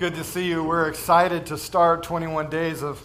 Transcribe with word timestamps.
good 0.00 0.14
to 0.14 0.24
see 0.24 0.48
you. 0.48 0.64
We're 0.64 0.88
excited 0.88 1.44
to 1.44 1.58
start 1.58 2.02
21 2.04 2.48
days 2.48 2.82
of 2.82 2.98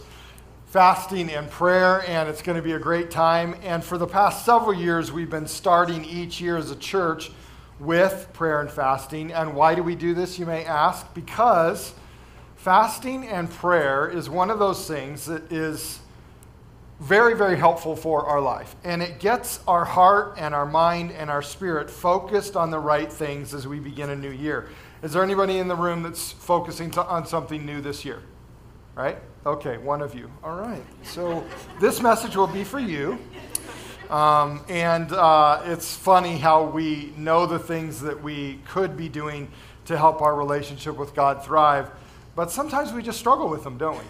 fasting 0.67 1.29
and 1.29 1.51
prayer, 1.51 2.05
and 2.07 2.29
it's 2.29 2.41
going 2.41 2.55
to 2.55 2.61
be 2.61 2.71
a 2.71 2.79
great 2.79 3.11
time. 3.11 3.53
And 3.63 3.83
for 3.83 3.97
the 3.97 4.07
past 4.07 4.45
several 4.45 4.73
years, 4.73 5.11
we've 5.11 5.29
been 5.29 5.45
starting 5.45 6.05
each 6.05 6.39
year 6.39 6.55
as 6.55 6.71
a 6.71 6.75
church 6.77 7.31
with 7.81 8.29
prayer 8.31 8.61
and 8.61 8.71
fasting. 8.71 9.33
And 9.33 9.55
why 9.55 9.75
do 9.75 9.83
we 9.83 9.93
do 9.93 10.13
this, 10.13 10.39
you 10.39 10.45
may 10.45 10.63
ask? 10.63 11.13
Because 11.13 11.93
fasting 12.55 13.27
and 13.27 13.51
prayer 13.51 14.09
is 14.09 14.29
one 14.29 14.49
of 14.49 14.57
those 14.57 14.87
things 14.87 15.25
that 15.25 15.51
is 15.51 15.99
very, 17.01 17.35
very 17.35 17.57
helpful 17.57 17.97
for 17.97 18.25
our 18.25 18.39
life. 18.39 18.73
And 18.85 19.03
it 19.03 19.19
gets 19.19 19.59
our 19.67 19.83
heart 19.83 20.35
and 20.37 20.55
our 20.55 20.65
mind 20.65 21.11
and 21.11 21.29
our 21.29 21.41
spirit 21.41 21.89
focused 21.89 22.55
on 22.55 22.71
the 22.71 22.79
right 22.79 23.11
things 23.11 23.53
as 23.53 23.67
we 23.67 23.79
begin 23.81 24.11
a 24.11 24.15
new 24.15 24.31
year. 24.31 24.69
Is 25.05 25.13
there 25.13 25.21
anybody 25.21 25.59
in 25.59 25.67
the 25.67 25.75
room 25.75 26.01
that's 26.01 26.31
focusing 26.31 26.89
to, 26.91 27.05
on 27.05 27.27
something 27.27 27.63
new 27.63 27.79
this 27.79 28.03
year? 28.03 28.23
Right? 28.95 29.19
Okay, 29.45 29.77
one 29.77 30.01
of 30.01 30.15
you. 30.15 30.31
All 30.43 30.55
right. 30.55 30.81
So 31.03 31.45
this 31.79 32.01
message 32.01 32.35
will 32.35 32.47
be 32.47 32.63
for 32.63 32.79
you. 32.79 33.19
Um, 34.09 34.65
and 34.67 35.11
uh, 35.11 35.61
it's 35.65 35.95
funny 35.95 36.39
how 36.39 36.63
we 36.63 37.13
know 37.17 37.45
the 37.45 37.59
things 37.59 38.01
that 38.01 38.23
we 38.23 38.59
could 38.67 38.97
be 38.97 39.07
doing 39.07 39.51
to 39.85 39.95
help 39.95 40.23
our 40.23 40.35
relationship 40.35 40.97
with 40.97 41.13
God 41.13 41.45
thrive, 41.45 41.91
but 42.35 42.49
sometimes 42.49 42.91
we 42.91 43.03
just 43.03 43.19
struggle 43.19 43.47
with 43.47 43.63
them, 43.63 43.77
don't 43.77 43.99
we? 43.99 44.05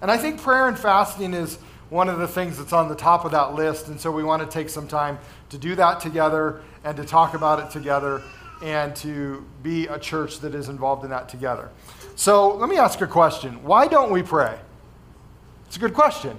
And 0.00 0.12
I 0.12 0.16
think 0.16 0.40
prayer 0.40 0.68
and 0.68 0.78
fasting 0.78 1.34
is 1.34 1.56
one 1.90 2.08
of 2.08 2.20
the 2.20 2.28
things 2.28 2.58
that's 2.58 2.72
on 2.72 2.88
the 2.88 2.94
top 2.94 3.24
of 3.24 3.32
that 3.32 3.54
list. 3.54 3.88
And 3.88 4.00
so 4.00 4.12
we 4.12 4.22
want 4.22 4.42
to 4.42 4.48
take 4.48 4.68
some 4.68 4.86
time 4.86 5.18
to 5.48 5.58
do 5.58 5.74
that 5.74 5.98
together 5.98 6.62
and 6.84 6.96
to 6.98 7.04
talk 7.04 7.34
about 7.34 7.58
it 7.58 7.72
together 7.72 8.22
and 8.62 8.94
to 8.96 9.44
be 9.62 9.86
a 9.86 9.98
church 9.98 10.40
that 10.40 10.54
is 10.54 10.68
involved 10.68 11.04
in 11.04 11.10
that 11.10 11.28
together. 11.28 11.70
So 12.16 12.54
let 12.54 12.68
me 12.68 12.76
ask 12.76 13.00
a 13.00 13.06
question. 13.06 13.62
Why 13.64 13.88
don't 13.88 14.10
we 14.10 14.22
pray? 14.22 14.58
It's 15.66 15.76
a 15.76 15.80
good 15.80 15.94
question. 15.94 16.36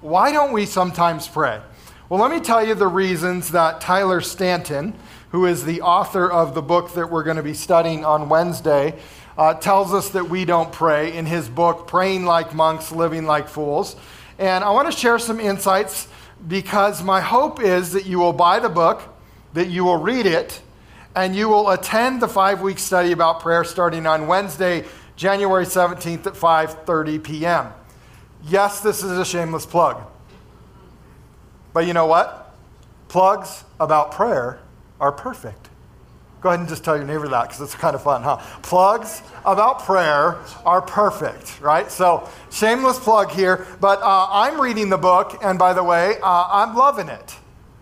Why 0.00 0.32
don't 0.32 0.52
we 0.52 0.66
sometimes 0.66 1.28
pray? 1.28 1.60
Well, 2.08 2.20
let 2.20 2.30
me 2.30 2.40
tell 2.40 2.66
you 2.66 2.74
the 2.74 2.88
reasons 2.88 3.50
that 3.50 3.80
Tyler 3.80 4.20
Staton, 4.20 4.94
who 5.30 5.46
is 5.46 5.64
the 5.64 5.82
author 5.82 6.30
of 6.30 6.54
the 6.54 6.62
book 6.62 6.94
that 6.94 7.10
we're 7.10 7.22
going 7.22 7.36
to 7.36 7.42
be 7.42 7.54
studying 7.54 8.04
on 8.04 8.28
Wednesday, 8.28 8.98
uh, 9.36 9.54
tells 9.54 9.94
us 9.94 10.10
that 10.10 10.28
we 10.28 10.44
don't 10.44 10.72
pray 10.72 11.16
in 11.16 11.26
his 11.26 11.48
book, 11.48 11.86
Praying 11.86 12.24
Like 12.24 12.54
Monks, 12.54 12.90
Living 12.90 13.26
Like 13.26 13.46
Fools. 13.46 13.94
And 14.38 14.64
I 14.64 14.70
want 14.70 14.90
to 14.90 14.96
share 14.96 15.18
some 15.18 15.38
insights 15.38 16.08
because 16.46 17.02
my 17.02 17.20
hope 17.20 17.62
is 17.62 17.92
that 17.92 18.06
you 18.06 18.18
will 18.18 18.32
buy 18.32 18.58
the 18.58 18.68
book, 18.68 19.02
that 19.52 19.68
you 19.68 19.84
will 19.84 19.98
read 19.98 20.26
it, 20.26 20.60
and 21.14 21.34
you 21.34 21.48
will 21.48 21.70
attend 21.70 22.22
the 22.22 22.28
five 22.28 22.60
week 22.60 22.78
study 22.78 23.12
about 23.12 23.40
prayer 23.40 23.64
starting 23.64 24.06
on 24.06 24.26
Wednesday, 24.26 24.84
January 25.16 25.64
17th 25.64 26.26
at 26.26 26.34
5:30 26.34 27.22
p.m. 27.22 27.72
Yes, 28.44 28.80
this 28.80 29.02
is 29.02 29.18
a 29.18 29.24
shameless 29.24 29.66
plug. 29.66 30.00
But 31.72 31.86
you 31.86 31.92
know 31.92 32.06
what? 32.06 32.54
Plugs 33.08 33.64
about 33.80 34.12
prayer 34.12 34.60
are 35.00 35.12
perfect. 35.12 35.68
Go 36.40 36.50
ahead 36.50 36.60
and 36.60 36.68
just 36.68 36.84
tell 36.84 36.96
your 36.96 37.04
neighbor 37.04 37.26
that 37.28 37.48
because 37.48 37.60
it's 37.60 37.74
kind 37.74 37.96
of 37.96 38.02
fun, 38.02 38.22
huh? 38.22 38.36
Plugs 38.62 39.22
about 39.44 39.84
prayer 39.84 40.38
are 40.64 40.80
perfect, 40.80 41.60
right? 41.60 41.90
So, 41.90 42.28
shameless 42.52 43.00
plug 43.00 43.32
here, 43.32 43.66
but 43.80 44.00
uh, 44.02 44.28
I'm 44.30 44.60
reading 44.60 44.88
the 44.88 44.98
book, 44.98 45.36
and 45.42 45.58
by 45.58 45.74
the 45.74 45.82
way, 45.82 46.16
uh, 46.22 46.48
I'm 46.48 46.76
loving 46.76 47.08
it. 47.08 47.37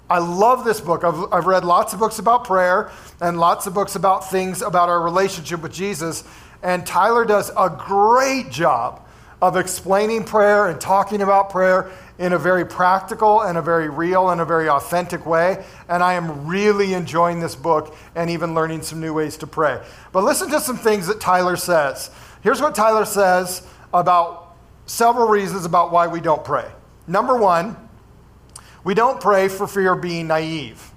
I 0.08 0.18
love 0.18 0.64
this 0.64 0.80
book. 0.80 1.04
I've, 1.04 1.32
I've 1.32 1.46
read 1.46 1.64
lots 1.64 1.92
of 1.92 1.98
books 1.98 2.18
about 2.18 2.44
prayer 2.44 2.90
and 3.20 3.38
lots 3.38 3.66
of 3.66 3.74
books 3.74 3.96
about 3.96 4.30
things 4.30 4.62
about 4.62 4.88
our 4.88 5.00
relationship 5.00 5.62
with 5.62 5.72
Jesus, 5.72 6.24
and 6.62 6.86
Tyler 6.86 7.24
does 7.24 7.50
a 7.56 7.68
great 7.70 8.50
job 8.50 9.02
of 9.42 9.56
explaining 9.56 10.24
prayer 10.24 10.68
and 10.68 10.80
talking 10.80 11.20
about 11.20 11.50
prayer 11.50 11.90
in 12.18 12.32
a 12.32 12.38
very 12.38 12.64
practical 12.64 13.42
and 13.42 13.58
a 13.58 13.62
very 13.62 13.88
real 13.88 14.30
and 14.30 14.40
a 14.40 14.44
very 14.44 14.68
authentic 14.68 15.26
way. 15.26 15.64
And 15.88 16.02
I 16.02 16.14
am 16.14 16.46
really 16.46 16.94
enjoying 16.94 17.40
this 17.40 17.54
book 17.54 17.94
and 18.14 18.30
even 18.30 18.54
learning 18.54 18.82
some 18.82 19.00
new 19.00 19.12
ways 19.12 19.36
to 19.38 19.46
pray. 19.46 19.82
But 20.12 20.24
listen 20.24 20.50
to 20.50 20.60
some 20.60 20.78
things 20.78 21.06
that 21.08 21.20
Tyler 21.20 21.56
says. 21.56 22.10
Here's 22.42 22.62
what 22.62 22.74
Tyler 22.74 23.04
says 23.04 23.66
about 23.92 24.56
several 24.86 25.28
reasons 25.28 25.66
about 25.66 25.92
why 25.92 26.06
we 26.06 26.20
don't 26.20 26.44
pray. 26.44 26.70
Number 27.06 27.36
one, 27.36 27.76
we 28.86 28.94
don't 28.94 29.20
pray 29.20 29.48
for 29.48 29.66
fear 29.66 29.94
of 29.94 30.00
being 30.00 30.28
naive. 30.28 30.92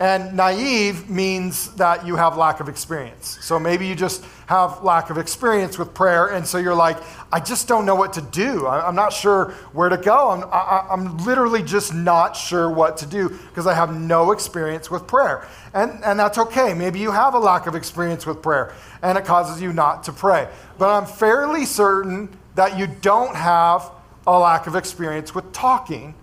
And 0.00 0.34
naive 0.34 1.10
means 1.10 1.70
that 1.74 2.06
you 2.06 2.16
have 2.16 2.38
lack 2.38 2.60
of 2.60 2.68
experience. 2.70 3.36
So 3.42 3.60
maybe 3.60 3.86
you 3.86 3.94
just 3.94 4.24
have 4.46 4.82
lack 4.82 5.10
of 5.10 5.18
experience 5.18 5.78
with 5.78 5.92
prayer, 5.92 6.28
and 6.28 6.46
so 6.46 6.56
you're 6.56 6.74
like, 6.74 6.96
I 7.30 7.38
just 7.38 7.68
don't 7.68 7.84
know 7.84 7.94
what 7.94 8.14
to 8.14 8.22
do. 8.22 8.66
I'm 8.66 8.94
not 8.94 9.12
sure 9.12 9.50
where 9.74 9.90
to 9.90 9.98
go. 9.98 10.30
I'm, 10.30 10.44
I, 10.50 10.86
I'm 10.90 11.18
literally 11.18 11.62
just 11.62 11.92
not 11.92 12.34
sure 12.34 12.70
what 12.70 12.96
to 12.96 13.06
do 13.06 13.28
because 13.28 13.66
I 13.66 13.74
have 13.74 13.94
no 13.94 14.32
experience 14.32 14.90
with 14.90 15.06
prayer. 15.06 15.46
And, 15.74 16.02
and 16.02 16.18
that's 16.18 16.38
okay. 16.38 16.72
Maybe 16.72 17.00
you 17.00 17.10
have 17.10 17.34
a 17.34 17.38
lack 17.38 17.66
of 17.66 17.74
experience 17.74 18.24
with 18.24 18.40
prayer, 18.40 18.72
and 19.02 19.18
it 19.18 19.26
causes 19.26 19.60
you 19.60 19.74
not 19.74 20.04
to 20.04 20.12
pray. 20.12 20.48
But 20.78 20.88
I'm 20.88 21.04
fairly 21.04 21.66
certain 21.66 22.34
that 22.54 22.78
you 22.78 22.86
don't 22.86 23.36
have 23.36 23.90
a 24.26 24.38
lack 24.38 24.66
of 24.66 24.74
experience 24.74 25.34
with 25.34 25.52
talking 25.52 26.14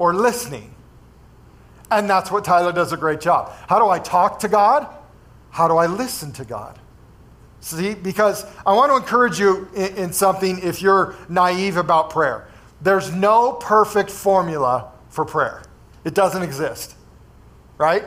or 0.00 0.14
listening. 0.14 0.74
And 1.90 2.08
that's 2.08 2.30
what 2.30 2.44
Tyler 2.44 2.72
does 2.72 2.92
a 2.92 2.96
great 2.96 3.20
job. 3.20 3.52
How 3.68 3.78
do 3.78 3.88
I 3.88 3.98
talk 3.98 4.40
to 4.40 4.48
God? 4.48 4.88
How 5.50 5.68
do 5.68 5.76
I 5.76 5.86
listen 5.86 6.32
to 6.32 6.44
God? 6.44 6.78
See, 7.60 7.94
because 7.94 8.46
I 8.64 8.72
want 8.72 8.90
to 8.90 8.96
encourage 8.96 9.38
you 9.38 9.68
in, 9.76 9.96
in, 9.96 10.12
something 10.14 10.58
if 10.62 10.80
you're 10.80 11.14
naive 11.28 11.76
about 11.76 12.08
prayer. 12.08 12.48
There's 12.80 13.12
no 13.12 13.52
perfect 13.52 14.10
formula 14.10 14.90
for 15.10 15.26
prayer, 15.26 15.62
it 16.04 16.14
doesn't 16.14 16.42
exist, 16.42 16.94
right? 17.76 18.04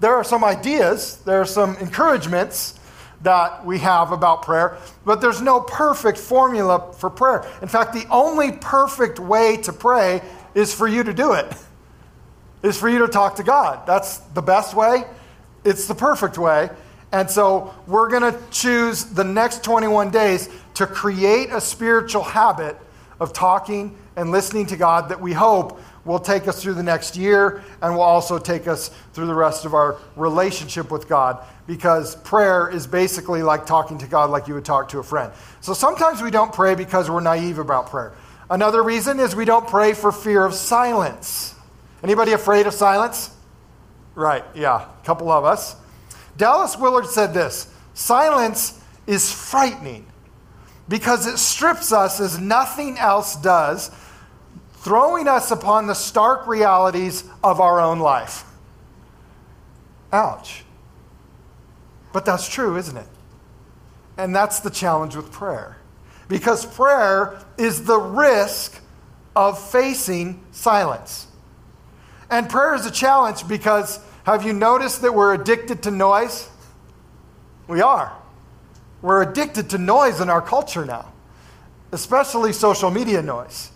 There 0.00 0.14
are 0.14 0.24
some 0.24 0.44
ideas, 0.44 1.18
there 1.24 1.40
are 1.40 1.46
some 1.46 1.76
encouragements 1.76 2.78
that 3.22 3.64
we 3.64 3.78
have 3.78 4.10
about 4.10 4.42
prayer, 4.42 4.76
but 5.04 5.20
there's 5.20 5.40
no 5.40 5.60
perfect 5.60 6.18
formula 6.18 6.92
for 6.98 7.08
prayer. 7.08 7.48
In 7.62 7.68
fact, 7.68 7.94
the 7.94 8.04
only 8.10 8.52
perfect 8.52 9.20
way 9.20 9.56
to 9.58 9.72
pray 9.72 10.20
is 10.54 10.74
for 10.74 10.88
you 10.88 11.02
to 11.02 11.12
do 11.12 11.32
it 11.32 11.52
is 12.62 12.78
for 12.78 12.88
you 12.88 13.00
to 13.00 13.08
talk 13.08 13.36
to 13.36 13.42
God. 13.42 13.86
That's 13.86 14.18
the 14.18 14.42
best 14.42 14.74
way, 14.74 15.04
it's 15.64 15.86
the 15.86 15.94
perfect 15.94 16.38
way. 16.38 16.70
And 17.10 17.28
so 17.28 17.74
we're 17.86 18.08
going 18.08 18.32
to 18.32 18.40
choose 18.50 19.04
the 19.04 19.24
next 19.24 19.62
21 19.62 20.10
days 20.10 20.48
to 20.74 20.86
create 20.86 21.50
a 21.50 21.60
spiritual 21.60 22.22
habit 22.22 22.78
of 23.20 23.34
talking 23.34 23.96
and 24.16 24.30
listening 24.30 24.66
to 24.66 24.76
God 24.76 25.10
that 25.10 25.20
we 25.20 25.34
hope 25.34 25.78
will 26.04 26.18
take 26.18 26.48
us 26.48 26.62
through 26.62 26.74
the 26.74 26.82
next 26.82 27.14
year 27.14 27.62
and 27.82 27.94
will 27.94 28.02
also 28.02 28.38
take 28.38 28.66
us 28.66 28.88
through 29.12 29.26
the 29.26 29.34
rest 29.34 29.64
of 29.66 29.74
our 29.74 29.98
relationship 30.16 30.90
with 30.90 31.06
God 31.06 31.44
because 31.66 32.16
prayer 32.16 32.68
is 32.68 32.86
basically 32.86 33.42
like 33.42 33.66
talking 33.66 33.98
to 33.98 34.06
God 34.06 34.30
like 34.30 34.48
you 34.48 34.54
would 34.54 34.64
talk 34.64 34.88
to 34.88 34.98
a 34.98 35.02
friend. 35.02 35.32
So 35.60 35.74
sometimes 35.74 36.22
we 36.22 36.30
don't 36.30 36.52
pray 36.52 36.74
because 36.74 37.10
we're 37.10 37.20
naive 37.20 37.58
about 37.58 37.88
prayer. 37.90 38.14
Another 38.52 38.82
reason 38.82 39.18
is 39.18 39.34
we 39.34 39.46
don't 39.46 39.66
pray 39.66 39.94
for 39.94 40.12
fear 40.12 40.44
of 40.44 40.52
silence. 40.52 41.54
Anybody 42.02 42.32
afraid 42.32 42.66
of 42.66 42.74
silence? 42.74 43.34
Right, 44.14 44.44
yeah, 44.54 44.90
a 44.90 45.06
couple 45.06 45.30
of 45.30 45.46
us. 45.46 45.74
Dallas 46.36 46.76
Willard 46.76 47.06
said 47.06 47.32
this 47.32 47.72
silence 47.94 48.78
is 49.06 49.32
frightening 49.32 50.04
because 50.86 51.26
it 51.26 51.38
strips 51.38 51.92
us 51.94 52.20
as 52.20 52.38
nothing 52.38 52.98
else 52.98 53.36
does, 53.36 53.90
throwing 54.74 55.28
us 55.28 55.50
upon 55.50 55.86
the 55.86 55.94
stark 55.94 56.46
realities 56.46 57.24
of 57.42 57.58
our 57.58 57.80
own 57.80 58.00
life. 58.00 58.44
Ouch. 60.12 60.62
But 62.12 62.26
that's 62.26 62.46
true, 62.50 62.76
isn't 62.76 62.98
it? 62.98 63.08
And 64.18 64.36
that's 64.36 64.60
the 64.60 64.68
challenge 64.68 65.16
with 65.16 65.32
prayer. 65.32 65.78
Because 66.28 66.64
prayer 66.64 67.38
is 67.58 67.84
the 67.84 67.98
risk 67.98 68.80
of 69.34 69.58
facing 69.70 70.42
silence. 70.52 71.26
And 72.30 72.48
prayer 72.48 72.74
is 72.74 72.86
a 72.86 72.90
challenge 72.90 73.46
because 73.46 74.00
have 74.24 74.44
you 74.44 74.52
noticed 74.52 75.02
that 75.02 75.14
we're 75.14 75.34
addicted 75.34 75.82
to 75.84 75.90
noise? 75.90 76.48
We 77.66 77.82
are. 77.82 78.16
We're 79.02 79.22
addicted 79.22 79.70
to 79.70 79.78
noise 79.78 80.20
in 80.20 80.30
our 80.30 80.40
culture 80.40 80.84
now, 80.84 81.12
especially 81.90 82.52
social 82.52 82.90
media 82.90 83.20
noise. 83.20 83.70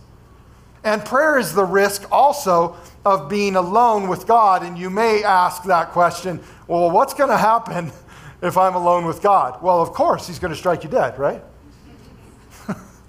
And 0.84 1.04
prayer 1.04 1.38
is 1.38 1.52
the 1.52 1.64
risk 1.64 2.06
also 2.12 2.76
of 3.04 3.28
being 3.28 3.56
alone 3.56 4.08
with 4.08 4.26
God. 4.26 4.62
And 4.62 4.78
you 4.78 4.88
may 4.88 5.24
ask 5.24 5.64
that 5.64 5.90
question 5.90 6.40
well, 6.68 6.90
what's 6.90 7.14
going 7.14 7.30
to 7.30 7.36
happen 7.36 7.92
if 8.42 8.56
I'm 8.56 8.74
alone 8.74 9.04
with 9.04 9.22
God? 9.22 9.62
Well, 9.62 9.82
of 9.82 9.92
course, 9.92 10.26
He's 10.28 10.38
going 10.38 10.52
to 10.52 10.58
strike 10.58 10.84
you 10.84 10.90
dead, 10.90 11.18
right? 11.18 11.42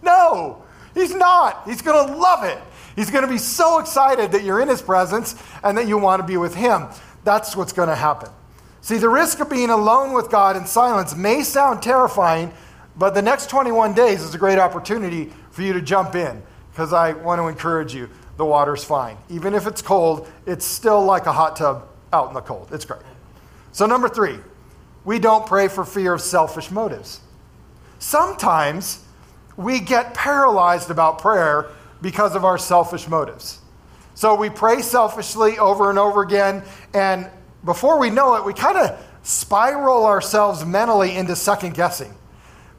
No, 0.07 0.63
He's 0.97 1.13
not. 1.13 1.61
He's 1.65 1.83
going 1.83 2.07
to 2.07 2.15
love 2.15 2.43
it. 2.43 2.59
He's 2.95 3.11
going 3.11 3.23
to 3.23 3.29
be 3.29 3.37
so 3.37 3.77
excited 3.77 4.31
that 4.31 4.43
you're 4.43 4.59
in 4.59 4.67
his 4.67 4.81
presence 4.81 5.35
and 5.63 5.77
that 5.77 5.87
you 5.87 5.97
want 5.99 6.21
to 6.21 6.27
be 6.27 6.37
with 6.37 6.55
him. 6.55 6.87
That's 7.23 7.55
what's 7.55 7.71
going 7.71 7.89
to 7.89 7.95
happen. 7.95 8.29
See, 8.81 8.97
the 8.97 9.09
risk 9.09 9.39
of 9.39 9.49
being 9.49 9.69
alone 9.69 10.13
with 10.13 10.31
God 10.31 10.57
in 10.57 10.65
silence 10.65 11.15
may 11.15 11.43
sound 11.43 11.83
terrifying, 11.83 12.51
but 12.95 13.13
the 13.13 13.21
next 13.21 13.47
21 13.51 13.93
days 13.93 14.23
is 14.23 14.33
a 14.33 14.39
great 14.39 14.57
opportunity 14.57 15.31
for 15.51 15.61
you 15.61 15.73
to 15.73 15.81
jump 15.81 16.15
in 16.15 16.41
because 16.71 16.93
I 16.93 17.13
want 17.13 17.39
to 17.39 17.47
encourage 17.47 17.93
you. 17.93 18.09
The 18.37 18.45
water's 18.45 18.83
fine. 18.83 19.17
Even 19.29 19.53
if 19.53 19.67
it's 19.67 19.81
cold, 19.81 20.27
it's 20.45 20.65
still 20.65 21.03
like 21.03 21.25
a 21.25 21.31
hot 21.31 21.55
tub 21.55 21.87
out 22.13 22.29
in 22.29 22.33
the 22.33 22.41
cold. 22.41 22.69
It's 22.71 22.85
great. 22.85 23.01
So, 23.71 23.85
number 23.85 24.07
three, 24.07 24.37
we 25.05 25.19
don't 25.19 25.45
pray 25.45 25.67
for 25.67 25.83
fear 25.83 26.13
of 26.13 26.21
selfish 26.21 26.71
motives. 26.71 27.19
Sometimes 27.99 29.03
we 29.57 29.79
get 29.79 30.13
paralyzed 30.13 30.89
about 30.89 31.19
prayer 31.19 31.69
because 32.01 32.35
of 32.35 32.45
our 32.45 32.57
selfish 32.57 33.07
motives. 33.07 33.59
So 34.13 34.35
we 34.35 34.49
pray 34.49 34.81
selfishly 34.81 35.59
over 35.59 35.89
and 35.89 35.99
over 35.99 36.21
again, 36.21 36.63
and 36.93 37.29
before 37.65 37.99
we 37.99 38.09
know 38.09 38.35
it, 38.35 38.45
we 38.45 38.53
kind 38.53 38.77
of 38.77 39.03
spiral 39.23 40.05
ourselves 40.05 40.65
mentally 40.65 41.15
into 41.15 41.35
second 41.35 41.73
guessing 41.73 42.13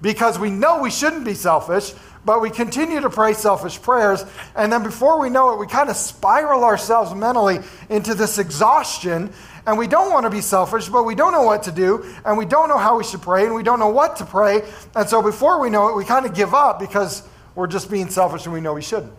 because 0.00 0.38
we 0.38 0.50
know 0.50 0.80
we 0.80 0.90
shouldn't 0.90 1.24
be 1.24 1.34
selfish, 1.34 1.92
but 2.24 2.40
we 2.40 2.50
continue 2.50 3.00
to 3.00 3.10
pray 3.10 3.32
selfish 3.32 3.80
prayers. 3.80 4.24
And 4.54 4.72
then 4.72 4.82
before 4.82 5.20
we 5.20 5.30
know 5.30 5.52
it, 5.52 5.58
we 5.58 5.66
kind 5.66 5.90
of 5.90 5.96
spiral 5.96 6.64
ourselves 6.64 7.14
mentally 7.14 7.58
into 7.88 8.14
this 8.14 8.38
exhaustion. 8.38 9.32
And 9.68 9.76
we 9.76 9.86
don't 9.86 10.10
want 10.10 10.24
to 10.24 10.30
be 10.30 10.40
selfish, 10.40 10.88
but 10.88 11.02
we 11.02 11.14
don't 11.14 11.30
know 11.30 11.42
what 11.42 11.64
to 11.64 11.70
do. 11.70 12.02
And 12.24 12.38
we 12.38 12.46
don't 12.46 12.70
know 12.70 12.78
how 12.78 12.96
we 12.96 13.04
should 13.04 13.20
pray. 13.20 13.44
And 13.44 13.54
we 13.54 13.62
don't 13.62 13.78
know 13.78 13.90
what 13.90 14.16
to 14.16 14.24
pray. 14.24 14.62
And 14.96 15.06
so 15.06 15.20
before 15.20 15.60
we 15.60 15.68
know 15.68 15.88
it, 15.90 15.94
we 15.94 16.06
kind 16.06 16.24
of 16.24 16.32
give 16.32 16.54
up 16.54 16.80
because 16.80 17.22
we're 17.54 17.66
just 17.66 17.90
being 17.90 18.08
selfish 18.08 18.46
and 18.46 18.54
we 18.54 18.62
know 18.62 18.72
we 18.72 18.80
shouldn't. 18.80 19.12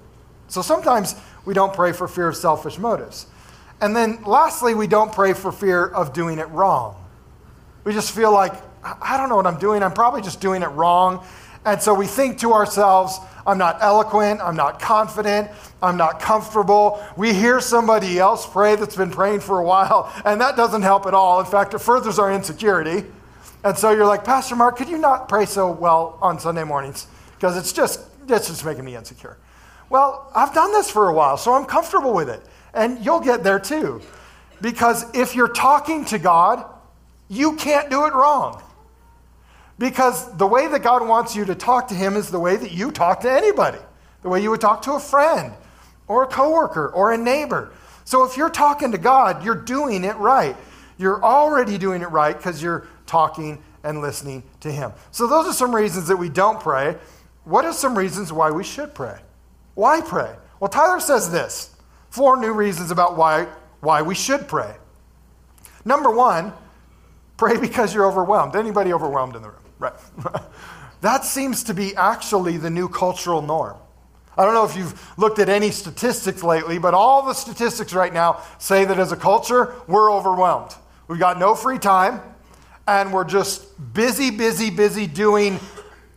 So 0.47 0.63
sometimes 0.63 1.13
we 1.45 1.53
don't 1.53 1.71
pray 1.71 1.91
for 1.91 2.07
fear 2.07 2.27
of 2.29 2.35
selfish 2.35 2.79
motives. 2.79 3.27
And 3.79 3.95
then 3.95 4.23
lastly, 4.23 4.73
we 4.73 4.87
don't 4.87 5.13
pray 5.13 5.33
for 5.33 5.51
fear 5.51 5.85
of 5.85 6.13
doing 6.13 6.39
it 6.39 6.49
wrong. 6.49 6.95
We 7.83 7.93
just 7.93 8.11
feel 8.11 8.33
like, 8.33 8.53
I 8.83 9.17
don't 9.17 9.29
know 9.29 9.35
what 9.35 9.45
I'm 9.45 9.59
doing. 9.59 9.83
I'm 9.83 9.93
probably 9.93 10.23
just 10.23 10.41
doing 10.41 10.63
it 10.63 10.69
wrong. 10.69 11.23
And 11.65 11.81
so 11.81 11.93
we 11.93 12.07
think 12.07 12.39
to 12.39 12.53
ourselves, 12.53 13.19
I'm 13.45 13.57
not 13.57 13.81
eloquent, 13.81 14.41
I'm 14.41 14.55
not 14.55 14.79
confident, 14.79 15.49
I'm 15.81 15.97
not 15.97 16.19
comfortable. 16.19 17.03
We 17.17 17.33
hear 17.33 17.59
somebody 17.59 18.19
else 18.19 18.45
pray 18.45 18.75
that's 18.75 18.95
been 18.95 19.11
praying 19.11 19.41
for 19.41 19.59
a 19.59 19.63
while, 19.63 20.11
and 20.25 20.39
that 20.41 20.55
doesn't 20.55 20.83
help 20.83 21.05
at 21.05 21.13
all. 21.13 21.39
In 21.39 21.45
fact, 21.45 21.73
it 21.73 21.79
furthers 21.79 22.19
our 22.19 22.31
insecurity. 22.31 23.05
And 23.63 23.77
so 23.77 23.91
you're 23.91 24.05
like, 24.05 24.23
Pastor 24.23 24.55
Mark, 24.55 24.77
could 24.77 24.89
you 24.89 24.97
not 24.97 25.27
pray 25.27 25.45
so 25.45 25.71
well 25.71 26.17
on 26.21 26.39
Sunday 26.39 26.63
mornings? 26.63 27.07
Because 27.35 27.57
it's 27.57 27.73
just, 27.73 28.01
it's 28.27 28.47
just 28.47 28.63
making 28.63 28.85
me 28.85 28.95
insecure. 28.95 29.37
Well, 29.89 30.31
I've 30.35 30.53
done 30.53 30.71
this 30.71 30.89
for 30.89 31.09
a 31.09 31.13
while, 31.13 31.35
so 31.35 31.53
I'm 31.53 31.65
comfortable 31.65 32.13
with 32.13 32.29
it. 32.29 32.41
And 32.73 33.03
you'll 33.03 33.19
get 33.19 33.43
there 33.43 33.59
too. 33.59 34.01
Because 34.61 35.05
if 35.15 35.35
you're 35.35 35.47
talking 35.51 36.05
to 36.05 36.19
God, 36.19 36.63
you 37.27 37.55
can't 37.55 37.89
do 37.89 38.05
it 38.05 38.13
wrong. 38.13 38.61
Because 39.79 40.35
the 40.35 40.45
way 40.45 40.67
that 40.67 40.83
God 40.83 41.07
wants 41.07 41.35
you 41.37 41.45
to 41.45 41.55
talk 41.55 41.87
to 41.87 41.95
Him 41.95 42.17
is 42.17 42.29
the 42.29 42.39
way 42.39 42.57
that 42.57 42.71
you 42.71 42.91
talk 42.91 43.21
to 43.21 43.31
anybody, 43.31 43.79
the 44.21 44.29
way 44.29 44.43
you 44.43 44.51
would 44.51 44.61
talk 44.61 44.81
to 44.83 44.93
a 44.93 44.99
friend 44.99 45.53
or 46.07 46.23
a 46.23 46.27
coworker 46.27 46.89
or 46.89 47.13
a 47.13 47.17
neighbor. 47.17 47.71
So 48.03 48.25
if 48.25 48.35
you're 48.35 48.49
talking 48.49 48.91
to 48.91 48.97
God, 48.97 49.43
you're 49.43 49.55
doing 49.55 50.03
it 50.03 50.17
right. 50.17 50.57
You're 50.97 51.23
already 51.23 51.77
doing 51.77 52.01
it 52.01 52.09
right 52.09 52.35
because 52.35 52.61
you're 52.61 52.87
talking 53.05 53.63
and 53.83 54.01
listening 54.01 54.43
to 54.59 54.69
Him. 54.69 54.91
So 55.11 55.27
those 55.27 55.47
are 55.47 55.53
some 55.53 55.73
reasons 55.73 56.09
that 56.09 56.17
we 56.17 56.27
don't 56.27 56.59
pray. 56.59 56.97
What 57.45 57.63
are 57.63 57.71
some 57.71 57.97
reasons 57.97 58.33
why 58.33 58.51
we 58.51 58.65
should 58.65 58.93
pray? 58.93 59.17
Why 59.75 60.01
pray? 60.01 60.35
Well, 60.59 60.69
Tyler 60.69 60.99
says 60.99 61.31
this 61.31 61.73
four 62.09 62.35
new 62.35 62.51
reasons 62.51 62.91
about 62.91 63.15
why, 63.15 63.47
why 63.79 64.01
we 64.01 64.13
should 64.13 64.45
pray. 64.45 64.75
Number 65.85 66.11
one, 66.11 66.51
pray 67.37 67.57
because 67.57 67.93
you're 67.93 68.05
overwhelmed. 68.05 68.57
Anybody 68.57 68.91
overwhelmed 68.91 69.37
in 69.37 69.41
the 69.41 69.47
room? 69.47 69.68
Right. 69.79 69.93
that 71.01 71.25
seems 71.25 71.63
to 71.63 71.73
be 71.73 71.95
actually 71.95 72.57
the 72.57 72.69
new 72.69 72.89
cultural 72.89 73.41
norm. 73.41 73.77
I 74.37 74.45
don't 74.45 74.53
know 74.53 74.65
if 74.65 74.77
you've 74.77 75.17
looked 75.17 75.39
at 75.39 75.49
any 75.49 75.71
statistics 75.71 76.43
lately, 76.43 76.77
but 76.77 76.93
all 76.93 77.25
the 77.25 77.33
statistics 77.33 77.93
right 77.93 78.13
now 78.13 78.41
say 78.57 78.85
that 78.85 78.99
as 78.99 79.11
a 79.11 79.17
culture, 79.17 79.73
we're 79.87 80.11
overwhelmed. 80.11 80.75
We've 81.07 81.19
got 81.19 81.39
no 81.39 81.55
free 81.55 81.79
time, 81.79 82.21
and 82.87 83.11
we're 83.11 83.25
just 83.25 83.65
busy, 83.93 84.31
busy, 84.31 84.69
busy 84.69 85.07
doing 85.07 85.59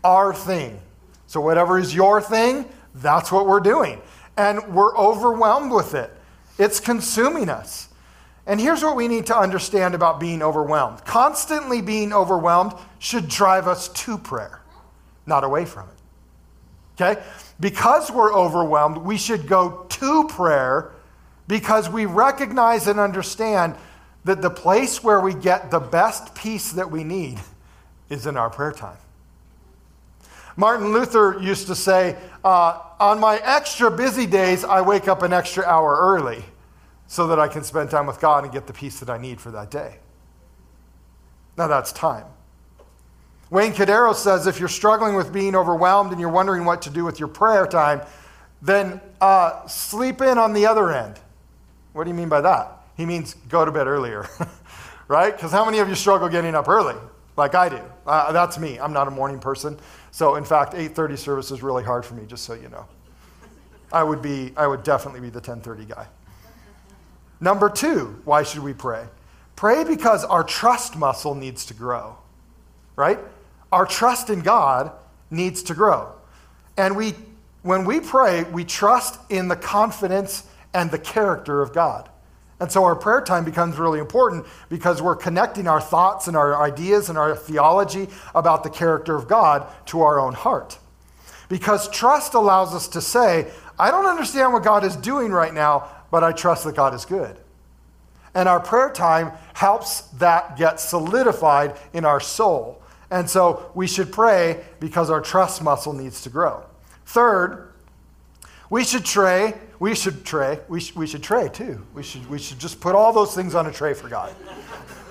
our 0.05 0.35
thing. 0.35 0.81
So, 1.27 1.41
whatever 1.41 1.79
is 1.79 1.95
your 1.95 2.21
thing, 2.21 2.69
that's 2.95 3.33
what 3.33 3.47
we're 3.47 3.61
doing. 3.61 4.01
And 4.37 4.75
we're 4.75 4.97
overwhelmed 4.97 5.73
with 5.73 5.95
it, 5.95 6.11
it's 6.59 6.79
consuming 6.79 7.49
us. 7.49 7.89
And 8.47 8.61
here's 8.61 8.83
what 8.83 8.97
we 8.97 9.07
need 9.07 9.27
to 9.27 9.37
understand 9.37 9.95
about 9.95 10.19
being 10.19 10.43
overwhelmed 10.43 11.05
constantly 11.05 11.81
being 11.81 12.13
overwhelmed 12.13 12.73
should 12.99 13.29
drive 13.29 13.69
us 13.69 13.89
to 13.89 14.19
prayer, 14.19 14.61
not 15.27 15.45
away 15.45 15.65
from 15.65 15.89
it. 15.89 15.95
Okay? 17.01 17.23
Because 17.61 18.11
we're 18.11 18.35
overwhelmed, 18.35 18.99
we 18.99 19.17
should 19.17 19.47
go 19.47 19.87
to 19.89 20.29
prayer 20.29 20.93
because 21.49 21.89
we 21.89 22.07
recognize 22.07 22.87
and 22.87 22.99
understand 22.99 23.75
that 24.25 24.43
the 24.43 24.51
place 24.51 25.03
where 25.03 25.21
we 25.21 25.35
get 25.35 25.71
the 25.71 25.81
best 25.81 26.35
peace 26.35 26.73
that 26.73 26.91
we 26.91 27.05
need 27.05 27.39
is 28.09 28.27
in 28.27 28.37
our 28.37 28.51
prayer 28.51 28.73
time. 28.73 28.97
Martin 30.57 30.93
Luther 30.93 31.41
used 31.41 31.67
to 31.69 31.75
say, 31.75 32.17
uh, 32.45 32.79
On 33.01 33.19
my 33.19 33.41
extra 33.43 33.91
busy 33.91 34.27
days, 34.27 34.65
I 34.65 34.83
wake 34.83 35.09
up 35.09 35.23
an 35.23 35.33
extra 35.33 35.65
hour 35.65 35.97
early 35.99 36.45
so 37.13 37.27
that 37.27 37.39
I 37.39 37.47
can 37.47 37.63
spend 37.63 37.91
time 37.91 38.07
with 38.07 38.19
God 38.21 38.45
and 38.45 38.51
get 38.51 38.67
the 38.67 38.73
peace 38.73 38.99
that 39.01 39.11
I 39.11 39.19
need 39.19 39.39
for 39.39 39.51
that 39.51 39.71
day. 39.71 39.99
Now 41.59 41.67
that's 41.67 41.93
time. 41.93 42.25
Wayne 43.51 43.75
Cordeiro 43.75 44.15
says 44.15 44.47
if 44.47 44.59
you're 44.59 44.67
struggling 44.67 45.15
with 45.15 45.31
being 45.31 45.55
overwhelmed 45.55 46.13
and 46.13 46.19
you're 46.19 46.31
wondering 46.31 46.65
what 46.65 46.81
to 46.81 46.89
do 46.89 47.05
with 47.05 47.19
your 47.19 47.29
prayer 47.29 47.67
time, 47.67 48.01
then 48.63 48.99
uh, 49.21 49.67
sleep 49.67 50.23
in 50.23 50.39
on 50.39 50.55
the 50.55 50.65
other 50.65 50.91
end. 50.91 51.21
What 51.93 52.05
do 52.05 52.09
you 52.09 52.15
mean 52.15 52.31
by 52.31 52.41
that? 52.41 52.81
He 52.97 53.05
means 53.05 53.35
go 53.51 53.63
to 53.67 53.71
bed 53.71 53.89
earlier, 53.89 54.27
right? 55.07 55.37
Because 55.37 55.53
how 55.53 55.67
many 55.67 55.81
of 55.81 55.91
you 55.91 55.95
struggle 55.95 56.31
getting 56.31 56.55
up 56.55 56.67
early? 56.67 56.97
Like 57.37 57.55
I 57.55 57.69
do. 57.69 57.81
Uh, 58.07 58.33
that's 58.33 58.59
me. 58.59 58.81
I'm 58.81 58.95
not 58.95 59.07
a 59.07 59.11
morning 59.11 59.39
person. 59.39 59.79
So 60.13 60.37
in 60.37 60.47
fact, 60.47 60.73
8:30 60.73 61.19
service 61.19 61.51
is 61.51 61.63
really 61.63 61.85
hard 61.85 62.07
for 62.07 62.15
me. 62.15 62.25
Just 62.25 62.45
so 62.45 62.55
you 62.55 62.71
know, 62.71 62.87
I 63.93 64.03
would 64.03 64.23
be. 64.23 64.55
I 64.57 64.67
would 64.67 64.83
definitely 64.83 65.21
be 65.21 65.29
the 65.29 65.43
10:30 65.43 65.89
guy. 65.95 66.07
Number 67.43 67.69
two, 67.69 68.23
why 68.25 68.45
should 68.45 68.63
we 68.63 68.73
pray? 68.73 69.05
Pray 69.57 69.83
because 69.83 70.25
our 70.25 70.45
trust 70.45 70.97
muscle 70.97 71.35
needs 71.35 71.67
to 71.67 71.75
grow, 71.75 72.17
right? 72.95 73.19
Our 73.73 73.85
trust 73.85 74.31
in 74.31 74.43
God 74.43 74.93
needs 75.29 75.65
to 75.65 75.75
grow. 75.75 76.13
And 76.77 76.97
we, 76.97 77.15
when 77.63 77.85
we 77.85 77.99
pray, 77.99 78.45
we 78.45 78.65
trust 78.65 79.19
in 79.29 79.49
the 79.49 79.57
confidence 79.57 80.45
and 80.73 80.93
the 80.93 81.01
character 81.01 81.61
of 81.61 81.75
God. 81.75 82.09
And 82.61 82.71
so 82.71 82.85
our 82.85 82.95
prayer 82.95 83.21
time 83.21 83.45
becomes 83.45 83.77
really 83.77 83.99
important 83.99 84.47
because 84.69 85.03
we're 85.03 85.17
connecting 85.17 85.67
our 85.67 85.81
thoughts 85.81 86.29
and 86.29 86.37
our 86.37 86.63
ideas 86.63 87.09
and 87.09 87.19
our 87.19 87.35
theology 87.35 88.07
about 88.37 88.63
the 88.63 88.71
character 88.71 89.17
of 89.17 89.27
God 89.27 89.67
to 89.87 90.03
our 90.03 90.21
own 90.21 90.33
heart. 90.33 90.79
Because 91.49 91.89
trust 91.89 92.35
allows 92.35 92.73
us 92.73 92.87
to 92.89 93.01
say, 93.01 93.51
I 93.81 93.91
don't 93.91 94.07
understand 94.07 94.53
what 94.53 94.63
God 94.63 94.85
is 94.85 94.95
doing 94.95 95.33
right 95.33 95.53
now, 95.53 95.89
but 96.13 96.23
I 96.23 96.31
trust 96.31 96.65
that 96.65 96.77
God 96.77 96.95
is 96.95 97.07
good. 97.07 97.39
And 98.35 98.47
our 98.47 98.61
prayer 98.61 98.91
time 98.91 99.33
helps 99.55 100.03
that 100.19 100.57
get 100.59 100.79
solidified 100.79 101.77
in 101.95 102.05
our 102.05 102.21
soul. 102.21 102.83
And 103.11 103.29
so 103.29 103.71
we 103.75 103.87
should 103.87 104.13
pray 104.13 104.63
because 104.79 105.09
our 105.11 105.23
trust 105.23 105.63
muscle 105.63 105.95
needs 105.95 106.23
to 106.23 106.31
grow. 106.31 106.65
Third, 107.07 107.73
we 108.69 108.85
should 108.85 109.07
tray, 109.07 109.55
we 109.79 109.95
should 109.95 110.25
tray, 110.25 110.61
we, 110.69 110.81
sh- 110.81 110.95
we 110.95 111.07
should 111.07 111.23
tray 111.23 111.49
too. 111.49 111.83
We 111.95 112.03
should, 112.03 112.29
we 112.29 112.39
should 112.39 112.59
just 112.59 112.79
put 112.79 112.95
all 112.95 113.15
those 113.15 113.35
things 113.35 113.55
on 113.55 113.67
a 113.67 113.73
tray 113.73 113.95
for 113.95 114.11
God. 114.11 114.35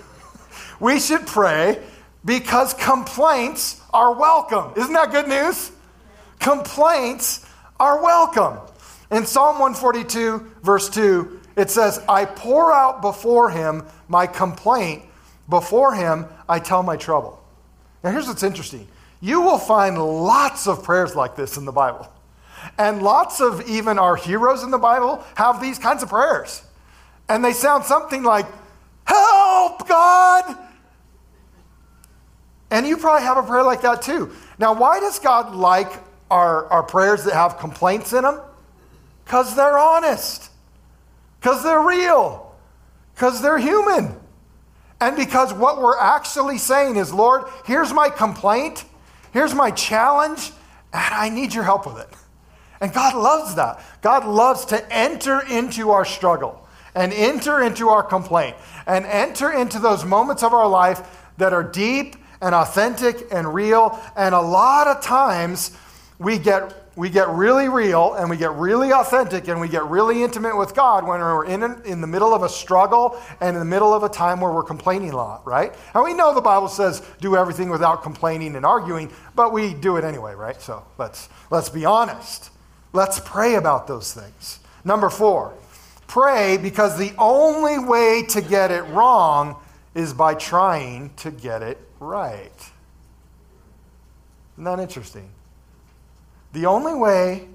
we 0.80 1.00
should 1.00 1.26
pray 1.26 1.82
because 2.24 2.76
complaints 2.76 3.82
are 3.92 4.14
welcome. 4.14 4.74
Isn't 4.78 4.94
that 4.94 5.12
good 5.12 5.28
news? 5.28 5.72
Complaints 6.40 7.44
are 7.80 8.02
welcome. 8.04 8.71
In 9.12 9.26
Psalm 9.26 9.60
142, 9.60 10.54
verse 10.64 10.90
2, 10.90 11.42
it 11.58 11.70
says, 11.70 12.02
I 12.08 12.24
pour 12.26 12.72
out 12.72 13.02
before 13.02 13.50
him 13.50 13.86
my 14.08 14.26
complaint, 14.26 15.04
before 15.50 15.94
him 15.94 16.26
I 16.48 16.60
tell 16.60 16.82
my 16.82 16.96
trouble. 16.96 17.44
Now, 18.04 18.12
here's 18.12 18.28
what's 18.28 18.44
interesting 18.44 18.88
you 19.20 19.42
will 19.42 19.60
find 19.60 19.98
lots 19.98 20.68
of 20.68 20.84
prayers 20.84 21.16
like 21.16 21.36
this 21.36 21.58
in 21.58 21.66
the 21.66 21.72
Bible. 21.72 22.12
And 22.78 23.02
lots 23.02 23.42
of 23.42 23.68
even 23.68 24.00
our 24.00 24.16
heroes 24.16 24.64
in 24.64 24.72
the 24.72 24.78
Bible 24.78 25.24
have 25.36 25.62
these 25.62 25.78
kinds 25.78 26.04
of 26.04 26.10
prayers. 26.10 26.64
And 27.28 27.44
they 27.44 27.54
sound 27.54 27.86
something 27.86 28.24
like, 28.24 28.46
Help, 29.06 29.88
God! 29.88 30.58
And 32.72 32.88
you 32.88 32.98
probably 32.98 33.26
have 33.26 33.38
a 33.38 33.44
prayer 33.44 33.64
like 33.64 33.82
that 33.82 34.02
too. 34.02 34.32
Now, 34.58 34.74
why 34.74 35.00
does 35.00 35.20
God 35.20 35.54
like 35.54 35.92
our, 36.30 36.66
our 36.68 36.84
prayers 36.84 37.26
that 37.26 37.34
have 37.34 37.58
complaints 37.58 38.14
in 38.14 38.24
them? 38.24 38.40
Because 39.26 39.56
they're 39.56 39.78
honest, 39.78 40.50
because 41.40 41.64
they're 41.64 41.82
real, 41.82 42.54
because 43.14 43.42
they're 43.42 43.58
human. 43.58 44.16
And 45.00 45.16
because 45.16 45.54
what 45.54 45.82
we're 45.82 45.98
actually 45.98 46.58
saying 46.58 46.96
is, 46.96 47.12
Lord, 47.14 47.46
here's 47.66 47.92
my 47.92 48.10
complaint, 48.10 48.86
here's 49.34 49.56
my 49.56 49.72
challenge, 49.72 50.52
and 50.94 51.14
I 51.14 51.30
need 51.30 51.54
your 51.54 51.64
help 51.64 51.86
with 51.88 51.98
it. 51.98 52.10
And 52.82 52.92
God 52.94 53.16
loves 53.16 53.56
that. 53.56 53.84
God 54.02 54.26
loves 54.26 54.66
to 54.66 54.94
enter 54.94 55.42
into 55.42 55.92
our 55.92 56.04
struggle 56.06 56.68
and 56.96 57.14
enter 57.14 57.62
into 57.62 57.90
our 57.90 58.04
complaint 58.04 58.56
and 58.86 59.06
enter 59.06 59.52
into 59.52 59.80
those 59.80 60.04
moments 60.04 60.44
of 60.44 60.54
our 60.54 60.68
life 60.68 61.02
that 61.38 61.54
are 61.54 61.64
deep 61.64 62.16
and 62.42 62.54
authentic 62.54 63.28
and 63.32 63.54
real. 63.54 64.00
And 64.16 64.36
a 64.36 64.42
lot 64.42 64.88
of 64.88 65.02
times 65.02 65.78
we 66.20 66.38
get 66.38 66.91
we 66.96 67.10
get 67.10 67.30
really 67.30 67.70
real 67.70 68.16
and 68.16 68.30
we 68.30 68.36
get 68.36 68.52
really 68.52 68.92
authentic 68.92 69.48
and 69.48 69.62
we 69.62 69.70
get 69.70 69.86
really 69.86 70.24
intimate 70.24 70.58
with 70.58 70.76
God 70.76 71.08
when 71.08 71.22
we're 71.22 71.46
in, 71.46 71.64
in 71.86 72.02
the 72.02 72.08
middle 72.08 72.34
of 72.34 72.44
a 72.44 72.50
struggle 72.50 73.18
and 73.40 73.56
in 73.56 73.60
the 73.60 73.66
middle 73.66 73.94
of 73.94 74.04
a 74.04 74.10
time 74.10 74.42
where 74.42 74.52
we're 74.52 74.64
complaining 74.64 75.12
a 75.12 75.16
lot, 75.16 75.46
right? 75.48 75.74
And 75.94 76.04
we 76.04 76.14
know 76.14 76.36
the 76.36 76.42
Bible 76.42 76.68
says 76.68 77.02
do 77.22 77.38
everything 77.38 77.70
without 77.70 78.04
complaining 78.04 78.58
and 78.58 78.66
arguing, 78.66 79.10
but 79.36 79.54
we 79.54 79.74
do 79.74 79.96
it 79.96 80.04
anyway, 80.04 80.34
right? 80.34 80.62
So 80.62 80.84
let's, 80.98 81.30
let's 81.50 81.70
be 81.70 81.86
honest. 81.86 82.50
Let's 82.92 83.22
pray 83.22 83.56
about 83.56 83.88
those 83.88 84.14
things. 84.14 84.60
Number 84.84 85.10
four, 85.10 85.54
pray 86.08 86.58
because 86.58 86.98
the 86.98 87.14
only 87.18 87.80
way 87.80 88.26
to 88.30 88.42
get 88.42 88.70
it 88.70 88.84
wrong 88.90 89.56
is 89.96 90.14
by 90.14 90.34
trying 90.34 91.14
to 91.18 91.32
get 91.32 91.62
it 91.62 91.78
right. 92.02 92.52
Isn't 94.56 94.66
that 94.66 94.80
interesting? 94.80 95.30
The 96.54 96.66
only 96.66 96.94
way 96.94 97.48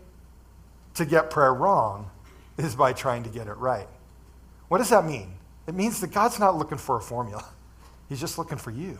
to 0.94 1.04
get 1.04 1.30
prayer 1.30 1.52
wrong 1.52 2.10
is 2.56 2.74
by 2.74 2.92
trying 2.92 3.22
to 3.24 3.28
get 3.28 3.46
it 3.46 3.56
right. 3.56 3.88
What 4.68 4.78
does 4.78 4.90
that 4.90 5.04
mean? 5.04 5.34
It 5.66 5.74
means 5.74 6.00
that 6.00 6.08
God's 6.12 6.38
not 6.38 6.56
looking 6.56 6.78
for 6.78 6.96
a 6.96 7.00
formula, 7.00 7.44
He's 8.08 8.20
just 8.20 8.38
looking 8.38 8.58
for 8.58 8.70
you. 8.70 8.98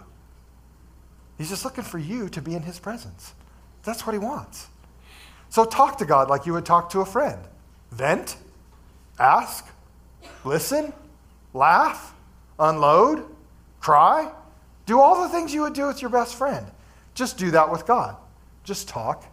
He's 1.38 1.50
just 1.50 1.65
looking 1.65 1.85
for 1.85 1.99
you 1.99 2.29
to 2.31 2.41
be 2.41 2.55
in 2.55 2.62
His 2.62 2.79
presence. 2.79 3.35
That's 3.83 4.07
what 4.07 4.15
He 4.15 4.19
wants. 4.19 4.69
So 5.49 5.65
talk 5.65 5.99
to 5.99 6.05
God 6.05 6.29
like 6.29 6.47
you 6.47 6.55
would 6.55 6.67
talk 6.67 6.91
to 6.91 7.00
a 7.00 7.07
friend. 7.07 7.41
Vent, 7.93 8.37
ask, 9.19 9.67
listen, 10.45 10.93
laugh, 11.55 12.15
unload, 12.59 13.25
cry. 13.81 14.33
Do 14.87 15.00
all 15.00 15.23
the 15.23 15.29
things 15.29 15.55
you 15.55 15.62
would 15.62 15.73
do 15.75 15.87
with 15.87 16.03
your 16.03 16.11
best 16.11 16.35
friend. 16.35 16.67
Just 17.15 17.38
do 17.38 17.50
that 17.53 17.71
with 17.71 17.87
God. 17.87 18.17
Just 18.65 18.88
talk 18.88 19.25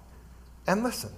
and 0.68 0.84
listen. 0.84 1.12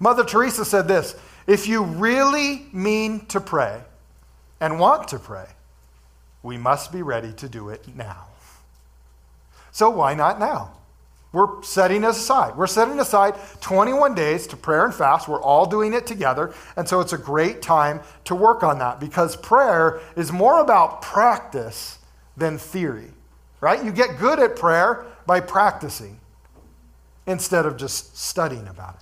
Mother 0.00 0.24
Teresa 0.24 0.64
said 0.64 0.88
this 0.88 1.14
If 1.46 1.66
you 1.68 1.82
really 1.82 2.66
mean 2.72 3.26
to 3.26 3.40
pray 3.40 3.82
and 4.60 4.78
want 4.78 5.08
to 5.08 5.18
pray, 5.18 5.46
we 6.42 6.56
must 6.56 6.92
be 6.92 7.02
ready 7.02 7.32
to 7.34 7.48
do 7.48 7.68
it 7.68 7.86
now. 7.96 8.26
So 9.72 9.90
why 9.90 10.14
not 10.14 10.38
now? 10.38 10.72
We're 11.30 11.62
setting 11.62 12.04
aside. 12.04 12.56
We're 12.56 12.66
setting 12.66 12.98
aside 13.00 13.34
21 13.60 14.14
days 14.14 14.46
to 14.48 14.56
prayer 14.56 14.86
and 14.86 14.94
fast. 14.94 15.28
We're 15.28 15.42
all 15.42 15.66
doing 15.66 15.92
it 15.92 16.06
together. 16.06 16.54
And 16.74 16.88
so 16.88 17.00
it's 17.00 17.12
a 17.12 17.18
great 17.18 17.60
time 17.60 18.00
to 18.24 18.34
work 18.34 18.62
on 18.62 18.78
that 18.78 18.98
because 18.98 19.36
prayer 19.36 20.00
is 20.16 20.32
more 20.32 20.60
about 20.60 21.02
practice 21.02 21.98
than 22.36 22.56
theory, 22.56 23.10
right? 23.60 23.84
You 23.84 23.92
get 23.92 24.18
good 24.18 24.38
at 24.38 24.56
prayer 24.56 25.04
by 25.26 25.40
practicing 25.40 26.18
instead 27.28 27.66
of 27.66 27.76
just 27.76 28.16
studying 28.16 28.66
about 28.66 28.94
it. 28.94 29.00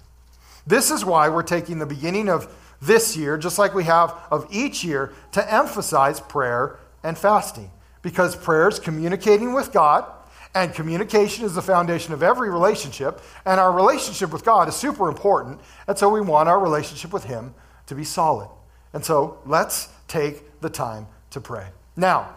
This 0.66 0.90
is 0.90 1.04
why 1.04 1.28
we're 1.28 1.44
taking 1.44 1.78
the 1.78 1.86
beginning 1.86 2.28
of 2.28 2.52
this 2.82 3.16
year, 3.16 3.38
just 3.38 3.58
like 3.58 3.72
we 3.72 3.84
have 3.84 4.14
of 4.30 4.46
each 4.50 4.84
year, 4.84 5.12
to 5.32 5.52
emphasize 5.52 6.20
prayer 6.20 6.78
and 7.02 7.16
fasting. 7.16 7.70
Because 8.02 8.36
prayer 8.36 8.68
is 8.68 8.78
communicating 8.78 9.54
with 9.54 9.72
God, 9.72 10.04
and 10.54 10.74
communication 10.74 11.44
is 11.44 11.54
the 11.54 11.62
foundation 11.62 12.12
of 12.12 12.22
every 12.22 12.50
relationship, 12.50 13.20
and 13.44 13.60
our 13.60 13.72
relationship 13.72 14.32
with 14.32 14.44
God 14.44 14.68
is 14.68 14.74
super 14.74 15.08
important, 15.08 15.60
and 15.86 15.96
so 15.96 16.08
we 16.08 16.20
want 16.20 16.48
our 16.48 16.58
relationship 16.58 17.12
with 17.12 17.24
Him 17.24 17.54
to 17.86 17.94
be 17.94 18.04
solid. 18.04 18.48
And 18.92 19.04
so 19.04 19.38
let's 19.46 19.88
take 20.08 20.60
the 20.60 20.70
time 20.70 21.06
to 21.30 21.40
pray. 21.40 21.66
Now, 21.94 22.34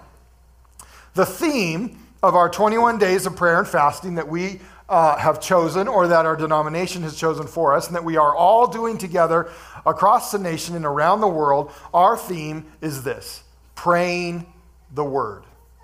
the 1.15 1.25
theme 1.25 1.97
of 2.21 2.35
our 2.35 2.49
21 2.49 2.99
days 2.99 3.25
of 3.25 3.35
prayer 3.35 3.59
and 3.59 3.67
fasting 3.67 4.15
that 4.15 4.27
we 4.27 4.59
uh, 4.89 5.15
have 5.17 5.39
chosen 5.39 5.87
or 5.87 6.07
that 6.07 6.25
our 6.25 6.35
denomination 6.35 7.03
has 7.03 7.15
chosen 7.15 7.45
for 7.45 7.75
us 7.75 7.87
and 7.87 7.95
that 7.95 8.03
we 8.03 8.17
are 8.17 8.35
all 8.35 8.67
doing 8.67 8.97
together 8.97 9.49
across 9.85 10.31
the 10.31 10.39
nation 10.39 10.75
and 10.75 10.85
around 10.85 11.21
the 11.21 11.27
world, 11.27 11.71
our 11.93 12.17
theme 12.17 12.65
is 12.81 13.03
this 13.03 13.43
praying 13.75 14.45
the 14.93 15.03
word. 15.03 15.43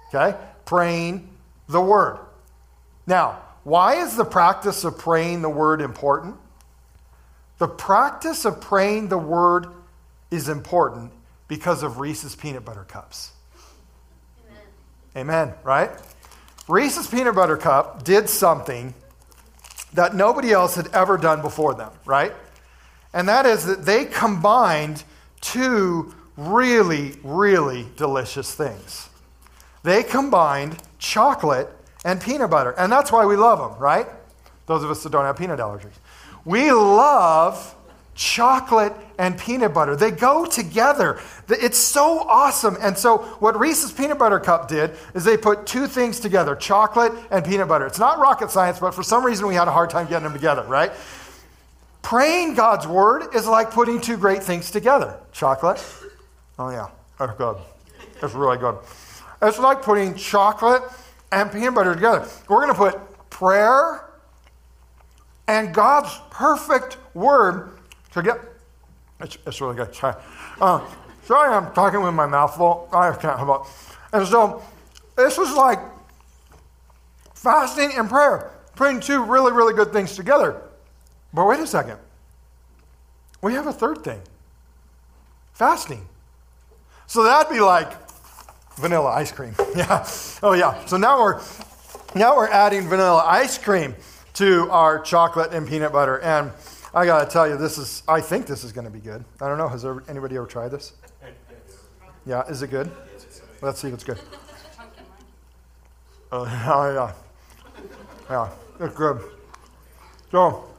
Okay? 0.09 0.37
Praying 0.65 1.29
the 1.69 1.79
word. 1.79 2.19
Now, 3.07 3.41
why 3.63 3.95
is 3.95 4.15
the 4.15 4.25
practice 4.25 4.83
of 4.83 4.97
praying 4.97 5.41
the 5.41 5.49
word 5.49 5.81
important? 5.81 6.35
The 7.57 7.67
practice 7.67 8.43
of 8.43 8.59
praying 8.59 9.07
the 9.07 9.17
word 9.17 9.67
is 10.29 10.49
important 10.49 11.11
because 11.47 11.83
of 11.83 11.99
Reese's 11.99 12.35
peanut 12.35 12.65
butter 12.65 12.83
cups. 12.83 13.31
Amen, 15.15 15.47
Amen 15.47 15.53
right? 15.63 15.91
Reese's 16.67 17.07
Peanut 17.07 17.35
Butter 17.35 17.57
Cup 17.57 18.03
did 18.03 18.29
something 18.29 18.93
that 19.93 20.15
nobody 20.15 20.51
else 20.51 20.75
had 20.75 20.87
ever 20.93 21.17
done 21.17 21.41
before 21.41 21.73
them, 21.73 21.91
right? 22.05 22.33
And 23.13 23.29
that 23.29 23.45
is 23.45 23.65
that 23.65 23.85
they 23.85 24.05
combined 24.05 25.03
two 25.41 26.13
really, 26.37 27.13
really 27.23 27.85
delicious 27.95 28.53
things. 28.53 29.09
They 29.83 30.03
combined 30.03 30.81
chocolate 30.97 31.69
and 32.03 32.19
peanut 32.19 32.49
butter. 32.49 32.71
And 32.71 32.91
that's 32.91 33.11
why 33.11 33.25
we 33.25 33.35
love 33.35 33.59
them, 33.59 33.79
right? 33.79 34.07
Those 34.65 34.83
of 34.83 34.89
us 34.89 35.03
that 35.03 35.11
don't 35.11 35.25
have 35.25 35.37
peanut 35.37 35.59
allergies. 35.59 35.93
We 36.43 36.71
love 36.71 37.75
chocolate 38.15 38.93
and 39.19 39.37
peanut 39.37 39.73
butter. 39.73 39.95
They 39.95 40.11
go 40.11 40.45
together. 40.45 41.19
It's 41.49 41.77
so 41.77 42.19
awesome. 42.19 42.77
And 42.81 42.97
so, 42.97 43.19
what 43.39 43.59
Reese's 43.59 43.91
Peanut 43.91 44.17
Butter 44.17 44.39
Cup 44.39 44.67
did 44.67 44.95
is 45.13 45.23
they 45.23 45.37
put 45.37 45.67
two 45.67 45.85
things 45.85 46.19
together 46.19 46.55
chocolate 46.55 47.11
and 47.29 47.45
peanut 47.45 47.67
butter. 47.67 47.85
It's 47.85 47.99
not 47.99 48.19
rocket 48.19 48.49
science, 48.49 48.79
but 48.79 48.93
for 48.95 49.03
some 49.03 49.25
reason 49.25 49.47
we 49.47 49.55
had 49.55 49.67
a 49.67 49.71
hard 49.71 49.89
time 49.89 50.07
getting 50.07 50.23
them 50.23 50.33
together, 50.33 50.63
right? 50.63 50.91
Praying 52.01 52.55
God's 52.55 52.87
word 52.87 53.35
is 53.35 53.47
like 53.47 53.71
putting 53.71 53.99
two 53.99 54.17
great 54.17 54.43
things 54.43 54.71
together 54.71 55.19
chocolate. 55.31 55.83
Oh, 56.57 56.69
yeah, 56.69 56.87
oh, 56.87 56.91
that's 57.19 57.37
good. 57.37 57.57
It's 58.21 58.33
really 58.33 58.57
good. 58.57 58.77
It's 59.41 59.59
like 59.59 59.81
putting 59.81 60.15
chocolate 60.15 60.83
and 61.31 61.51
peanut 61.51 61.75
butter 61.75 61.93
together. 61.93 62.27
We're 62.47 62.61
going 62.61 62.73
to 62.73 62.77
put 62.77 63.29
prayer 63.29 64.05
and 65.47 65.73
God's 65.73 66.17
perfect 66.29 66.97
word 67.13 67.74
so 68.15 68.21
get, 68.21 68.39
it's, 69.19 69.37
it's 69.45 69.59
really 69.59 69.75
good. 69.75 69.93
Sorry. 69.93 70.15
Uh, 70.61 70.87
sorry, 71.25 71.53
I'm 71.53 71.73
talking 71.73 72.01
with 72.01 72.13
my 72.13 72.25
mouth 72.25 72.55
full. 72.55 72.87
I 72.93 73.11
can't 73.11 73.37
help 73.37 73.67
it. 73.67 73.71
And 74.13 74.25
so 74.25 74.63
this 75.17 75.37
is 75.37 75.53
like 75.53 75.79
fasting 77.33 77.91
and 77.97 78.07
prayer, 78.07 78.51
putting 78.77 79.01
two 79.01 79.21
really, 79.21 79.51
really 79.51 79.73
good 79.73 79.91
things 79.91 80.15
together. 80.15 80.61
But 81.33 81.45
wait 81.45 81.59
a 81.59 81.67
second. 81.67 81.97
We 83.41 83.53
have 83.55 83.67
a 83.67 83.73
third 83.73 84.05
thing 84.05 84.21
fasting. 85.51 86.07
So 87.07 87.23
that'd 87.23 87.51
be 87.51 87.59
like 87.59 87.91
vanilla 88.77 89.11
ice 89.11 89.33
cream. 89.33 89.55
Yeah. 89.75 90.07
Oh, 90.41 90.53
yeah. 90.53 90.85
So 90.85 90.95
now 90.95 91.19
we're 91.19 91.41
now 92.15 92.37
we're 92.37 92.47
adding 92.47 92.87
vanilla 92.87 93.25
ice 93.25 93.57
cream 93.57 93.93
to 94.35 94.69
our 94.71 94.99
chocolate 94.99 95.51
and 95.51 95.67
peanut 95.67 95.91
butter. 95.91 96.21
And 96.21 96.53
I 96.95 97.05
got 97.05 97.25
to 97.25 97.29
tell 97.29 97.45
you, 97.45 97.57
this 97.57 97.77
is, 97.77 98.03
I 98.07 98.21
think 98.21 98.47
this 98.47 98.63
is 98.63 98.71
going 98.71 98.85
to 98.85 98.91
be 98.91 99.01
good. 99.01 99.25
I 99.41 99.49
don't 99.49 99.57
know. 99.57 99.67
Has 99.67 99.81
there, 99.81 100.01
anybody 100.07 100.37
ever 100.37 100.45
tried 100.45 100.69
this? 100.69 100.93
Yeah, 102.25 102.47
is 102.47 102.61
it 102.61 102.69
good? 102.69 102.89
Let's 103.61 103.81
see 103.81 103.89
if 103.89 103.93
it's 103.95 104.05
good. 104.05 104.19
Uh, 106.31 106.45
oh, 106.67 106.93
yeah. 106.93 107.11
Yeah, 108.29 108.49
it's 108.79 108.95
good. 108.95 109.21
So, 110.31 110.69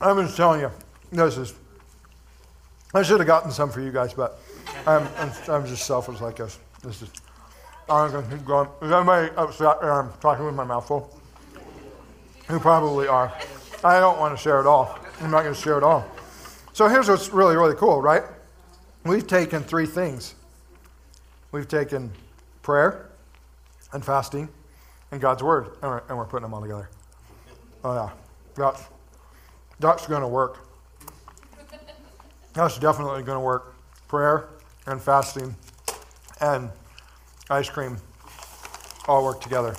I'm 0.00 0.24
just 0.24 0.36
telling 0.36 0.60
you, 0.60 0.70
this 1.10 1.36
is, 1.36 1.54
I 2.94 3.02
should 3.02 3.18
have 3.18 3.26
gotten 3.26 3.50
some 3.50 3.70
for 3.70 3.80
you 3.80 3.90
guys, 3.90 4.14
but 4.14 4.38
I'm, 4.86 5.08
I'm, 5.18 5.32
I'm 5.48 5.66
just 5.66 5.86
selfish 5.86 6.20
like 6.20 6.36
this. 6.36 6.56
This 6.84 7.02
is, 7.02 7.10
I'm 7.90 8.12
going 8.12 8.28
to 8.30 8.36
keep 8.36 8.46
going. 8.46 8.68
Is 8.80 8.92
anybody 8.92 9.34
upset 9.36 9.82
I'm 9.82 10.12
talking 10.20 10.44
with 10.44 10.54
my 10.54 10.64
mouth 10.64 10.86
full? 10.86 11.20
You 12.48 12.60
probably 12.60 13.08
are. 13.08 13.32
I 13.82 13.98
don't 13.98 14.20
want 14.20 14.36
to 14.36 14.42
share 14.42 14.60
it 14.60 14.66
all. 14.66 14.98
I'm 15.20 15.30
not 15.32 15.42
going 15.42 15.54
to 15.54 15.60
share 15.60 15.76
it 15.76 15.82
all. 15.82 16.06
So 16.72 16.86
here's 16.86 17.08
what's 17.08 17.30
really, 17.30 17.56
really 17.56 17.74
cool, 17.74 18.00
right? 18.00 18.22
We've 19.04 19.26
taken 19.26 19.62
three 19.62 19.86
things. 19.86 20.36
We've 21.50 21.66
taken 21.66 22.12
prayer 22.62 23.10
and 23.92 24.04
fasting 24.04 24.48
and 25.10 25.20
God's 25.20 25.42
word, 25.42 25.70
and 25.82 25.90
we're, 25.90 26.02
and 26.08 26.18
we're 26.18 26.26
putting 26.26 26.44
them 26.44 26.54
all 26.54 26.60
together. 26.60 26.88
Oh 27.82 27.94
yeah, 27.94 28.10
that's 28.54 28.84
that's 29.80 30.06
going 30.06 30.20
to 30.22 30.28
work. 30.28 30.66
That's 32.52 32.78
definitely 32.78 33.22
going 33.22 33.36
to 33.36 33.44
work. 33.44 33.74
Prayer 34.08 34.48
and 34.86 35.00
fasting 35.00 35.54
and 36.40 36.70
ice 37.50 37.70
cream 37.70 37.96
all 39.06 39.24
work 39.24 39.40
together. 39.40 39.74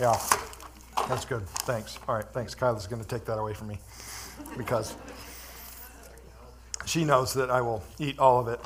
Yeah, 0.00 0.18
that's 1.08 1.24
good. 1.24 1.46
Thanks. 1.46 1.98
All 2.06 2.16
right, 2.16 2.26
thanks. 2.32 2.54
Kyla's 2.54 2.86
going 2.86 3.02
to 3.02 3.08
take 3.08 3.24
that 3.24 3.38
away 3.38 3.54
from 3.54 3.68
me 3.68 3.78
because 4.56 4.96
she 6.86 7.04
knows 7.04 7.34
that 7.34 7.50
I 7.50 7.60
will 7.60 7.82
eat 7.98 8.18
all 8.18 8.40
of 8.40 8.48
it. 8.48 8.60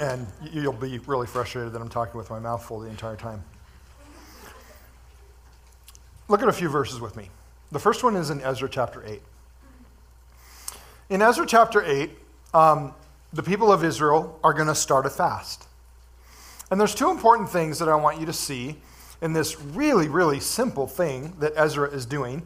And 0.00 0.26
you'll 0.52 0.72
be 0.72 0.98
really 1.06 1.26
frustrated 1.26 1.72
that 1.72 1.80
I'm 1.80 1.88
talking 1.88 2.16
with 2.16 2.30
my 2.30 2.38
mouth 2.38 2.64
full 2.64 2.80
the 2.80 2.88
entire 2.88 3.16
time. 3.16 3.44
Look 6.28 6.42
at 6.42 6.48
a 6.48 6.52
few 6.52 6.68
verses 6.68 7.00
with 7.00 7.16
me. 7.16 7.28
The 7.70 7.78
first 7.78 8.02
one 8.02 8.16
is 8.16 8.30
in 8.30 8.40
Ezra 8.40 8.68
chapter 8.68 9.04
8. 9.06 9.20
In 11.10 11.22
Ezra 11.22 11.46
chapter 11.46 11.82
8, 11.82 12.10
um, 12.54 12.94
the 13.32 13.42
people 13.42 13.70
of 13.70 13.84
Israel 13.84 14.38
are 14.42 14.52
going 14.54 14.68
to 14.68 14.74
start 14.74 15.06
a 15.06 15.10
fast. 15.10 15.66
And 16.70 16.80
there's 16.80 16.94
two 16.94 17.10
important 17.10 17.50
things 17.50 17.78
that 17.78 17.88
I 17.88 17.94
want 17.94 18.20
you 18.20 18.26
to 18.26 18.32
see 18.32 18.76
in 19.20 19.32
this 19.32 19.60
really, 19.60 20.08
really 20.08 20.40
simple 20.40 20.86
thing 20.86 21.34
that 21.40 21.52
Ezra 21.56 21.90
is 21.90 22.06
doing. 22.06 22.42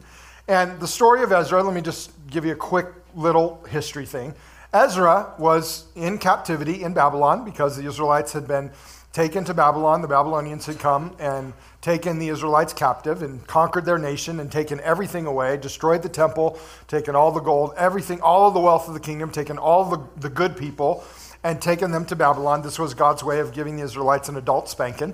And 0.49 0.79
the 0.79 0.87
story 0.87 1.21
of 1.21 1.31
Ezra, 1.31 1.61
let 1.61 1.75
me 1.75 1.81
just 1.81 2.09
give 2.31 2.43
you 2.43 2.53
a 2.53 2.55
quick 2.55 2.87
little 3.13 3.63
history 3.69 4.07
thing. 4.07 4.33
Ezra 4.73 5.35
was 5.37 5.85
in 5.95 6.17
captivity 6.17 6.81
in 6.81 6.91
Babylon 6.91 7.45
because 7.45 7.77
the 7.77 7.85
Israelites 7.85 8.33
had 8.33 8.47
been 8.47 8.71
taken 9.13 9.43
to 9.43 9.53
Babylon. 9.53 10.01
The 10.01 10.07
Babylonians 10.07 10.65
had 10.65 10.79
come 10.79 11.15
and 11.19 11.53
taken 11.81 12.17
the 12.17 12.29
Israelites 12.29 12.73
captive 12.73 13.21
and 13.21 13.45
conquered 13.45 13.85
their 13.85 13.99
nation 13.99 14.39
and 14.39 14.51
taken 14.51 14.79
everything 14.79 15.27
away, 15.27 15.55
destroyed 15.55 16.01
the 16.01 16.09
temple, 16.09 16.57
taken 16.87 17.15
all 17.15 17.31
the 17.31 17.41
gold, 17.41 17.75
everything, 17.77 18.19
all 18.21 18.47
of 18.47 18.55
the 18.55 18.59
wealth 18.59 18.87
of 18.87 18.95
the 18.95 18.99
kingdom, 18.99 19.29
taken 19.29 19.59
all 19.59 19.85
the, 19.85 20.03
the 20.19 20.29
good 20.29 20.57
people, 20.57 21.03
and 21.43 21.61
taken 21.61 21.91
them 21.91 22.05
to 22.05 22.15
Babylon. 22.15 22.63
This 22.63 22.79
was 22.79 22.95
God's 22.95 23.23
way 23.23 23.39
of 23.39 23.53
giving 23.53 23.77
the 23.77 23.83
Israelites 23.83 24.29
an 24.29 24.35
adult 24.35 24.67
spanking 24.67 25.13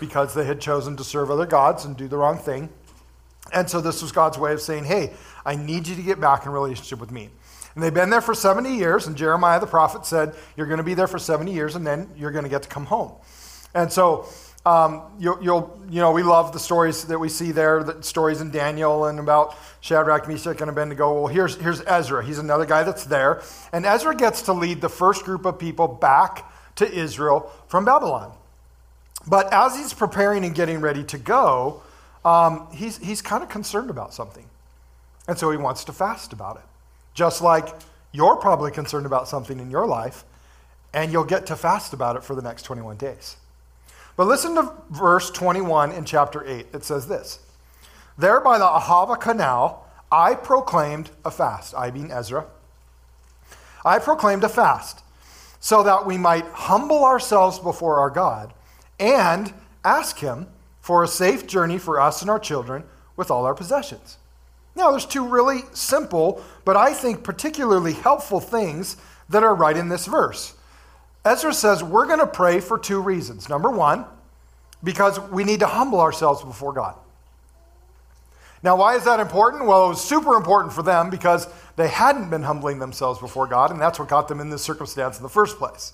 because 0.00 0.34
they 0.34 0.44
had 0.44 0.60
chosen 0.60 0.96
to 0.96 1.04
serve 1.04 1.30
other 1.30 1.46
gods 1.46 1.84
and 1.84 1.96
do 1.96 2.08
the 2.08 2.16
wrong 2.16 2.36
thing. 2.36 2.68
And 3.52 3.68
so 3.68 3.80
this 3.80 4.02
was 4.02 4.12
God's 4.12 4.38
way 4.38 4.52
of 4.52 4.60
saying, 4.60 4.84
hey, 4.84 5.12
I 5.44 5.56
need 5.56 5.88
you 5.88 5.96
to 5.96 6.02
get 6.02 6.20
back 6.20 6.46
in 6.46 6.52
relationship 6.52 7.00
with 7.00 7.10
me. 7.10 7.30
And 7.74 7.82
they've 7.82 7.92
been 7.92 8.10
there 8.10 8.20
for 8.20 8.34
70 8.34 8.76
years, 8.76 9.06
and 9.06 9.16
Jeremiah 9.16 9.58
the 9.58 9.66
prophet 9.66 10.04
said, 10.04 10.34
You're 10.56 10.66
going 10.66 10.78
to 10.78 10.84
be 10.84 10.94
there 10.94 11.06
for 11.06 11.18
70 11.18 11.52
years, 11.52 11.74
and 11.74 11.86
then 11.86 12.10
you're 12.16 12.30
going 12.30 12.44
to 12.44 12.50
get 12.50 12.62
to 12.64 12.68
come 12.68 12.84
home. 12.84 13.12
And 13.74 13.90
so, 13.90 14.28
um, 14.64 15.02
you'll, 15.18 15.42
you'll, 15.42 15.80
you 15.90 16.00
know, 16.00 16.12
we 16.12 16.22
love 16.22 16.52
the 16.52 16.60
stories 16.60 17.04
that 17.04 17.18
we 17.18 17.28
see 17.28 17.50
there, 17.50 17.82
the 17.82 18.02
stories 18.02 18.40
in 18.40 18.50
Daniel 18.50 19.06
and 19.06 19.18
about 19.18 19.56
Shadrach, 19.80 20.28
Meshach, 20.28 20.60
and 20.60 20.70
Abednego. 20.70 21.22
Well, 21.22 21.26
here's, 21.26 21.56
here's 21.56 21.80
Ezra. 21.80 22.24
He's 22.24 22.38
another 22.38 22.64
guy 22.64 22.84
that's 22.84 23.04
there. 23.04 23.42
And 23.72 23.84
Ezra 23.84 24.14
gets 24.14 24.42
to 24.42 24.52
lead 24.52 24.80
the 24.80 24.88
first 24.88 25.24
group 25.24 25.46
of 25.46 25.58
people 25.58 25.88
back 25.88 26.48
to 26.76 26.88
Israel 26.88 27.50
from 27.66 27.84
Babylon. 27.84 28.32
But 29.26 29.52
as 29.52 29.76
he's 29.76 29.92
preparing 29.92 30.44
and 30.44 30.54
getting 30.54 30.80
ready 30.80 31.02
to 31.04 31.18
go, 31.18 31.82
um, 32.24 32.68
he's, 32.72 32.98
he's 32.98 33.22
kind 33.22 33.42
of 33.42 33.48
concerned 33.48 33.90
about 33.90 34.14
something. 34.14 34.44
And 35.28 35.38
so 35.38 35.50
he 35.50 35.56
wants 35.56 35.84
to 35.84 35.92
fast 35.92 36.32
about 36.32 36.56
it. 36.56 36.62
Just 37.14 37.42
like 37.42 37.68
you're 38.12 38.36
probably 38.36 38.70
concerned 38.70 39.06
about 39.06 39.28
something 39.28 39.58
in 39.58 39.70
your 39.70 39.86
life, 39.86 40.24
and 40.94 41.12
you'll 41.12 41.24
get 41.24 41.46
to 41.46 41.56
fast 41.56 41.92
about 41.92 42.16
it 42.16 42.24
for 42.24 42.34
the 42.34 42.42
next 42.42 42.62
21 42.62 42.96
days. 42.96 43.36
But 44.16 44.26
listen 44.26 44.54
to 44.56 44.72
verse 44.90 45.30
21 45.30 45.92
in 45.92 46.04
chapter 46.04 46.46
8. 46.46 46.66
It 46.74 46.84
says 46.84 47.08
this 47.08 47.40
There 48.18 48.40
by 48.40 48.58
the 48.58 48.64
Ahava 48.64 49.18
canal, 49.18 49.86
I 50.10 50.34
proclaimed 50.34 51.10
a 51.24 51.30
fast, 51.30 51.74
I 51.74 51.90
being 51.90 52.10
Ezra. 52.10 52.46
I 53.84 53.98
proclaimed 53.98 54.44
a 54.44 54.48
fast 54.48 55.02
so 55.58 55.82
that 55.82 56.06
we 56.06 56.18
might 56.18 56.44
humble 56.46 57.04
ourselves 57.04 57.58
before 57.58 57.98
our 57.98 58.10
God 58.10 58.52
and 59.00 59.52
ask 59.84 60.18
Him 60.18 60.46
for 60.82 61.02
a 61.02 61.08
safe 61.08 61.46
journey 61.46 61.78
for 61.78 61.98
us 61.98 62.20
and 62.20 62.30
our 62.30 62.38
children 62.38 62.84
with 63.16 63.30
all 63.30 63.46
our 63.46 63.54
possessions. 63.54 64.18
Now, 64.74 64.90
there's 64.90 65.06
two 65.06 65.26
really 65.26 65.60
simple, 65.72 66.42
but 66.64 66.76
I 66.76 66.92
think 66.92 67.22
particularly 67.24 67.92
helpful 67.92 68.40
things 68.40 68.96
that 69.28 69.42
are 69.42 69.54
right 69.54 69.76
in 69.76 69.88
this 69.88 70.06
verse. 70.06 70.54
Ezra 71.24 71.54
says 71.54 71.84
we're 71.84 72.06
going 72.06 72.18
to 72.18 72.26
pray 72.26 72.60
for 72.60 72.78
two 72.78 73.00
reasons. 73.00 73.48
Number 73.48 73.70
one, 73.70 74.04
because 74.82 75.20
we 75.30 75.44
need 75.44 75.60
to 75.60 75.66
humble 75.66 76.00
ourselves 76.00 76.42
before 76.42 76.72
God. 76.72 76.96
Now, 78.62 78.76
why 78.76 78.96
is 78.96 79.04
that 79.04 79.20
important? 79.20 79.66
Well, 79.66 79.86
it 79.86 79.88
was 79.90 80.02
super 80.02 80.34
important 80.34 80.72
for 80.72 80.82
them 80.82 81.10
because 81.10 81.48
they 81.76 81.88
hadn't 81.88 82.30
been 82.30 82.42
humbling 82.42 82.78
themselves 82.78 83.20
before 83.20 83.46
God, 83.46 83.70
and 83.70 83.80
that's 83.80 83.98
what 83.98 84.08
got 84.08 84.28
them 84.28 84.40
in 84.40 84.50
this 84.50 84.62
circumstance 84.62 85.16
in 85.16 85.22
the 85.22 85.28
first 85.28 85.58
place. 85.58 85.92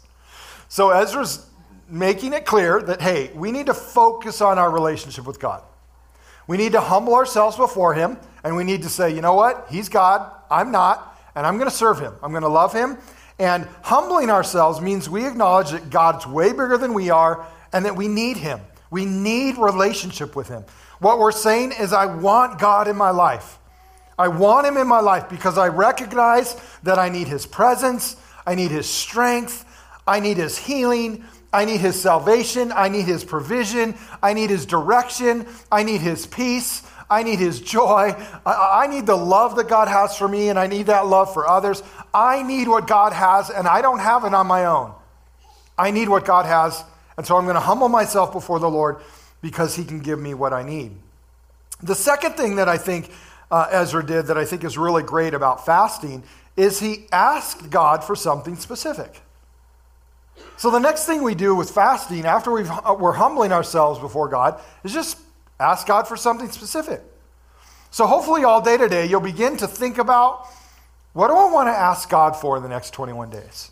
So 0.68 0.90
Ezra's 0.90 1.47
making 1.88 2.32
it 2.32 2.44
clear 2.44 2.80
that, 2.82 3.00
hey, 3.00 3.30
we 3.34 3.52
need 3.52 3.66
to 3.66 3.74
focus 3.74 4.40
on 4.40 4.58
our 4.58 4.70
relationship 4.70 5.26
with 5.26 5.40
God. 5.40 5.62
We 6.46 6.56
need 6.56 6.72
to 6.72 6.80
humble 6.80 7.14
ourselves 7.14 7.56
before 7.56 7.94
Him, 7.94 8.18
and 8.42 8.56
we 8.56 8.64
need 8.64 8.82
to 8.82 8.88
say, 8.88 9.14
you 9.14 9.20
know 9.20 9.34
what? 9.34 9.66
He's 9.70 9.88
God, 9.88 10.30
I'm 10.50 10.70
not, 10.70 11.18
and 11.34 11.46
I'm 11.46 11.56
going 11.56 11.68
to 11.68 11.74
serve 11.74 12.00
Him. 12.00 12.14
I'm 12.22 12.30
going 12.30 12.42
to 12.42 12.48
love 12.48 12.72
Him. 12.72 12.98
And 13.38 13.68
humbling 13.82 14.30
ourselves 14.30 14.80
means 14.80 15.08
we 15.08 15.26
acknowledge 15.26 15.70
that 15.70 15.90
God's 15.90 16.26
way 16.26 16.50
bigger 16.50 16.78
than 16.78 16.94
we 16.94 17.10
are 17.10 17.46
and 17.72 17.84
that 17.84 17.96
we 17.96 18.08
need 18.08 18.36
Him. 18.36 18.60
We 18.90 19.04
need 19.04 19.58
relationship 19.58 20.34
with 20.34 20.48
Him. 20.48 20.64
What 20.98 21.18
we're 21.18 21.32
saying 21.32 21.72
is, 21.78 21.92
I 21.92 22.06
want 22.06 22.58
God 22.58 22.88
in 22.88 22.96
my 22.96 23.10
life. 23.10 23.58
I 24.18 24.28
want 24.28 24.66
Him 24.66 24.76
in 24.76 24.88
my 24.88 25.00
life 25.00 25.28
because 25.28 25.58
I 25.58 25.68
recognize 25.68 26.60
that 26.82 26.98
I 26.98 27.08
need 27.08 27.28
His 27.28 27.46
presence, 27.46 28.16
I 28.46 28.54
need 28.54 28.70
His 28.70 28.88
strength, 28.88 29.64
I 30.06 30.18
need 30.18 30.38
His 30.38 30.58
healing, 30.58 31.24
I 31.52 31.64
need 31.64 31.80
his 31.80 32.00
salvation. 32.00 32.72
I 32.72 32.88
need 32.88 33.06
his 33.06 33.24
provision. 33.24 33.94
I 34.22 34.34
need 34.34 34.50
his 34.50 34.66
direction. 34.66 35.46
I 35.72 35.82
need 35.82 36.00
his 36.00 36.26
peace. 36.26 36.82
I 37.10 37.22
need 37.22 37.38
his 37.38 37.60
joy. 37.60 38.14
I, 38.44 38.84
I, 38.84 38.86
need 38.86 39.06
the 39.06 39.16
love 39.16 39.56
that 39.56 39.68
God 39.68 39.88
has 39.88 40.16
for 40.16 40.28
me, 40.28 40.50
and 40.50 40.58
I 40.58 40.66
need 40.66 40.86
that 40.86 41.06
love 41.06 41.32
for 41.32 41.48
others. 41.48 41.82
I 42.12 42.42
need 42.42 42.68
what 42.68 42.86
God 42.86 43.14
has, 43.14 43.48
and 43.48 43.66
I 43.66 43.80
don't 43.80 44.00
have 44.00 44.24
it 44.24 44.34
on 44.34 44.46
my 44.46 44.66
own. 44.66 44.92
I 45.78 45.90
need 45.90 46.08
what 46.08 46.26
God 46.26 46.44
has, 46.44 46.84
and 47.16 47.26
so 47.26 47.36
I'm 47.36 47.44
going 47.44 47.54
to 47.54 47.60
humble 47.60 47.88
myself 47.88 48.32
before 48.32 48.58
the 48.58 48.68
Lord 48.68 48.98
because 49.40 49.74
he 49.74 49.84
can 49.84 50.00
give 50.00 50.18
me 50.18 50.34
what 50.34 50.52
I 50.52 50.62
need. 50.62 50.92
The 51.82 51.94
second 51.94 52.32
thing 52.32 52.56
that 52.56 52.68
I 52.68 52.76
think 52.76 53.10
uh, 53.50 53.68
Ezra 53.70 54.04
did 54.04 54.26
that 54.26 54.36
I 54.36 54.44
think 54.44 54.64
is 54.64 54.76
really 54.76 55.02
great 55.02 55.32
about 55.32 55.64
fasting 55.64 56.24
is 56.56 56.80
he 56.80 57.06
asked 57.12 57.70
God 57.70 58.04
for 58.04 58.16
something 58.16 58.56
specific. 58.56 59.22
So 60.58 60.72
the 60.72 60.80
next 60.80 61.06
thing 61.06 61.22
we 61.22 61.36
do 61.36 61.54
with 61.54 61.70
fasting, 61.70 62.24
after 62.24 62.50
we 62.50 62.64
are 62.64 62.82
uh, 62.84 63.12
humbling 63.12 63.52
ourselves 63.52 64.00
before 64.00 64.28
God, 64.28 64.60
is 64.82 64.92
just 64.92 65.16
ask 65.60 65.86
God 65.86 66.08
for 66.08 66.16
something 66.16 66.50
specific. 66.50 67.00
So 67.92 68.08
hopefully, 68.08 68.42
all 68.42 68.60
day 68.60 68.76
today, 68.76 69.06
you'll 69.06 69.20
begin 69.20 69.56
to 69.58 69.68
think 69.68 69.98
about 69.98 70.46
what 71.12 71.28
do 71.28 71.34
I 71.34 71.50
want 71.50 71.68
to 71.68 71.72
ask 71.72 72.10
God 72.10 72.34
for 72.34 72.56
in 72.56 72.64
the 72.64 72.68
next 72.68 72.90
21 72.90 73.30
days? 73.30 73.70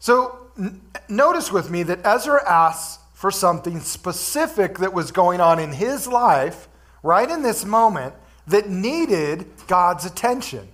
So 0.00 0.36
n- 0.58 0.80
notice 1.08 1.52
with 1.52 1.70
me 1.70 1.84
that 1.84 2.04
Ezra 2.04 2.42
asks 2.48 3.00
for 3.14 3.30
something 3.30 3.78
specific 3.78 4.78
that 4.78 4.92
was 4.92 5.12
going 5.12 5.40
on 5.40 5.60
in 5.60 5.72
his 5.72 6.08
life 6.08 6.66
right 7.04 7.30
in 7.30 7.42
this 7.42 7.64
moment 7.64 8.14
that 8.48 8.68
needed 8.68 9.46
God's 9.68 10.04
attention. 10.04 10.68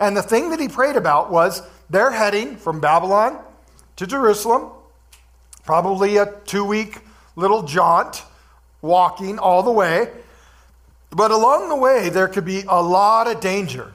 And 0.00 0.16
the 0.16 0.22
thing 0.22 0.50
that 0.50 0.58
he 0.58 0.66
prayed 0.66 0.96
about 0.96 1.30
was 1.30 1.62
they're 1.88 2.10
heading 2.10 2.56
from 2.56 2.80
Babylon 2.80 3.43
to 3.96 4.06
Jerusalem, 4.06 4.70
probably 5.64 6.16
a 6.16 6.32
two 6.44 6.64
week 6.64 7.00
little 7.36 7.62
jaunt, 7.62 8.22
walking 8.82 9.38
all 9.38 9.62
the 9.62 9.70
way. 9.70 10.10
But 11.10 11.30
along 11.30 11.68
the 11.68 11.76
way, 11.76 12.08
there 12.08 12.28
could 12.28 12.44
be 12.44 12.64
a 12.68 12.82
lot 12.82 13.28
of 13.28 13.40
danger. 13.40 13.92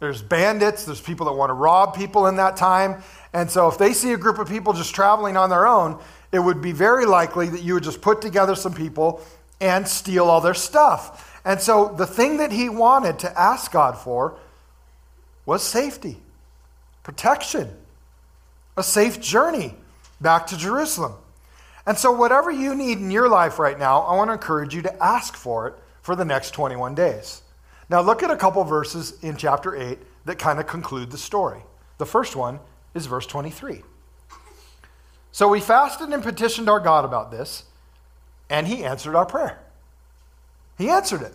There's 0.00 0.20
bandits, 0.20 0.84
there's 0.84 1.00
people 1.00 1.26
that 1.26 1.32
want 1.32 1.50
to 1.50 1.54
rob 1.54 1.96
people 1.96 2.26
in 2.26 2.36
that 2.36 2.56
time. 2.56 3.02
And 3.32 3.50
so, 3.50 3.68
if 3.68 3.78
they 3.78 3.92
see 3.92 4.12
a 4.12 4.18
group 4.18 4.38
of 4.38 4.48
people 4.48 4.72
just 4.72 4.94
traveling 4.94 5.36
on 5.36 5.48
their 5.48 5.66
own, 5.66 5.98
it 6.30 6.38
would 6.40 6.60
be 6.60 6.72
very 6.72 7.06
likely 7.06 7.48
that 7.48 7.62
you 7.62 7.74
would 7.74 7.84
just 7.84 8.02
put 8.02 8.20
together 8.20 8.54
some 8.54 8.74
people 8.74 9.22
and 9.60 9.88
steal 9.88 10.26
all 10.26 10.40
their 10.40 10.54
stuff. 10.54 11.40
And 11.44 11.60
so, 11.60 11.94
the 11.96 12.06
thing 12.06 12.36
that 12.38 12.52
he 12.52 12.68
wanted 12.68 13.18
to 13.20 13.40
ask 13.40 13.72
God 13.72 13.96
for 13.96 14.36
was 15.46 15.62
safety 15.62 16.18
protection, 17.02 17.70
a 18.76 18.82
safe 18.82 19.20
journey 19.20 19.74
back 20.20 20.46
to 20.48 20.56
Jerusalem. 20.56 21.14
And 21.86 21.98
so, 21.98 22.12
whatever 22.12 22.50
you 22.50 22.74
need 22.74 22.98
in 22.98 23.10
your 23.10 23.28
life 23.28 23.58
right 23.58 23.78
now, 23.78 24.00
I 24.00 24.16
want 24.16 24.28
to 24.28 24.32
encourage 24.34 24.74
you 24.74 24.82
to 24.82 25.02
ask 25.02 25.36
for 25.36 25.68
it 25.68 25.74
for 26.02 26.16
the 26.16 26.24
next 26.24 26.52
21 26.52 26.94
days. 26.94 27.42
Now, 27.90 28.00
look 28.00 28.22
at 28.22 28.30
a 28.30 28.36
couple 28.36 28.64
verses 28.64 29.22
in 29.22 29.36
chapter 29.36 29.76
8 29.76 29.98
that 30.24 30.38
kind 30.38 30.58
of 30.58 30.66
conclude 30.66 31.10
the 31.10 31.18
story. 31.18 31.60
The 31.98 32.06
first 32.06 32.34
one 32.34 32.60
is 32.94 33.06
verse 33.06 33.26
23. 33.26 33.82
So 35.32 35.48
we 35.48 35.60
fasted 35.60 36.10
and 36.10 36.22
petitioned 36.22 36.68
our 36.68 36.80
God 36.80 37.04
about 37.04 37.30
this, 37.30 37.64
and 38.48 38.66
he 38.66 38.84
answered 38.84 39.16
our 39.16 39.26
prayer. 39.26 39.58
He 40.78 40.88
answered 40.88 41.22
it. 41.22 41.34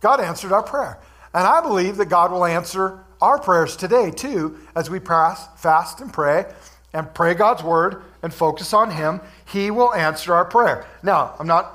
God 0.00 0.20
answered 0.20 0.52
our 0.52 0.62
prayer. 0.62 0.98
And 1.34 1.46
I 1.46 1.60
believe 1.60 1.96
that 1.96 2.06
God 2.06 2.30
will 2.30 2.44
answer 2.44 3.04
our 3.20 3.38
prayers 3.38 3.76
today, 3.76 4.10
too, 4.10 4.58
as 4.74 4.90
we 4.90 5.00
pass, 5.00 5.48
fast 5.60 6.00
and 6.00 6.12
pray 6.12 6.46
and 6.92 7.12
pray 7.14 7.34
God's 7.34 7.62
word 7.62 8.02
and 8.22 8.32
focus 8.32 8.72
on 8.72 8.90
Him, 8.90 9.20
He 9.46 9.70
will 9.70 9.94
answer 9.94 10.34
our 10.34 10.44
prayer. 10.44 10.86
Now, 11.02 11.34
I'm 11.38 11.46
not. 11.46 11.74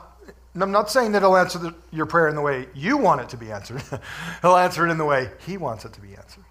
I'm 0.56 0.72
not 0.72 0.92
saying 0.92 1.14
that 1.14 1.24
he'll 1.24 1.36
answer 1.36 1.58
the, 1.58 1.74
your 1.92 2.06
prayer 2.06 2.28
in 2.28 2.36
the 2.36 2.42
way 2.42 2.68
you 2.76 2.98
want 2.98 3.22
it 3.22 3.30
to 3.30 3.38
be 3.38 3.52
answered. 3.52 3.82
he'll 4.44 4.56
answer 4.56 4.86
it 4.86 4.92
in 4.92 5.00
the 5.00 5.06
way 5.06 5.32
he 5.48 5.58
wants 5.58 5.84
it 5.84 5.94
to 5.94 6.00
be 6.00 6.10
answered. 6.10 6.44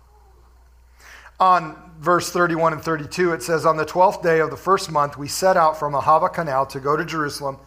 On 1.38 1.76
verse 2.00 2.30
31 2.30 2.72
and 2.72 2.82
32, 2.82 3.32
it 3.32 3.42
says, 3.42 3.64
On 3.64 3.76
the 3.76 3.84
12th 3.84 4.22
day 4.22 4.40
of 4.40 4.50
the 4.50 4.56
first 4.56 4.90
month, 4.90 5.16
we 5.16 5.28
set 5.28 5.56
out 5.56 5.78
from 5.78 5.92
Ahava 5.92 6.32
Canal 6.32 6.66
to 6.66 6.80
go 6.80 6.96
to 6.96 7.04
Jerusalem. 7.04 7.58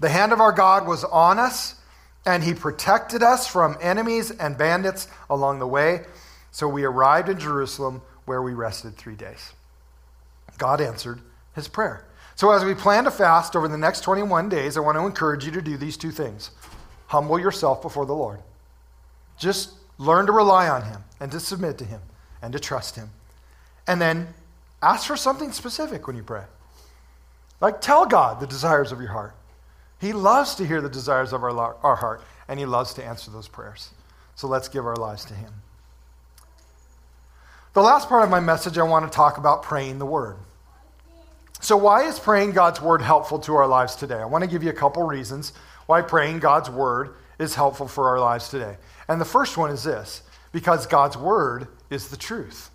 The 0.00 0.08
hand 0.08 0.32
of 0.32 0.40
our 0.40 0.52
God 0.52 0.86
was 0.86 1.04
on 1.04 1.38
us, 1.38 1.74
and 2.24 2.42
he 2.42 2.54
protected 2.54 3.22
us 3.22 3.46
from 3.46 3.76
enemies 3.80 4.30
and 4.30 4.56
bandits 4.56 5.08
along 5.28 5.58
the 5.58 5.66
way. 5.66 6.04
So 6.50 6.68
we 6.68 6.84
arrived 6.84 7.28
in 7.28 7.38
Jerusalem, 7.38 8.02
where 8.24 8.42
we 8.42 8.52
rested 8.52 8.96
three 8.96 9.14
days. 9.14 9.52
God 10.58 10.80
answered 10.80 11.20
his 11.54 11.68
prayer. 11.68 12.04
So, 12.36 12.50
as 12.52 12.64
we 12.64 12.74
plan 12.74 13.04
to 13.04 13.10
fast 13.10 13.54
over 13.54 13.68
the 13.68 13.76
next 13.76 14.00
21 14.00 14.48
days, 14.48 14.76
I 14.76 14.80
want 14.80 14.96
to 14.96 15.04
encourage 15.04 15.44
you 15.44 15.50
to 15.52 15.60
do 15.60 15.76
these 15.76 15.96
two 15.96 16.10
things 16.10 16.50
humble 17.08 17.40
yourself 17.40 17.82
before 17.82 18.06
the 18.06 18.14
Lord. 18.14 18.38
Just 19.36 19.72
learn 19.98 20.26
to 20.26 20.32
rely 20.32 20.68
on 20.68 20.82
Him 20.82 21.02
and 21.18 21.32
to 21.32 21.40
submit 21.40 21.76
to 21.78 21.84
Him 21.84 22.00
and 22.40 22.52
to 22.52 22.60
trust 22.60 22.94
Him. 22.94 23.10
And 23.86 24.00
then 24.00 24.28
ask 24.80 25.08
for 25.08 25.16
something 25.16 25.50
specific 25.50 26.06
when 26.06 26.14
you 26.16 26.22
pray. 26.22 26.44
Like, 27.60 27.80
tell 27.80 28.06
God 28.06 28.38
the 28.38 28.46
desires 28.46 28.92
of 28.92 29.00
your 29.00 29.10
heart. 29.10 29.34
He 30.00 30.12
loves 30.12 30.54
to 30.54 30.66
hear 30.66 30.80
the 30.80 30.88
desires 30.88 31.32
of 31.32 31.42
our, 31.42 31.50
our 31.82 31.96
heart, 31.96 32.22
and 32.48 32.60
He 32.60 32.64
loves 32.64 32.94
to 32.94 33.04
answer 33.04 33.30
those 33.30 33.48
prayers. 33.48 33.90
So, 34.36 34.46
let's 34.46 34.68
give 34.68 34.86
our 34.86 34.96
lives 34.96 35.24
to 35.26 35.34
Him. 35.34 35.52
The 37.72 37.82
last 37.82 38.08
part 38.08 38.24
of 38.24 38.30
my 38.30 38.40
message, 38.40 38.78
I 38.78 38.82
want 38.82 39.10
to 39.10 39.14
talk 39.14 39.38
about 39.38 39.62
praying 39.62 39.98
the 39.98 40.06
Word. 40.06 40.36
So, 41.60 41.76
why 41.76 42.04
is 42.04 42.18
praying 42.18 42.52
God's 42.52 42.80
word 42.80 43.02
helpful 43.02 43.38
to 43.40 43.54
our 43.54 43.66
lives 43.66 43.94
today? 43.94 44.16
I 44.16 44.24
want 44.24 44.42
to 44.42 44.50
give 44.50 44.62
you 44.62 44.70
a 44.70 44.74
couple 44.74 45.02
reasons 45.02 45.52
why 45.86 46.00
praying 46.00 46.38
God's 46.38 46.70
word 46.70 47.14
is 47.38 47.54
helpful 47.54 47.86
for 47.86 48.08
our 48.08 48.18
lives 48.18 48.48
today. 48.48 48.76
And 49.06 49.20
the 49.20 49.26
first 49.26 49.58
one 49.58 49.70
is 49.70 49.84
this 49.84 50.22
because 50.52 50.86
God's 50.86 51.18
word 51.18 51.68
is 51.90 52.08
the 52.08 52.16
truth. 52.16 52.70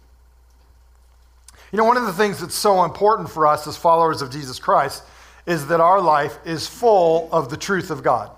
You 1.72 1.78
know, 1.78 1.86
one 1.86 1.98
of 1.98 2.06
the 2.06 2.14
things 2.14 2.40
that's 2.40 2.56
so 2.56 2.84
important 2.84 3.30
for 3.30 3.48
us 3.48 3.66
as 3.66 3.76
followers 3.76 4.22
of 4.22 4.30
Jesus 4.30 4.60
Christ 4.60 5.04
is 5.48 5.68
that 5.68 5.82
our 5.82 6.00
life 6.00 6.38
is 6.46 6.68
full 6.68 7.28
of 7.32 7.50
the 7.50 7.58
truth 7.58 7.90
of 7.90 8.04
God. 8.04 8.30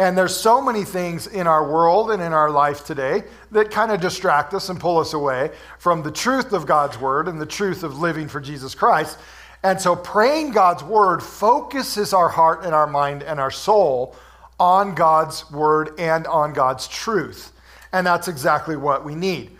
And 0.00 0.16
there's 0.16 0.34
so 0.34 0.62
many 0.62 0.84
things 0.84 1.26
in 1.26 1.46
our 1.46 1.70
world 1.70 2.10
and 2.10 2.22
in 2.22 2.32
our 2.32 2.50
life 2.50 2.86
today 2.86 3.22
that 3.50 3.70
kind 3.70 3.92
of 3.92 4.00
distract 4.00 4.54
us 4.54 4.70
and 4.70 4.80
pull 4.80 4.96
us 4.96 5.12
away 5.12 5.50
from 5.78 6.02
the 6.02 6.10
truth 6.10 6.54
of 6.54 6.64
God's 6.64 6.98
word 6.98 7.28
and 7.28 7.38
the 7.38 7.44
truth 7.44 7.82
of 7.82 7.98
living 7.98 8.26
for 8.26 8.40
Jesus 8.40 8.74
Christ. 8.74 9.18
And 9.62 9.78
so 9.78 9.94
praying 9.94 10.52
God's 10.52 10.82
word 10.82 11.22
focuses 11.22 12.14
our 12.14 12.30
heart 12.30 12.64
and 12.64 12.74
our 12.74 12.86
mind 12.86 13.22
and 13.22 13.38
our 13.38 13.50
soul 13.50 14.16
on 14.58 14.94
God's 14.94 15.50
word 15.50 16.00
and 16.00 16.26
on 16.26 16.54
God's 16.54 16.88
truth. 16.88 17.52
And 17.92 18.06
that's 18.06 18.26
exactly 18.26 18.76
what 18.76 19.04
we 19.04 19.14
need. 19.14 19.50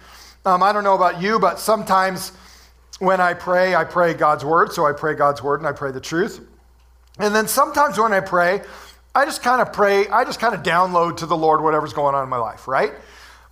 Um, 0.47 0.63
I 0.63 0.73
don't 0.73 0.85
know 0.85 0.95
about 0.95 1.21
you, 1.21 1.39
but 1.39 1.59
sometimes 1.59 2.33
when 2.99 3.21
I 3.21 3.35
pray, 3.35 3.75
I 3.75 3.85
pray 3.85 4.15
God's 4.15 4.47
word. 4.47 4.73
So 4.73 4.87
I 4.87 4.95
pray 4.95 5.13
God's 5.13 5.43
word 5.43 5.61
and 5.61 5.67
I 5.67 5.73
pray 5.73 5.93
the 5.93 6.01
truth. 6.01 6.41
And 7.19 7.35
then 7.35 7.47
sometimes 7.47 7.99
when 7.99 8.15
I 8.15 8.21
pray, 8.21 8.63
I 9.13 9.25
just 9.25 9.43
kind 9.43 9.61
of 9.61 9.73
pray, 9.73 10.07
I 10.07 10.25
just 10.25 10.39
kind 10.39 10.55
of 10.55 10.63
download 10.63 11.19
to 11.19 11.27
the 11.27 11.37
Lord 11.37 11.63
whatever's 11.63 11.93
going 11.93 12.15
on 12.15 12.23
in 12.23 12.29
my 12.29 12.37
life, 12.37 12.69
right? 12.69 12.93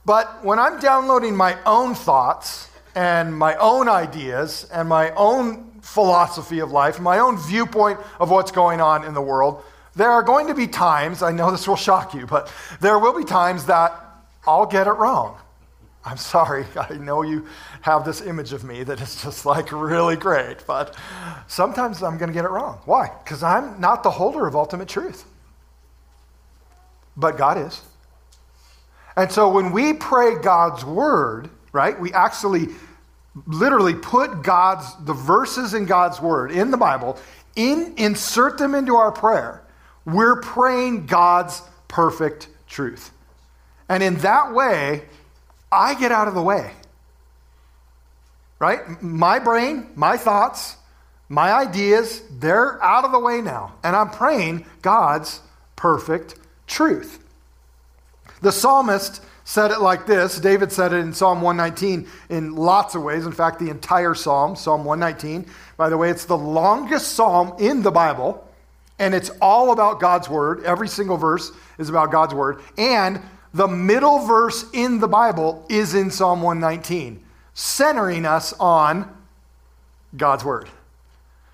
But 0.05 0.44
when 0.44 0.59
I'm 0.59 0.79
downloading 0.79 1.37
my 1.37 1.59
own 1.66 1.94
thoughts 1.97 2.71
and 2.94 3.37
my 3.37 3.57
own 3.57 3.88
ideas 3.88 4.68
and 4.73 4.88
my 4.88 5.11
own 5.14 5.81
philosophy 5.83 6.61
of 6.61 6.71
life, 6.71 7.01
my 7.01 7.18
own 7.18 7.37
viewpoint 7.38 7.99
of 8.21 8.31
what's 8.31 8.53
going 8.53 8.81
on 8.81 9.05
in 9.05 9.14
the 9.14 9.21
world, 9.21 9.64
there 9.97 10.11
are 10.11 10.23
going 10.23 10.47
to 10.47 10.55
be 10.55 10.68
times, 10.68 11.25
I 11.25 11.33
know 11.33 11.51
this 11.51 11.66
will 11.66 11.77
shock 11.77 12.14
you, 12.14 12.25
but 12.25 12.53
there 12.81 12.99
will 13.01 13.18
be 13.18 13.25
times 13.25 13.66
that 13.66 14.01
I'll 14.47 14.66
get 14.66 14.87
it 14.87 14.92
wrong. 14.92 15.37
I'm 16.05 16.18
sorry, 16.18 16.66
I 16.77 16.94
know 16.94 17.23
you 17.23 17.49
have 17.81 18.05
this 18.05 18.21
image 18.21 18.53
of 18.53 18.62
me 18.62 18.85
that 18.85 19.01
is 19.01 19.21
just 19.21 19.44
like 19.44 19.73
really 19.73 20.14
great, 20.14 20.64
but 20.68 20.97
sometimes 21.49 22.01
I'm 22.01 22.16
going 22.16 22.29
to 22.29 22.35
get 22.35 22.44
it 22.44 22.51
wrong. 22.51 22.81
Why? 22.85 23.11
Because 23.25 23.42
I'm 23.42 23.81
not 23.81 24.05
the 24.05 24.11
holder 24.12 24.47
of 24.47 24.55
ultimate 24.55 24.87
truth. 24.87 25.25
But 27.18 27.37
God 27.37 27.59
is. 27.59 27.83
And 29.16 29.31
so 29.33 29.50
when 29.50 29.72
we 29.72 29.92
pray 29.94 30.38
God's 30.40 30.85
word, 30.85 31.50
right, 31.72 31.98
we 32.00 32.12
actually 32.12 32.68
literally 33.46 33.94
put 33.94 34.42
God's, 34.42 34.87
the 35.04 35.12
verses 35.12 35.74
in 35.74 35.87
God's 35.87 36.20
word 36.20 36.52
in 36.52 36.70
the 36.70 36.76
Bible, 36.76 37.18
in, 37.57 37.94
insert 37.96 38.59
them 38.59 38.76
into 38.76 38.94
our 38.94 39.11
prayer, 39.11 39.64
we're 40.04 40.40
praying 40.40 41.07
God's 41.07 41.61
perfect 41.88 42.48
truth. 42.68 43.11
And 43.88 44.02
in 44.02 44.16
that 44.16 44.54
way, 44.54 45.02
I 45.72 45.94
get 45.94 46.12
out 46.12 46.28
of 46.28 46.35
the 46.35 46.42
way. 46.42 46.70
Right? 48.61 49.02
My 49.02 49.40
brain, 49.40 49.90
my 49.96 50.16
thoughts, 50.16 50.76
my 51.28 51.52
ideas, 51.52 52.22
they're 52.38 52.83
out 52.83 53.04
of 53.04 53.12
the 53.12 53.18
way 53.18 53.40
now. 53.40 53.74
And 53.83 53.96
I'm 53.96 54.11
praying 54.11 54.64
God's 54.83 55.40
perfect 55.76 56.35
truth. 56.68 57.18
The 58.40 58.52
psalmist 58.52 59.22
said 59.44 59.70
it 59.70 59.81
like 59.81 60.07
this. 60.07 60.38
David 60.38 60.70
said 60.70 60.92
it 60.92 60.98
in 60.98 61.12
Psalm 61.12 61.40
119 61.40 62.07
in 62.28 62.54
lots 62.54 62.94
of 62.94 63.02
ways. 63.02 63.24
In 63.26 63.33
fact, 63.33 63.59
the 63.59 63.70
entire 63.70 64.14
psalm, 64.14 64.54
Psalm 64.54 64.85
119. 64.85 65.50
By 65.76 65.88
the 65.88 65.96
way, 65.96 66.11
it's 66.11 66.26
the 66.26 66.37
longest 66.37 67.12
psalm 67.12 67.54
in 67.59 67.83
the 67.83 67.90
Bible, 67.90 68.46
and 68.98 69.14
it's 69.14 69.31
all 69.40 69.72
about 69.72 70.00
God's 70.00 70.28
word. 70.28 70.62
Every 70.64 70.87
single 70.87 71.16
verse 71.16 71.50
is 71.78 71.88
about 71.88 72.12
God's 72.12 72.35
word. 72.35 72.61
And 72.76 73.22
the 73.54 73.68
middle 73.68 74.26
verse 74.26 74.66
in 74.74 75.00
the 75.00 75.09
Bible 75.09 75.64
is 75.70 75.94
in 75.94 76.11
Psalm 76.11 76.42
119, 76.42 77.24
centering 77.54 78.26
us 78.26 78.52
on 78.61 79.11
God's 80.16 80.44
word. 80.44 80.68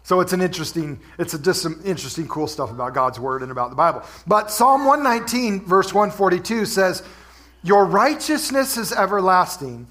So 0.04 0.20
it's 0.20 0.32
an 0.32 0.40
interesting, 0.40 1.00
it's 1.18 1.34
a, 1.34 1.38
just 1.38 1.62
some 1.62 1.80
interesting, 1.84 2.28
cool 2.28 2.46
stuff 2.46 2.70
about 2.70 2.94
God's 2.94 3.18
word 3.18 3.42
and 3.42 3.50
about 3.50 3.70
the 3.70 3.76
Bible. 3.76 4.02
But 4.26 4.50
Psalm 4.50 4.84
119, 4.84 5.64
verse 5.64 5.92
142 5.92 6.66
says, 6.66 7.02
your 7.64 7.86
righteousness 7.86 8.76
is 8.76 8.92
everlasting, 8.92 9.86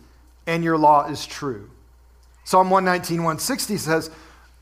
and 0.45 0.63
your 0.63 0.77
law 0.77 1.07
is 1.07 1.25
true. 1.25 1.71
Psalm 2.43 2.69
119, 2.69 3.17
160 3.17 3.77
says, 3.77 4.11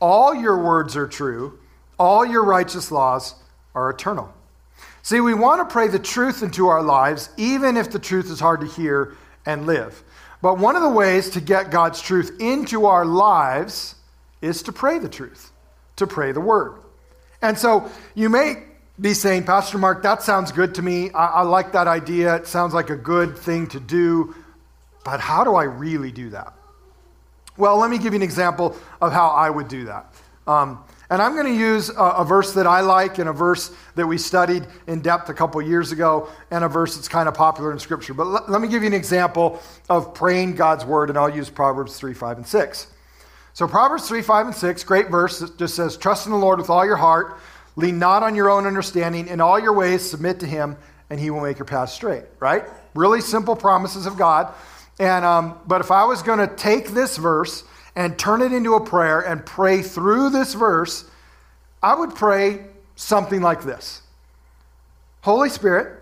All 0.00 0.34
your 0.34 0.64
words 0.64 0.96
are 0.96 1.06
true, 1.06 1.58
all 1.98 2.24
your 2.24 2.42
righteous 2.42 2.90
laws 2.90 3.34
are 3.74 3.90
eternal. 3.90 4.32
See, 5.02 5.20
we 5.20 5.34
want 5.34 5.60
to 5.60 5.70
pray 5.70 5.88
the 5.88 5.98
truth 5.98 6.42
into 6.42 6.68
our 6.68 6.82
lives, 6.82 7.28
even 7.36 7.76
if 7.76 7.90
the 7.90 7.98
truth 7.98 8.30
is 8.30 8.40
hard 8.40 8.60
to 8.60 8.66
hear 8.66 9.14
and 9.44 9.66
live. 9.66 10.02
But 10.40 10.56
one 10.56 10.74
of 10.74 10.82
the 10.82 10.88
ways 10.88 11.28
to 11.30 11.40
get 11.42 11.70
God's 11.70 12.00
truth 12.00 12.40
into 12.40 12.86
our 12.86 13.04
lives 13.04 13.94
is 14.42 14.62
to 14.64 14.72
pray 14.72 14.98
the 14.98 15.08
truth, 15.08 15.52
to 15.96 16.06
pray 16.06 16.32
the 16.32 16.40
word. 16.40 16.82
And 17.40 17.56
so 17.56 17.90
you 18.14 18.28
may 18.28 18.64
be 19.00 19.14
saying, 19.14 19.44
Pastor 19.44 19.78
Mark, 19.78 20.02
that 20.02 20.22
sounds 20.22 20.52
good 20.52 20.74
to 20.74 20.82
me. 20.82 21.10
I, 21.12 21.26
I, 21.26 21.42
like 21.42 21.72
that 21.72 21.88
idea. 21.88 22.36
It 22.36 22.46
sounds 22.46 22.74
like 22.74 22.90
a 22.90 22.96
good 22.96 23.38
thing 23.38 23.66
to 23.68 23.80
do. 23.80 24.34
But 25.04 25.20
how 25.20 25.42
do 25.44 25.54
I 25.54 25.64
really 25.64 26.12
do 26.12 26.30
that? 26.30 26.52
Well, 27.56 27.78
let 27.78 27.90
me 27.90 27.98
give 27.98 28.12
you 28.12 28.18
an 28.18 28.22
example 28.22 28.76
of 29.00 29.12
how 29.12 29.28
I 29.28 29.50
would 29.50 29.68
do 29.68 29.86
that. 29.86 30.14
Um, 30.46 30.84
and 31.10 31.20
I'm 31.20 31.34
going 31.34 31.46
to 31.46 31.58
use 31.58 31.90
a, 31.90 31.94
a, 31.94 32.24
verse 32.24 32.54
that 32.54 32.66
I 32.66 32.80
like 32.80 33.18
and 33.18 33.28
a 33.28 33.32
verse 33.32 33.70
that 33.96 34.06
we 34.06 34.16
studied 34.16 34.66
in 34.86 35.02
depth 35.02 35.28
a 35.28 35.34
couple 35.34 35.60
years 35.60 35.92
ago 35.92 36.28
and 36.50 36.64
a 36.64 36.68
verse 36.68 36.96
that's 36.96 37.06
kind 37.06 37.28
of 37.28 37.34
popular 37.34 37.70
in 37.70 37.78
Scripture. 37.78 38.14
But 38.14 38.24
l- 38.24 38.44
let 38.48 38.60
me 38.60 38.66
give 38.66 38.82
you 38.82 38.86
an 38.88 38.94
example 38.94 39.60
of 39.90 40.14
praying 40.14 40.54
God's 40.54 40.84
word, 40.84 41.10
and 41.10 41.18
I'll 41.18 41.28
use 41.28 41.50
Proverbs 41.50 41.98
3, 41.98 42.14
5, 42.14 42.38
and 42.38 42.46
6. 42.46 42.86
So, 43.54 43.68
Proverbs 43.68 44.08
3, 44.08 44.22
5, 44.22 44.46
and 44.46 44.54
6, 44.54 44.84
great 44.84 45.10
verse 45.10 45.40
that 45.40 45.58
just 45.58 45.74
says, 45.74 45.96
Trust 45.96 46.26
in 46.26 46.32
the 46.32 46.38
Lord 46.38 46.58
with 46.58 46.70
all 46.70 46.86
your 46.86 46.96
heart 46.96 47.38
Lean 47.76 47.98
not 47.98 48.22
on 48.22 48.34
your 48.34 48.50
own 48.50 48.66
understanding. 48.66 49.28
In 49.28 49.40
all 49.40 49.58
your 49.58 49.72
ways, 49.72 50.08
submit 50.08 50.40
to 50.40 50.46
him, 50.46 50.76
and 51.10 51.18
he 51.18 51.30
will 51.30 51.40
make 51.40 51.58
your 51.58 51.66
path 51.66 51.90
straight, 51.90 52.24
right? 52.38 52.64
Really 52.94 53.20
simple 53.20 53.56
promises 53.56 54.06
of 54.06 54.16
God. 54.16 54.52
And, 54.98 55.24
um, 55.24 55.58
but 55.66 55.80
if 55.80 55.90
I 55.90 56.04
was 56.04 56.22
going 56.22 56.46
to 56.46 56.54
take 56.54 56.88
this 56.88 57.16
verse 57.16 57.64
and 57.96 58.18
turn 58.18 58.42
it 58.42 58.52
into 58.52 58.74
a 58.74 58.84
prayer 58.84 59.20
and 59.20 59.44
pray 59.44 59.82
through 59.82 60.30
this 60.30 60.54
verse, 60.54 61.04
I 61.82 61.94
would 61.94 62.14
pray 62.14 62.66
something 62.94 63.40
like 63.40 63.62
this 63.62 64.02
Holy 65.22 65.48
Spirit, 65.48 66.00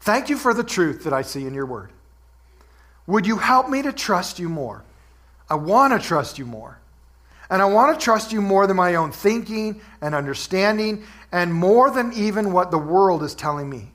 thank 0.00 0.28
you 0.28 0.36
for 0.36 0.54
the 0.54 0.64
truth 0.64 1.04
that 1.04 1.12
I 1.12 1.22
see 1.22 1.44
in 1.46 1.54
your 1.54 1.66
word. 1.66 1.90
Would 3.08 3.26
you 3.26 3.38
help 3.38 3.68
me 3.68 3.82
to 3.82 3.92
trust 3.92 4.38
you 4.38 4.48
more? 4.48 4.84
I 5.48 5.54
want 5.54 5.92
to 5.92 6.06
trust 6.06 6.38
you 6.38 6.46
more. 6.46 6.78
And 7.50 7.60
I 7.60 7.66
want 7.66 7.98
to 7.98 8.02
trust 8.02 8.32
you 8.32 8.40
more 8.40 8.66
than 8.66 8.76
my 8.76 8.94
own 8.94 9.12
thinking 9.12 9.80
and 10.00 10.14
understanding, 10.14 11.04
and 11.30 11.52
more 11.52 11.90
than 11.90 12.12
even 12.14 12.52
what 12.52 12.70
the 12.70 12.78
world 12.78 13.22
is 13.22 13.34
telling 13.34 13.68
me. 13.68 13.90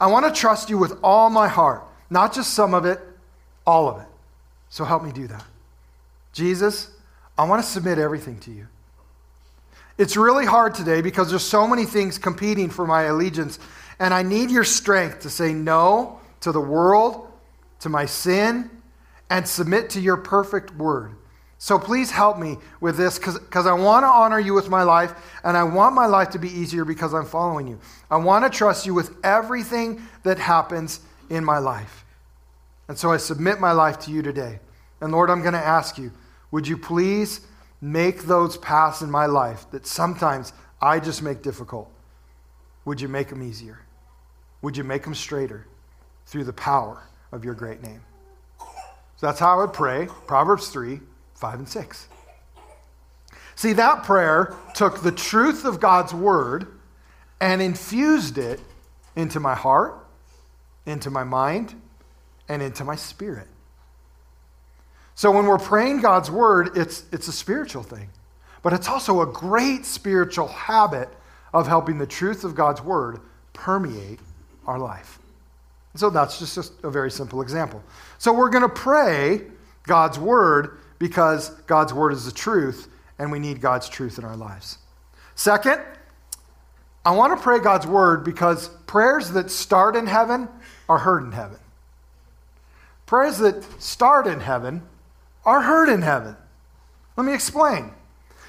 I 0.00 0.06
want 0.06 0.32
to 0.32 0.40
trust 0.40 0.70
you 0.70 0.78
with 0.78 0.98
all 1.02 1.28
my 1.28 1.48
heart, 1.48 1.82
not 2.08 2.32
just 2.32 2.54
some 2.54 2.72
of 2.72 2.84
it, 2.84 3.00
all 3.66 3.88
of 3.88 4.00
it. 4.00 4.06
So 4.68 4.84
help 4.84 5.02
me 5.02 5.10
do 5.10 5.26
that. 5.26 5.44
Jesus, 6.32 6.90
I 7.36 7.44
want 7.44 7.62
to 7.64 7.68
submit 7.68 7.98
everything 7.98 8.38
to 8.40 8.52
you. 8.52 8.68
It's 9.98 10.16
really 10.16 10.46
hard 10.46 10.74
today 10.74 11.02
because 11.02 11.30
there's 11.30 11.44
so 11.44 11.66
many 11.66 11.84
things 11.84 12.16
competing 12.16 12.70
for 12.70 12.86
my 12.86 13.02
allegiance, 13.02 13.58
and 13.98 14.14
I 14.14 14.22
need 14.22 14.50
your 14.50 14.64
strength 14.64 15.20
to 15.20 15.30
say 15.30 15.52
no 15.52 16.20
to 16.40 16.52
the 16.52 16.60
world, 16.60 17.28
to 17.80 17.88
my 17.88 18.06
sin, 18.06 18.70
and 19.30 19.46
submit 19.46 19.88
to 19.90 20.00
your 20.00 20.16
perfect 20.16 20.74
word. 20.74 21.14
So 21.58 21.78
please 21.78 22.10
help 22.10 22.38
me 22.38 22.56
with 22.80 22.96
this 22.96 23.18
because 23.18 23.66
I 23.66 23.74
want 23.74 24.04
to 24.04 24.08
honor 24.08 24.40
you 24.40 24.54
with 24.54 24.68
my 24.68 24.82
life 24.82 25.12
and 25.44 25.56
I 25.56 25.62
want 25.62 25.94
my 25.94 26.06
life 26.06 26.30
to 26.30 26.38
be 26.38 26.48
easier 26.48 26.84
because 26.84 27.14
I'm 27.14 27.26
following 27.26 27.68
you. 27.68 27.78
I 28.10 28.16
want 28.16 28.50
to 28.50 28.56
trust 28.56 28.86
you 28.86 28.94
with 28.94 29.14
everything 29.22 30.02
that 30.22 30.38
happens 30.38 31.00
in 31.28 31.44
my 31.44 31.58
life. 31.58 32.04
And 32.88 32.98
so 32.98 33.12
I 33.12 33.18
submit 33.18 33.60
my 33.60 33.72
life 33.72 33.98
to 34.00 34.10
you 34.10 34.22
today. 34.22 34.58
And 35.02 35.12
Lord, 35.12 35.30
I'm 35.30 35.42
going 35.42 35.52
to 35.52 35.58
ask 35.58 35.98
you, 35.98 36.12
would 36.50 36.66
you 36.66 36.76
please 36.76 37.42
make 37.80 38.22
those 38.22 38.56
paths 38.56 39.02
in 39.02 39.10
my 39.10 39.26
life 39.26 39.66
that 39.70 39.86
sometimes 39.86 40.54
I 40.80 40.98
just 40.98 41.22
make 41.22 41.42
difficult? 41.42 41.90
Would 42.86 43.00
you 43.00 43.08
make 43.08 43.28
them 43.28 43.42
easier? 43.42 43.80
Would 44.62 44.76
you 44.76 44.84
make 44.84 45.04
them 45.04 45.14
straighter 45.14 45.66
through 46.26 46.44
the 46.44 46.52
power 46.54 47.02
of 47.32 47.44
your 47.44 47.54
great 47.54 47.82
name? 47.82 48.00
So 49.20 49.26
that's 49.26 49.38
how 49.38 49.58
I 49.58 49.64
would 49.64 49.74
pray. 49.74 50.08
Proverbs 50.26 50.68
3 50.68 50.98
5 51.34 51.58
and 51.58 51.68
6. 51.68 52.08
See, 53.54 53.74
that 53.74 54.02
prayer 54.04 54.56
took 54.74 55.02
the 55.02 55.12
truth 55.12 55.66
of 55.66 55.78
God's 55.78 56.14
word 56.14 56.66
and 57.38 57.60
infused 57.60 58.38
it 58.38 58.60
into 59.14 59.38
my 59.38 59.54
heart, 59.54 59.94
into 60.86 61.10
my 61.10 61.24
mind, 61.24 61.74
and 62.48 62.62
into 62.62 62.82
my 62.82 62.96
spirit. 62.96 63.46
So 65.14 65.30
when 65.30 65.44
we're 65.44 65.58
praying 65.58 66.00
God's 66.00 66.30
word, 66.30 66.78
it's, 66.78 67.04
it's 67.12 67.28
a 67.28 67.32
spiritual 67.32 67.82
thing, 67.82 68.08
but 68.62 68.72
it's 68.72 68.88
also 68.88 69.20
a 69.20 69.26
great 69.26 69.84
spiritual 69.84 70.48
habit 70.48 71.10
of 71.52 71.66
helping 71.66 71.98
the 71.98 72.06
truth 72.06 72.42
of 72.42 72.54
God's 72.54 72.80
word 72.80 73.20
permeate 73.52 74.20
our 74.66 74.78
life. 74.78 75.19
So 75.96 76.08
that's 76.10 76.38
just 76.38 76.72
a 76.84 76.90
very 76.90 77.10
simple 77.10 77.42
example. 77.42 77.82
So 78.18 78.32
we're 78.32 78.50
going 78.50 78.62
to 78.62 78.68
pray 78.68 79.42
God's 79.84 80.18
word 80.18 80.78
because 80.98 81.50
God's 81.66 81.92
word 81.92 82.12
is 82.12 82.24
the 82.24 82.32
truth 82.32 82.88
and 83.18 83.32
we 83.32 83.38
need 83.38 83.60
God's 83.60 83.88
truth 83.88 84.18
in 84.18 84.24
our 84.24 84.36
lives. 84.36 84.78
Second, 85.34 85.80
I 87.04 87.12
want 87.12 87.36
to 87.36 87.42
pray 87.42 87.58
God's 87.58 87.86
word 87.86 88.24
because 88.24 88.68
prayers 88.86 89.30
that 89.32 89.50
start 89.50 89.96
in 89.96 90.06
heaven 90.06 90.48
are 90.88 90.98
heard 90.98 91.24
in 91.24 91.32
heaven. 91.32 91.58
Prayers 93.06 93.38
that 93.38 93.64
start 93.82 94.26
in 94.26 94.40
heaven 94.40 94.82
are 95.44 95.62
heard 95.62 95.88
in 95.88 96.02
heaven. 96.02 96.36
Let 97.16 97.26
me 97.26 97.34
explain. 97.34 97.92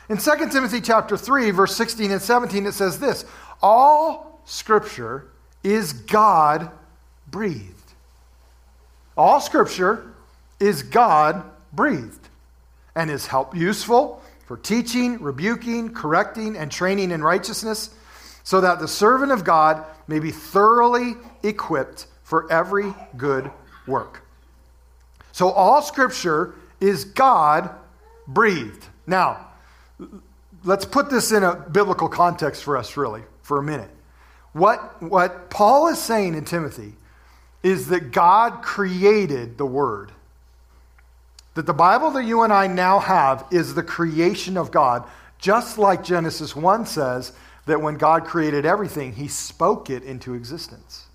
In 0.10 0.18
2 0.18 0.50
Timothy 0.52 0.82
chapter 0.82 1.18
3 1.18 1.52
verse 1.52 1.76
16 1.76 2.12
and 2.12 2.22
17 2.22 2.66
it 2.66 2.74
says 2.74 3.00
this, 3.00 3.26
all 3.62 4.42
scripture 4.46 5.28
is 5.64 5.94
God 5.94 6.72
breathed. 7.32 7.94
All 9.18 9.40
scripture 9.40 10.14
is 10.60 10.84
God 10.84 11.44
breathed 11.74 12.30
and 12.96 13.10
is 13.10 13.28
help 13.28 13.56
useful 13.56 14.22
for 14.46 14.58
teaching, 14.58 15.22
rebuking, 15.22 15.94
correcting, 15.94 16.58
and 16.58 16.72
training 16.72 17.12
in 17.12 17.24
righteousness, 17.24 17.96
so 18.44 18.60
that 18.62 18.80
the 18.80 18.88
servant 18.88 19.32
of 19.32 19.44
God 19.44 19.86
may 20.08 20.20
be 20.20 20.32
thoroughly 20.32 21.14
equipped 21.44 22.08
for 22.24 22.52
every 22.52 22.94
good 23.16 23.50
work. 23.88 24.26
So 25.32 25.50
all 25.50 25.82
scripture 25.82 26.56
is 26.80 27.06
God 27.06 27.70
breathed. 28.28 28.86
Now, 29.08 29.48
let's 30.64 30.86
put 30.86 31.10
this 31.10 31.32
in 31.32 31.44
a 31.44 31.56
biblical 31.56 32.10
context 32.10 32.64
for 32.64 32.78
us, 32.78 32.98
really, 32.98 33.24
for 33.42 33.60
a 33.60 33.64
minute. 33.64 33.90
What, 34.54 35.02
what 35.02 35.50
Paul 35.50 35.88
is 35.88 36.00
saying 36.00 36.36
in 36.36 36.44
Timothy 36.44 36.94
is 37.64 37.88
that 37.88 38.12
God 38.12 38.62
created 38.62 39.58
the 39.58 39.66
Word. 39.66 40.12
That 41.54 41.66
the 41.66 41.74
Bible 41.74 42.12
that 42.12 42.26
you 42.26 42.44
and 42.44 42.54
I 42.54 42.68
now 42.68 43.00
have 43.00 43.46
is 43.52 43.74
the 43.74 43.84
creation 43.84 44.58
of 44.58 44.72
God, 44.72 45.08
just 45.38 45.78
like 45.78 46.04
Genesis 46.04 46.56
1 46.56 46.86
says 46.86 47.34
that 47.66 47.82
when 47.82 47.96
God 47.96 48.26
created 48.26 48.66
everything, 48.66 49.14
he 49.14 49.28
spoke 49.28 49.90
it 49.90 50.04
into 50.04 50.34
existence. 50.34 51.06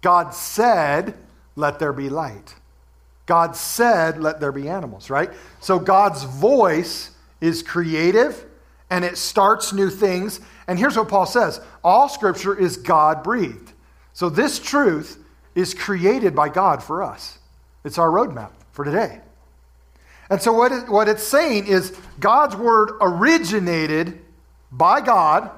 God 0.00 0.34
said, 0.34 1.14
Let 1.56 1.78
there 1.78 1.92
be 1.92 2.08
light. 2.08 2.54
God 3.26 3.56
said, 3.56 4.20
Let 4.20 4.40
there 4.40 4.52
be 4.52 4.68
animals, 4.68 5.10
right? 5.10 5.30
So 5.60 5.78
God's 5.78 6.22
voice 6.22 7.10
is 7.40 7.62
creative 7.62 8.44
and 8.88 9.04
it 9.04 9.18
starts 9.18 9.72
new 9.72 9.90
things. 9.90 10.40
And 10.68 10.78
here's 10.78 10.96
what 10.96 11.08
Paul 11.08 11.26
says 11.26 11.60
all 11.82 12.08
scripture 12.08 12.56
is 12.56 12.76
God 12.76 13.22
breathed. 13.22 13.72
So 14.12 14.30
this 14.30 14.58
truth 14.58 15.22
is 15.56 15.74
created 15.74 16.36
by 16.36 16.48
God 16.48 16.82
for 16.82 17.02
us. 17.02 17.38
It's 17.82 17.98
our 17.98 18.08
roadmap 18.08 18.50
for 18.72 18.84
today. 18.84 19.20
And 20.28 20.40
so, 20.40 20.52
what, 20.52 20.70
it, 20.70 20.88
what 20.88 21.08
it's 21.08 21.22
saying 21.22 21.66
is 21.66 21.96
God's 22.20 22.54
word 22.54 22.90
originated 23.00 24.20
by 24.70 25.00
God, 25.00 25.50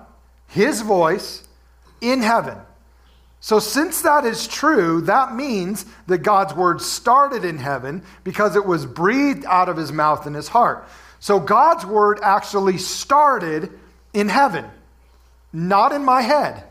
his 0.47 0.83
voice, 0.83 1.47
in 2.01 2.21
heaven. 2.21 2.57
So, 3.41 3.59
since 3.59 4.03
that 4.03 4.25
is 4.25 4.47
true, 4.47 5.01
that 5.03 5.35
means 5.35 5.85
that 6.07 6.19
God's 6.19 6.55
word 6.55 6.81
started 6.81 7.45
in 7.45 7.59
heaven 7.59 8.03
because 8.25 8.57
it 8.57 8.67
was 8.67 8.87
breathed 8.87 9.45
out 9.47 9.69
of 9.69 9.77
his 9.77 9.91
mouth 9.91 10.27
and 10.27 10.37
his 10.37 10.49
heart. 10.49 10.87
So, 11.19 11.41
God's 11.41 11.85
word 11.87 12.21
actually 12.23 12.79
started 12.79 13.71
in 14.13 14.29
heaven, 14.29 14.67
not 15.53 15.93
in 15.93 16.05
my 16.05 16.21
head, 16.21 16.63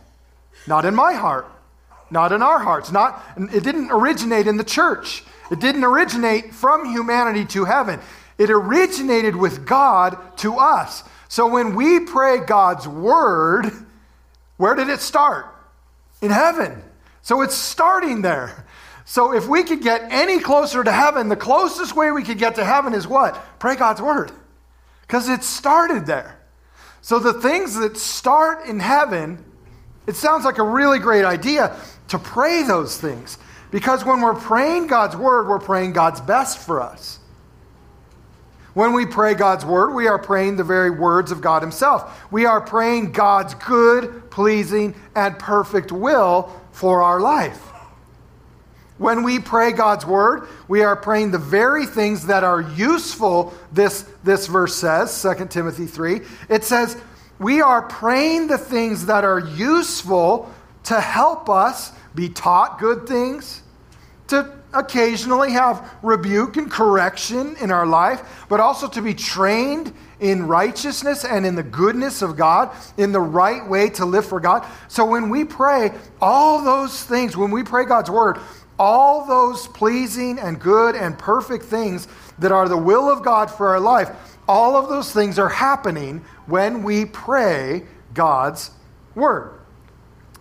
not 0.67 0.85
in 0.85 0.93
my 0.93 1.13
heart, 1.13 1.47
not 2.09 2.31
in 2.31 2.41
our 2.41 2.59
hearts. 2.59 2.91
Not, 2.91 3.21
it 3.37 3.63
didn't 3.63 3.91
originate 3.91 4.47
in 4.47 4.57
the 4.57 4.63
church. 4.63 5.23
It 5.51 5.59
didn't 5.59 5.83
originate 5.83 6.53
from 6.53 6.85
humanity 6.85 7.45
to 7.45 7.65
heaven, 7.65 7.99
it 8.37 8.49
originated 8.49 9.35
with 9.35 9.65
God 9.65 10.17
to 10.37 10.57
us. 10.57 11.03
So 11.29 11.47
when 11.47 11.75
we 11.75 11.99
pray 11.99 12.39
God's 12.39 12.87
word, 12.87 13.71
where 14.57 14.75
did 14.75 14.89
it 14.89 14.99
start? 14.99 15.45
In 16.21 16.31
heaven. 16.31 16.83
So 17.21 17.41
it's 17.41 17.55
starting 17.55 18.21
there. 18.21 18.65
So 19.05 19.33
if 19.33 19.47
we 19.47 19.63
could 19.63 19.81
get 19.81 20.03
any 20.11 20.39
closer 20.39 20.83
to 20.83 20.91
heaven, 20.91 21.29
the 21.29 21.35
closest 21.35 21.95
way 21.95 22.11
we 22.11 22.23
could 22.23 22.37
get 22.37 22.55
to 22.55 22.63
heaven 22.63 22.93
is 22.93 23.07
what? 23.07 23.59
Pray 23.59 23.75
God's 23.75 24.01
word. 24.01 24.31
Because 25.01 25.29
it 25.29 25.43
started 25.43 26.05
there. 26.05 26.39
So 27.01 27.19
the 27.19 27.33
things 27.33 27.75
that 27.75 27.97
start 27.97 28.65
in 28.65 28.79
heaven, 28.79 29.43
it 30.07 30.15
sounds 30.15 30.43
like 30.43 30.57
a 30.57 30.63
really 30.63 30.99
great 30.99 31.23
idea 31.23 31.75
to 32.09 32.19
pray 32.19 32.63
those 32.63 32.99
things. 32.99 33.37
Because 33.71 34.05
when 34.05 34.21
we're 34.21 34.33
praying 34.33 34.87
God's 34.87 35.15
word, 35.15 35.47
we're 35.47 35.59
praying 35.59 35.93
God's 35.93 36.21
best 36.21 36.57
for 36.57 36.81
us. 36.81 37.19
When 38.73 38.93
we 38.93 39.05
pray 39.05 39.33
God's 39.33 39.65
word, 39.65 39.93
we 39.93 40.07
are 40.07 40.19
praying 40.19 40.57
the 40.57 40.63
very 40.63 40.91
words 40.91 41.31
of 41.31 41.41
God 41.41 41.63
Himself. 41.63 42.31
We 42.31 42.45
are 42.45 42.61
praying 42.61 43.11
God's 43.11 43.55
good, 43.55 44.29
pleasing, 44.29 44.93
and 45.15 45.37
perfect 45.39 45.91
will 45.91 46.53
for 46.71 47.01
our 47.01 47.19
life. 47.19 47.59
When 48.99 49.23
we 49.23 49.39
pray 49.39 49.71
God's 49.71 50.05
word, 50.05 50.47
we 50.67 50.83
are 50.83 50.95
praying 50.95 51.31
the 51.31 51.37
very 51.37 51.85
things 51.85 52.27
that 52.27 52.43
are 52.43 52.61
useful, 52.61 53.53
this, 53.71 54.03
this 54.23 54.47
verse 54.47 54.75
says, 54.75 55.21
2 55.21 55.47
Timothy 55.47 55.87
3. 55.87 56.21
It 56.49 56.63
says, 56.63 56.97
we 57.39 57.61
are 57.61 57.83
praying 57.83 58.47
the 58.47 58.57
things 58.57 59.07
that 59.07 59.23
are 59.23 59.39
useful 59.39 60.51
to 60.85 60.99
help 60.99 61.49
us 61.49 61.91
be 62.17 62.27
taught 62.29 62.79
good 62.79 63.07
things, 63.07 63.61
to 64.27 64.51
occasionally 64.73 65.51
have 65.51 65.93
rebuke 66.01 66.57
and 66.57 66.69
correction 66.69 67.55
in 67.61 67.71
our 67.71 67.85
life, 67.85 68.45
but 68.49 68.59
also 68.59 68.89
to 68.89 69.01
be 69.01 69.13
trained 69.13 69.93
in 70.19 70.47
righteousness 70.47 71.23
and 71.23 71.45
in 71.45 71.55
the 71.55 71.63
goodness 71.63 72.21
of 72.21 72.35
God, 72.35 72.75
in 72.97 73.11
the 73.11 73.19
right 73.19 73.65
way 73.69 73.89
to 73.91 74.05
live 74.05 74.25
for 74.25 74.39
God. 74.39 74.65
So 74.87 75.05
when 75.05 75.29
we 75.29 75.45
pray, 75.45 75.91
all 76.19 76.63
those 76.63 77.03
things, 77.03 77.37
when 77.37 77.51
we 77.51 77.63
pray 77.63 77.85
God's 77.85 78.09
word, 78.09 78.39
all 78.79 79.25
those 79.25 79.67
pleasing 79.67 80.39
and 80.39 80.59
good 80.59 80.95
and 80.95 81.17
perfect 81.17 81.65
things 81.65 82.07
that 82.39 82.51
are 82.51 82.67
the 82.67 82.77
will 82.77 83.09
of 83.09 83.23
God 83.23 83.49
for 83.49 83.69
our 83.69 83.79
life, 83.79 84.09
all 84.47 84.75
of 84.75 84.89
those 84.89 85.11
things 85.11 85.37
are 85.37 85.49
happening 85.49 86.25
when 86.47 86.83
we 86.83 87.05
pray 87.05 87.83
God's 88.13 88.71
word. 89.13 89.56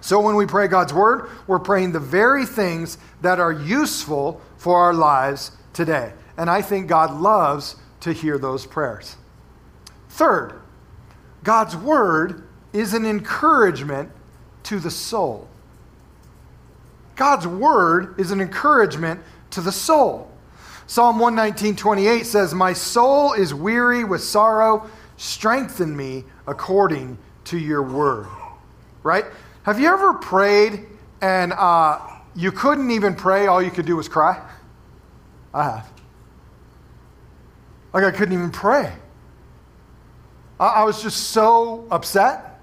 So 0.00 0.20
when 0.20 0.36
we 0.36 0.46
pray 0.46 0.68
God's 0.68 0.92
word, 0.92 1.28
we're 1.46 1.58
praying 1.58 1.92
the 1.92 2.00
very 2.00 2.46
things 2.46 2.98
that 3.22 3.40
are 3.40 3.52
useful 3.52 4.40
for 4.56 4.76
our 4.76 4.94
lives 4.94 5.52
today. 5.72 6.12
And 6.36 6.50
I 6.50 6.62
think 6.62 6.86
God 6.86 7.18
loves 7.20 7.76
to 8.00 8.12
hear 8.12 8.38
those 8.38 8.66
prayers. 8.66 9.16
Third, 10.10 10.60
God's 11.42 11.76
word 11.76 12.46
is 12.72 12.94
an 12.94 13.06
encouragement 13.06 14.10
to 14.64 14.78
the 14.78 14.90
soul. 14.90 15.48
God's 17.16 17.46
word 17.46 18.20
is 18.20 18.30
an 18.30 18.40
encouragement 18.40 19.20
to 19.50 19.60
the 19.60 19.72
soul. 19.72 20.30
Psalm 20.86 21.18
119, 21.18 21.74
28 21.74 22.26
says, 22.26 22.54
My 22.54 22.72
soul 22.72 23.32
is 23.32 23.52
weary 23.52 24.04
with 24.04 24.22
sorrow. 24.22 24.88
Strengthen 25.16 25.96
me 25.96 26.24
according 26.46 27.18
to 27.44 27.58
your 27.58 27.82
word. 27.82 28.26
Right? 29.02 29.24
Have 29.66 29.80
you 29.80 29.88
ever 29.88 30.14
prayed 30.14 30.86
and 31.20 31.52
uh, 31.52 31.98
you 32.36 32.52
couldn't 32.52 32.92
even 32.92 33.16
pray, 33.16 33.48
all 33.48 33.60
you 33.60 33.72
could 33.72 33.84
do 33.84 33.96
was 33.96 34.08
cry? 34.08 34.40
I 35.52 35.64
have. 35.64 35.92
Like 37.92 38.04
I 38.04 38.12
couldn't 38.12 38.32
even 38.32 38.52
pray. 38.52 38.92
I, 40.60 40.66
I 40.66 40.84
was 40.84 41.02
just 41.02 41.30
so 41.30 41.84
upset. 41.90 42.60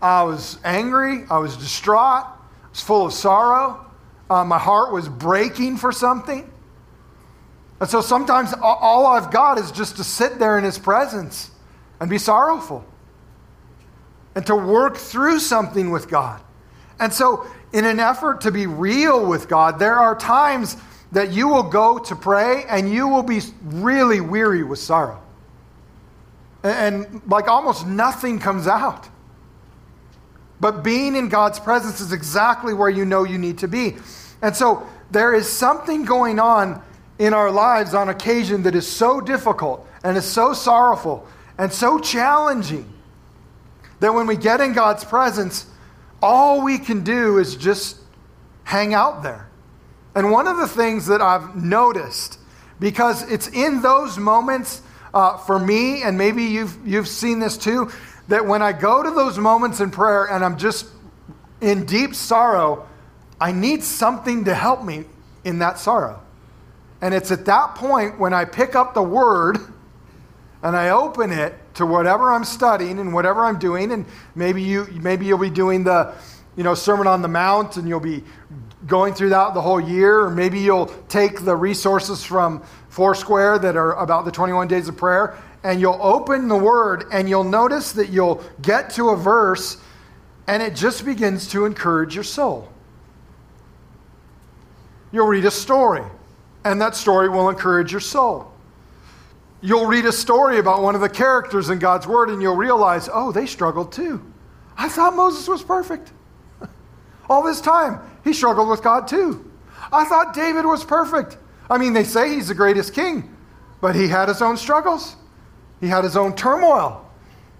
I 0.00 0.22
was 0.22 0.56
angry. 0.64 1.24
I 1.28 1.36
was 1.36 1.58
distraught. 1.58 2.24
I 2.24 2.70
was 2.70 2.80
full 2.80 3.04
of 3.04 3.12
sorrow. 3.12 3.84
Uh, 4.30 4.42
my 4.42 4.58
heart 4.58 4.94
was 4.94 5.10
breaking 5.10 5.76
for 5.76 5.92
something. 5.92 6.50
And 7.80 7.90
so 7.90 8.00
sometimes 8.00 8.54
all 8.62 9.04
I've 9.04 9.30
got 9.30 9.58
is 9.58 9.70
just 9.72 9.98
to 9.98 10.04
sit 10.04 10.38
there 10.38 10.56
in 10.56 10.64
his 10.64 10.78
presence 10.78 11.50
and 12.00 12.08
be 12.08 12.16
sorrowful 12.16 12.86
and 14.34 14.46
to 14.46 14.54
work 14.54 14.96
through 14.96 15.40
something 15.40 15.90
with 15.90 16.08
God. 16.08 16.40
And 16.98 17.12
so, 17.12 17.46
in 17.72 17.84
an 17.84 18.00
effort 18.00 18.42
to 18.42 18.50
be 18.50 18.66
real 18.66 19.26
with 19.26 19.48
God, 19.48 19.78
there 19.78 19.96
are 19.96 20.16
times 20.16 20.76
that 21.12 21.32
you 21.32 21.48
will 21.48 21.62
go 21.62 21.98
to 21.98 22.16
pray 22.16 22.64
and 22.68 22.92
you 22.92 23.08
will 23.08 23.22
be 23.22 23.40
really 23.64 24.20
weary 24.20 24.62
with 24.62 24.78
sorrow. 24.78 25.20
And, 26.62 27.06
and 27.06 27.22
like 27.26 27.48
almost 27.48 27.86
nothing 27.86 28.38
comes 28.38 28.66
out. 28.66 29.08
But 30.60 30.84
being 30.84 31.16
in 31.16 31.28
God's 31.28 31.58
presence 31.58 32.00
is 32.00 32.12
exactly 32.12 32.74
where 32.74 32.90
you 32.90 33.04
know 33.04 33.24
you 33.24 33.38
need 33.38 33.58
to 33.58 33.68
be. 33.68 33.96
And 34.42 34.54
so 34.54 34.86
there 35.10 35.34
is 35.34 35.48
something 35.48 36.04
going 36.04 36.38
on 36.38 36.82
in 37.18 37.34
our 37.34 37.50
lives 37.50 37.94
on 37.94 38.08
occasion 38.08 38.62
that 38.64 38.74
is 38.74 38.86
so 38.86 39.20
difficult 39.20 39.86
and 40.04 40.16
is 40.16 40.24
so 40.24 40.52
sorrowful 40.52 41.26
and 41.58 41.72
so 41.72 41.98
challenging 41.98 42.89
that 44.00 44.12
when 44.12 44.26
we 44.26 44.36
get 44.36 44.60
in 44.60 44.72
God's 44.72 45.04
presence, 45.04 45.66
all 46.22 46.62
we 46.62 46.78
can 46.78 47.04
do 47.04 47.38
is 47.38 47.56
just 47.56 47.98
hang 48.64 48.94
out 48.94 49.22
there. 49.22 49.48
And 50.14 50.30
one 50.30 50.46
of 50.46 50.56
the 50.56 50.66
things 50.66 51.06
that 51.06 51.22
I've 51.22 51.54
noticed, 51.54 52.38
because 52.78 53.30
it's 53.30 53.48
in 53.48 53.82
those 53.82 54.18
moments 54.18 54.82
uh, 55.14 55.36
for 55.38 55.58
me, 55.58 56.02
and 56.02 56.18
maybe 56.18 56.44
you've, 56.44 56.86
you've 56.86 57.08
seen 57.08 57.38
this 57.38 57.56
too, 57.56 57.90
that 58.28 58.46
when 58.46 58.62
I 58.62 58.72
go 58.72 59.02
to 59.02 59.10
those 59.10 59.38
moments 59.38 59.80
in 59.80 59.90
prayer 59.90 60.24
and 60.24 60.44
I'm 60.44 60.56
just 60.56 60.86
in 61.60 61.84
deep 61.84 62.14
sorrow, 62.14 62.86
I 63.40 63.52
need 63.52 63.82
something 63.82 64.44
to 64.44 64.54
help 64.54 64.84
me 64.84 65.04
in 65.44 65.58
that 65.60 65.78
sorrow. 65.78 66.20
And 67.00 67.14
it's 67.14 67.30
at 67.30 67.46
that 67.46 67.74
point 67.74 68.18
when 68.18 68.34
I 68.34 68.44
pick 68.44 68.74
up 68.74 68.94
the 68.94 69.02
word 69.02 69.58
and 70.62 70.76
I 70.76 70.90
open 70.90 71.32
it 71.32 71.54
to 71.80 71.86
whatever 71.86 72.32
I'm 72.32 72.44
studying 72.44 72.98
and 72.98 73.12
whatever 73.12 73.44
I'm 73.44 73.58
doing, 73.58 73.92
and 73.92 74.06
maybe 74.34 74.62
you 74.62 74.86
maybe 75.02 75.26
you'll 75.26 75.38
be 75.38 75.50
doing 75.50 75.84
the 75.84 76.14
you 76.56 76.62
know 76.62 76.74
Sermon 76.74 77.06
on 77.06 77.20
the 77.20 77.28
Mount 77.28 77.76
and 77.76 77.88
you'll 77.88 78.00
be 78.00 78.22
going 78.86 79.12
through 79.12 79.30
that 79.30 79.54
the 79.54 79.60
whole 79.60 79.80
year, 79.80 80.20
or 80.20 80.30
maybe 80.30 80.58
you'll 80.60 80.86
take 81.08 81.44
the 81.44 81.54
resources 81.54 82.24
from 82.24 82.62
Foursquare 82.88 83.58
that 83.58 83.76
are 83.76 83.94
about 83.94 84.24
the 84.24 84.30
21 84.30 84.68
days 84.68 84.88
of 84.88 84.96
prayer, 84.96 85.36
and 85.62 85.80
you'll 85.80 85.98
open 86.00 86.48
the 86.48 86.56
word 86.56 87.04
and 87.12 87.28
you'll 87.28 87.44
notice 87.44 87.92
that 87.92 88.08
you'll 88.08 88.42
get 88.62 88.90
to 88.90 89.10
a 89.10 89.16
verse 89.16 89.76
and 90.46 90.62
it 90.62 90.74
just 90.74 91.04
begins 91.04 91.46
to 91.48 91.64
encourage 91.64 92.14
your 92.14 92.24
soul. 92.24 92.68
You'll 95.12 95.28
read 95.28 95.44
a 95.44 95.50
story, 95.50 96.02
and 96.64 96.80
that 96.80 96.96
story 96.96 97.28
will 97.28 97.48
encourage 97.48 97.92
your 97.92 98.00
soul. 98.00 98.49
You'll 99.62 99.86
read 99.86 100.06
a 100.06 100.12
story 100.12 100.58
about 100.58 100.82
one 100.82 100.94
of 100.94 101.00
the 101.00 101.08
characters 101.08 101.68
in 101.68 101.78
God's 101.78 102.06
Word, 102.06 102.30
and 102.30 102.40
you'll 102.40 102.56
realize, 102.56 103.08
oh, 103.12 103.30
they 103.30 103.46
struggled 103.46 103.92
too. 103.92 104.24
I 104.76 104.88
thought 104.88 105.14
Moses 105.14 105.46
was 105.46 105.62
perfect. 105.62 106.12
All 107.28 107.42
this 107.42 107.60
time, 107.60 108.00
he 108.24 108.32
struggled 108.32 108.68
with 108.68 108.82
God 108.82 109.06
too. 109.06 109.50
I 109.92 110.04
thought 110.04 110.34
David 110.34 110.64
was 110.64 110.84
perfect. 110.84 111.36
I 111.68 111.78
mean, 111.78 111.92
they 111.92 112.04
say 112.04 112.34
he's 112.34 112.48
the 112.48 112.54
greatest 112.54 112.94
king, 112.94 113.36
but 113.80 113.94
he 113.94 114.08
had 114.08 114.28
his 114.28 114.40
own 114.40 114.56
struggles, 114.56 115.16
he 115.80 115.88
had 115.88 116.04
his 116.04 116.16
own 116.16 116.34
turmoil, 116.34 117.08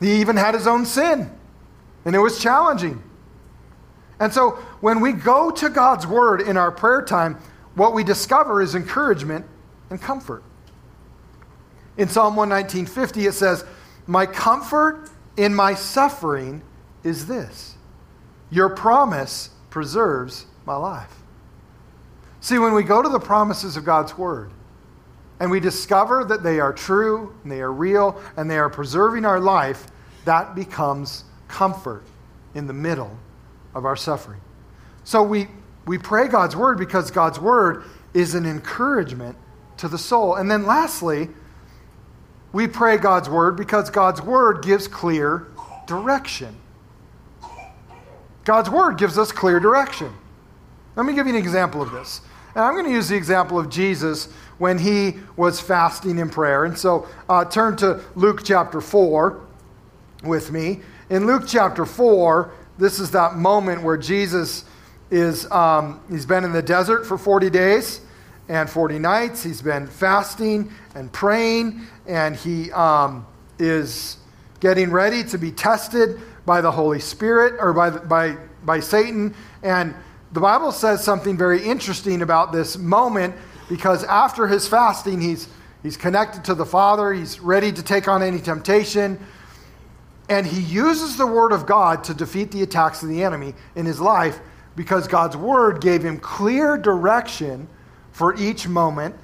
he 0.00 0.20
even 0.20 0.36
had 0.36 0.54
his 0.54 0.66
own 0.66 0.86
sin, 0.86 1.30
and 2.04 2.14
it 2.14 2.18
was 2.18 2.40
challenging. 2.40 3.02
And 4.18 4.32
so 4.32 4.52
when 4.80 5.00
we 5.00 5.12
go 5.12 5.50
to 5.50 5.68
God's 5.70 6.06
word 6.06 6.40
in 6.40 6.56
our 6.56 6.70
prayer 6.70 7.02
time, 7.02 7.38
what 7.74 7.94
we 7.94 8.04
discover 8.04 8.60
is 8.60 8.74
encouragement 8.74 9.46
and 9.88 10.00
comfort. 10.00 10.42
In 11.96 12.08
Psalm 12.08 12.36
119:50 12.36 13.26
it 13.26 13.34
says, 13.34 13.64
"My 14.06 14.26
comfort 14.26 15.10
in 15.36 15.54
my 15.54 15.74
suffering 15.74 16.62
is 17.02 17.26
this: 17.26 17.76
your 18.50 18.68
promise 18.68 19.50
preserves 19.70 20.46
my 20.66 20.76
life." 20.76 21.22
See, 22.40 22.58
when 22.58 22.72
we 22.72 22.82
go 22.82 23.02
to 23.02 23.08
the 23.08 23.20
promises 23.20 23.76
of 23.76 23.84
God's 23.84 24.16
word 24.16 24.50
and 25.38 25.50
we 25.50 25.60
discover 25.60 26.24
that 26.24 26.42
they 26.42 26.58
are 26.58 26.72
true 26.72 27.34
and 27.42 27.52
they 27.52 27.60
are 27.60 27.72
real 27.72 28.20
and 28.36 28.50
they 28.50 28.58
are 28.58 28.70
preserving 28.70 29.24
our 29.24 29.40
life, 29.40 29.86
that 30.24 30.54
becomes 30.54 31.24
comfort 31.48 32.02
in 32.54 32.66
the 32.66 32.72
middle 32.72 33.16
of 33.74 33.84
our 33.84 33.96
suffering. 33.96 34.40
So 35.04 35.22
we, 35.22 35.48
we 35.86 35.98
pray 35.98 36.28
God's 36.28 36.56
word 36.56 36.78
because 36.78 37.10
God's 37.10 37.38
word 37.38 37.84
is 38.14 38.34
an 38.34 38.46
encouragement 38.46 39.36
to 39.78 39.88
the 39.88 39.98
soul. 39.98 40.34
And 40.34 40.50
then 40.50 40.66
lastly, 40.66 41.30
we 42.52 42.66
pray 42.66 42.96
God's 42.96 43.28
word 43.28 43.56
because 43.56 43.90
God's 43.90 44.20
word 44.20 44.62
gives 44.62 44.88
clear 44.88 45.48
direction. 45.86 46.56
God's 48.44 48.70
word 48.70 48.98
gives 48.98 49.18
us 49.18 49.30
clear 49.30 49.60
direction. 49.60 50.12
Let 50.96 51.06
me 51.06 51.14
give 51.14 51.26
you 51.26 51.34
an 51.34 51.38
example 51.38 51.82
of 51.82 51.92
this. 51.92 52.20
And 52.54 52.64
I'm 52.64 52.74
going 52.74 52.86
to 52.86 52.90
use 52.90 53.08
the 53.08 53.16
example 53.16 53.58
of 53.58 53.70
Jesus 53.70 54.26
when 54.58 54.78
he 54.78 55.14
was 55.36 55.60
fasting 55.60 56.18
in 56.18 56.28
prayer. 56.28 56.64
And 56.64 56.76
so 56.76 57.06
uh, 57.28 57.44
turn 57.44 57.76
to 57.76 58.00
Luke 58.16 58.42
chapter 58.44 58.80
4 58.80 59.40
with 60.24 60.50
me. 60.50 60.80
In 61.10 61.26
Luke 61.26 61.44
chapter 61.46 61.86
4, 61.86 62.52
this 62.78 62.98
is 62.98 63.12
that 63.12 63.36
moment 63.36 63.82
where 63.82 63.96
Jesus 63.96 64.64
is, 65.10 65.50
um, 65.50 66.00
he's 66.10 66.26
been 66.26 66.44
in 66.44 66.52
the 66.52 66.62
desert 66.62 67.06
for 67.06 67.16
40 67.16 67.50
days 67.50 68.00
and 68.50 68.68
40 68.68 68.98
nights. 68.98 69.44
He's 69.44 69.62
been 69.62 69.86
fasting 69.86 70.72
and 70.96 71.10
praying, 71.12 71.82
and 72.04 72.34
he 72.34 72.72
um, 72.72 73.24
is 73.60 74.16
getting 74.58 74.90
ready 74.90 75.22
to 75.22 75.38
be 75.38 75.52
tested 75.52 76.20
by 76.44 76.60
the 76.60 76.72
Holy 76.72 76.98
Spirit 76.98 77.54
or 77.60 77.72
by, 77.72 77.90
by, 77.90 78.36
by 78.64 78.80
Satan. 78.80 79.36
And 79.62 79.94
the 80.32 80.40
Bible 80.40 80.72
says 80.72 81.02
something 81.04 81.38
very 81.38 81.62
interesting 81.62 82.22
about 82.22 82.50
this 82.50 82.76
moment 82.76 83.36
because 83.68 84.02
after 84.02 84.48
his 84.48 84.66
fasting, 84.66 85.20
he's, 85.20 85.48
he's 85.84 85.96
connected 85.96 86.44
to 86.46 86.54
the 86.56 86.66
Father, 86.66 87.12
he's 87.12 87.38
ready 87.38 87.70
to 87.70 87.82
take 87.84 88.08
on 88.08 88.20
any 88.20 88.40
temptation. 88.40 89.24
And 90.28 90.44
he 90.44 90.60
uses 90.60 91.16
the 91.16 91.26
word 91.26 91.52
of 91.52 91.66
God 91.66 92.02
to 92.04 92.14
defeat 92.14 92.50
the 92.50 92.62
attacks 92.62 93.04
of 93.04 93.10
the 93.10 93.22
enemy 93.22 93.54
in 93.76 93.86
his 93.86 94.00
life 94.00 94.40
because 94.74 95.06
God's 95.06 95.36
word 95.36 95.80
gave 95.80 96.04
him 96.04 96.18
clear 96.18 96.76
direction 96.76 97.68
for 98.20 98.36
each 98.36 98.68
moment 98.68 99.14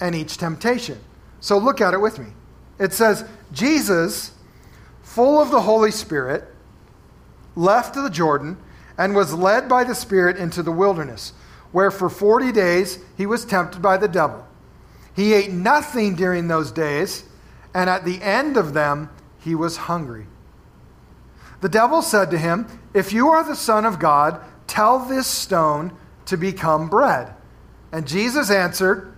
and 0.00 0.14
each 0.14 0.38
temptation. 0.38 0.98
So 1.40 1.58
look 1.58 1.82
at 1.82 1.92
it 1.92 2.00
with 2.00 2.18
me. 2.18 2.28
It 2.78 2.94
says, 2.94 3.22
Jesus, 3.52 4.32
full 5.02 5.38
of 5.42 5.50
the 5.50 5.60
Holy 5.60 5.90
Spirit, 5.90 6.42
left 7.54 7.92
the 7.92 8.08
Jordan 8.08 8.56
and 8.96 9.14
was 9.14 9.34
led 9.34 9.68
by 9.68 9.84
the 9.84 9.94
Spirit 9.94 10.38
into 10.38 10.62
the 10.62 10.72
wilderness, 10.72 11.34
where 11.70 11.90
for 11.90 12.08
40 12.08 12.50
days 12.50 12.98
he 13.14 13.26
was 13.26 13.44
tempted 13.44 13.82
by 13.82 13.98
the 13.98 14.08
devil. 14.08 14.48
He 15.14 15.34
ate 15.34 15.50
nothing 15.50 16.14
during 16.14 16.48
those 16.48 16.72
days, 16.72 17.24
and 17.74 17.90
at 17.90 18.06
the 18.06 18.22
end 18.22 18.56
of 18.56 18.72
them, 18.72 19.10
he 19.38 19.54
was 19.54 19.76
hungry. 19.76 20.28
The 21.60 21.68
devil 21.68 22.00
said 22.00 22.30
to 22.30 22.38
him, 22.38 22.66
If 22.94 23.12
you 23.12 23.28
are 23.28 23.44
the 23.44 23.54
Son 23.54 23.84
of 23.84 23.98
God, 23.98 24.40
tell 24.66 24.98
this 24.98 25.26
stone 25.26 25.94
to 26.24 26.38
become 26.38 26.88
bread. 26.88 27.35
And 27.96 28.06
Jesus 28.06 28.50
answered, 28.50 29.16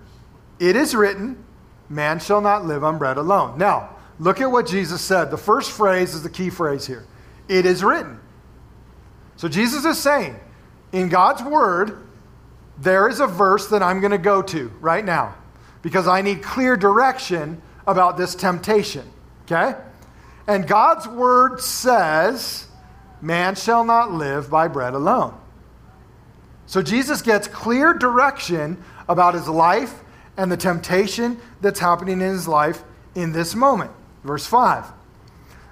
It 0.61 0.77
is 0.77 0.95
written, 0.95 1.45
Man 1.89 2.21
shall 2.21 2.41
not 2.41 2.65
live 2.65 2.85
on 2.85 2.97
bread 2.97 3.17
alone. 3.17 3.59
Now, 3.59 3.97
look 4.21 4.41
at 4.41 4.53
what 4.53 4.69
Jesus 4.69 5.01
said. 5.01 5.33
The 5.33 5.37
first 5.37 5.73
phrase 5.73 6.15
is 6.15 6.23
the 6.23 6.31
key 6.31 6.49
phrase 6.49 6.87
here 6.87 7.05
It 7.49 7.67
is 7.67 7.83
written. 7.83 8.21
So 9.35 9.49
Jesus 9.49 9.85
is 9.85 9.99
saying, 9.99 10.39
in 10.93 11.09
God's 11.09 11.43
word, 11.43 12.07
there 12.79 13.09
is 13.09 13.19
a 13.19 13.27
verse 13.27 13.67
that 13.71 13.83
I'm 13.83 13.99
going 13.99 14.13
to 14.13 14.17
go 14.17 14.43
to 14.43 14.69
right 14.81 15.05
now 15.05 15.35
because 15.83 16.07
I 16.07 16.23
need 16.23 16.45
clear 16.45 16.77
direction 16.77 17.61
about 17.85 18.17
this 18.17 18.37
temptation. 18.37 19.11
Okay? 19.43 19.75
And 20.47 20.69
God's 20.69 21.09
word 21.09 21.61
says, 21.61 22.69
Man 23.21 23.57
shall 23.57 23.83
not 23.83 24.13
live 24.13 24.49
by 24.49 24.69
bread 24.69 24.95
alone. 24.95 25.37
So 26.69 26.83
Jesus 26.83 27.23
gets 27.23 27.49
clear 27.49 27.95
direction 27.95 28.77
about 29.09 29.33
his 29.33 29.49
life 29.49 30.05
and 30.37 30.53
the 30.53 30.57
temptation 30.57 31.41
that's 31.63 31.81
happening 31.81 32.21
in 32.21 32.29
his 32.29 32.47
life 32.47 32.85
in 33.15 33.33
this 33.33 33.55
moment. 33.55 33.91
Verse 34.23 34.47
5 34.47 34.85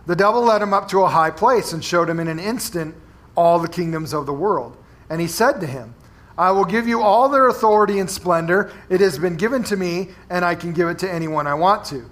The 0.06 0.16
devil 0.16 0.40
led 0.40 0.62
him 0.62 0.72
up 0.72 0.88
to 0.88 1.02
a 1.02 1.08
high 1.08 1.30
place 1.30 1.74
and 1.74 1.84
showed 1.84 2.08
him 2.08 2.18
in 2.18 2.28
an 2.28 2.38
instant 2.38 2.94
all 3.36 3.58
the 3.58 3.68
kingdoms 3.68 4.14
of 4.14 4.24
the 4.24 4.32
world. 4.32 4.74
And 5.10 5.20
he 5.20 5.26
said 5.26 5.60
to 5.60 5.66
him, 5.66 5.94
I 6.38 6.50
will 6.52 6.64
give 6.64 6.88
you 6.88 7.02
all 7.02 7.28
their 7.28 7.48
authority 7.48 7.98
and 7.98 8.10
splendor. 8.10 8.72
It 8.88 9.02
has 9.02 9.18
been 9.18 9.36
given 9.36 9.64
to 9.64 9.76
me, 9.76 10.08
and 10.30 10.46
I 10.46 10.54
can 10.54 10.72
give 10.72 10.88
it 10.88 10.98
to 11.00 11.12
anyone 11.12 11.46
I 11.46 11.54
want 11.54 11.84
to. 11.86 12.10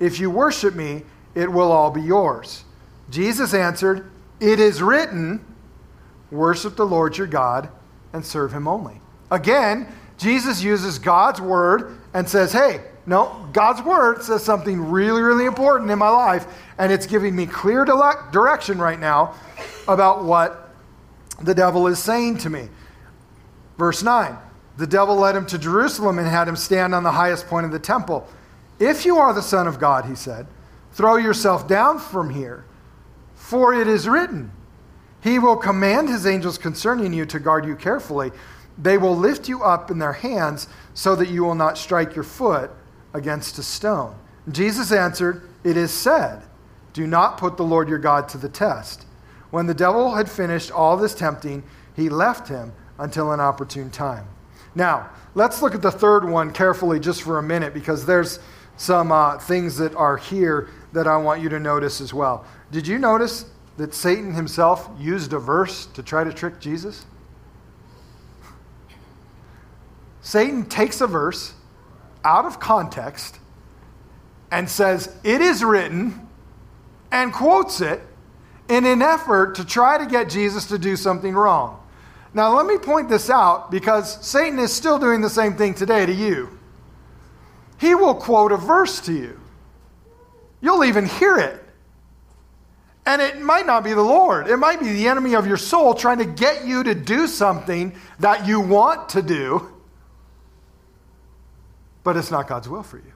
If 0.00 0.18
you 0.18 0.28
worship 0.28 0.74
me, 0.74 1.04
it 1.36 1.52
will 1.52 1.70
all 1.70 1.92
be 1.92 2.02
yours. 2.02 2.64
Jesus 3.10 3.54
answered, 3.54 4.10
It 4.40 4.58
is 4.58 4.82
written, 4.82 5.44
Worship 6.32 6.74
the 6.74 6.84
Lord 6.84 7.16
your 7.16 7.28
God 7.28 7.70
and 8.14 8.24
serve 8.24 8.52
him 8.52 8.66
only. 8.66 9.02
Again, 9.30 9.92
Jesus 10.16 10.62
uses 10.62 10.98
God's 10.98 11.40
word 11.40 11.98
and 12.14 12.26
says, 12.26 12.52
Hey, 12.52 12.80
no, 13.04 13.46
God's 13.52 13.82
word 13.82 14.22
says 14.22 14.42
something 14.42 14.80
really, 14.80 15.20
really 15.20 15.44
important 15.44 15.90
in 15.90 15.98
my 15.98 16.08
life, 16.08 16.46
and 16.78 16.90
it's 16.90 17.06
giving 17.06 17.36
me 17.36 17.44
clear 17.44 17.84
direction 17.84 18.78
right 18.78 18.98
now 18.98 19.34
about 19.86 20.24
what 20.24 20.70
the 21.42 21.54
devil 21.54 21.86
is 21.86 21.98
saying 21.98 22.38
to 22.38 22.48
me. 22.48 22.68
Verse 23.76 24.02
9 24.02 24.38
The 24.78 24.86
devil 24.86 25.16
led 25.16 25.36
him 25.36 25.44
to 25.46 25.58
Jerusalem 25.58 26.18
and 26.18 26.26
had 26.26 26.48
him 26.48 26.56
stand 26.56 26.94
on 26.94 27.02
the 27.02 27.12
highest 27.12 27.46
point 27.46 27.66
of 27.66 27.72
the 27.72 27.78
temple. 27.78 28.26
If 28.78 29.04
you 29.04 29.18
are 29.18 29.34
the 29.34 29.42
Son 29.42 29.66
of 29.66 29.78
God, 29.78 30.06
he 30.06 30.14
said, 30.14 30.46
throw 30.92 31.16
yourself 31.16 31.68
down 31.68 31.98
from 31.98 32.30
here, 32.30 32.64
for 33.34 33.74
it 33.74 33.86
is 33.86 34.08
written, 34.08 34.52
He 35.24 35.38
will 35.38 35.56
command 35.56 36.10
His 36.10 36.26
angels 36.26 36.58
concerning 36.58 37.14
you 37.14 37.24
to 37.24 37.40
guard 37.40 37.64
you 37.64 37.76
carefully. 37.76 38.30
They 38.76 38.98
will 38.98 39.16
lift 39.16 39.48
you 39.48 39.62
up 39.62 39.90
in 39.90 39.98
their 39.98 40.12
hands 40.12 40.68
so 40.92 41.16
that 41.16 41.30
you 41.30 41.42
will 41.42 41.54
not 41.54 41.78
strike 41.78 42.14
your 42.14 42.24
foot 42.24 42.70
against 43.14 43.58
a 43.58 43.62
stone. 43.62 44.14
Jesus 44.52 44.92
answered, 44.92 45.48
It 45.64 45.78
is 45.78 45.90
said, 45.90 46.42
Do 46.92 47.06
not 47.06 47.38
put 47.38 47.56
the 47.56 47.64
Lord 47.64 47.88
your 47.88 47.98
God 47.98 48.28
to 48.28 48.38
the 48.38 48.50
test. 48.50 49.06
When 49.50 49.66
the 49.66 49.72
devil 49.72 50.14
had 50.14 50.30
finished 50.30 50.70
all 50.70 50.98
this 50.98 51.14
tempting, 51.14 51.62
he 51.96 52.10
left 52.10 52.48
him 52.48 52.74
until 52.98 53.32
an 53.32 53.40
opportune 53.40 53.88
time. 53.88 54.26
Now, 54.74 55.08
let's 55.34 55.62
look 55.62 55.74
at 55.74 55.80
the 55.80 55.90
third 55.90 56.28
one 56.28 56.52
carefully 56.52 57.00
just 57.00 57.22
for 57.22 57.38
a 57.38 57.42
minute 57.42 57.72
because 57.72 58.04
there's 58.04 58.40
some 58.76 59.10
uh, 59.10 59.38
things 59.38 59.78
that 59.78 59.94
are 59.94 60.18
here 60.18 60.68
that 60.92 61.06
I 61.06 61.16
want 61.16 61.40
you 61.40 61.48
to 61.48 61.60
notice 61.60 62.02
as 62.02 62.12
well. 62.12 62.44
Did 62.70 62.86
you 62.86 62.98
notice 62.98 63.46
that 63.76 63.94
Satan 63.94 64.34
himself 64.34 64.88
used 64.98 65.32
a 65.32 65.38
verse 65.38 65.86
to 65.86 66.02
try 66.02 66.24
to 66.24 66.32
trick 66.32 66.60
Jesus? 66.60 67.06
Satan 70.22 70.64
takes 70.64 71.00
a 71.00 71.06
verse 71.06 71.54
out 72.24 72.46
of 72.46 72.58
context 72.58 73.38
and 74.50 74.68
says, 74.70 75.14
It 75.22 75.40
is 75.40 75.62
written, 75.62 76.28
and 77.10 77.32
quotes 77.32 77.80
it 77.80 78.00
in 78.68 78.86
an 78.86 79.02
effort 79.02 79.56
to 79.56 79.64
try 79.64 79.98
to 79.98 80.06
get 80.06 80.28
Jesus 80.28 80.66
to 80.66 80.78
do 80.78 80.96
something 80.96 81.34
wrong. 81.34 81.80
Now, 82.32 82.56
let 82.56 82.66
me 82.66 82.78
point 82.78 83.08
this 83.08 83.30
out 83.30 83.70
because 83.70 84.24
Satan 84.26 84.58
is 84.58 84.72
still 84.72 84.98
doing 84.98 85.20
the 85.20 85.30
same 85.30 85.56
thing 85.56 85.74
today 85.74 86.06
to 86.06 86.12
you. 86.12 86.58
He 87.78 87.94
will 87.94 88.14
quote 88.14 88.52
a 88.52 88.56
verse 88.56 89.00
to 89.02 89.12
you, 89.12 89.40
you'll 90.60 90.84
even 90.84 91.06
hear 91.06 91.36
it. 91.36 91.63
And 93.06 93.20
it 93.20 93.40
might 93.40 93.66
not 93.66 93.84
be 93.84 93.92
the 93.92 94.02
Lord. 94.02 94.48
It 94.48 94.56
might 94.56 94.80
be 94.80 94.92
the 94.92 95.08
enemy 95.08 95.34
of 95.34 95.46
your 95.46 95.58
soul 95.58 95.94
trying 95.94 96.18
to 96.18 96.24
get 96.24 96.66
you 96.66 96.82
to 96.84 96.94
do 96.94 97.26
something 97.26 97.94
that 98.20 98.46
you 98.46 98.60
want 98.60 99.10
to 99.10 99.22
do, 99.22 99.70
but 102.02 102.16
it's 102.16 102.30
not 102.30 102.48
God's 102.48 102.68
will 102.68 102.82
for 102.82 102.96
you. 102.96 103.12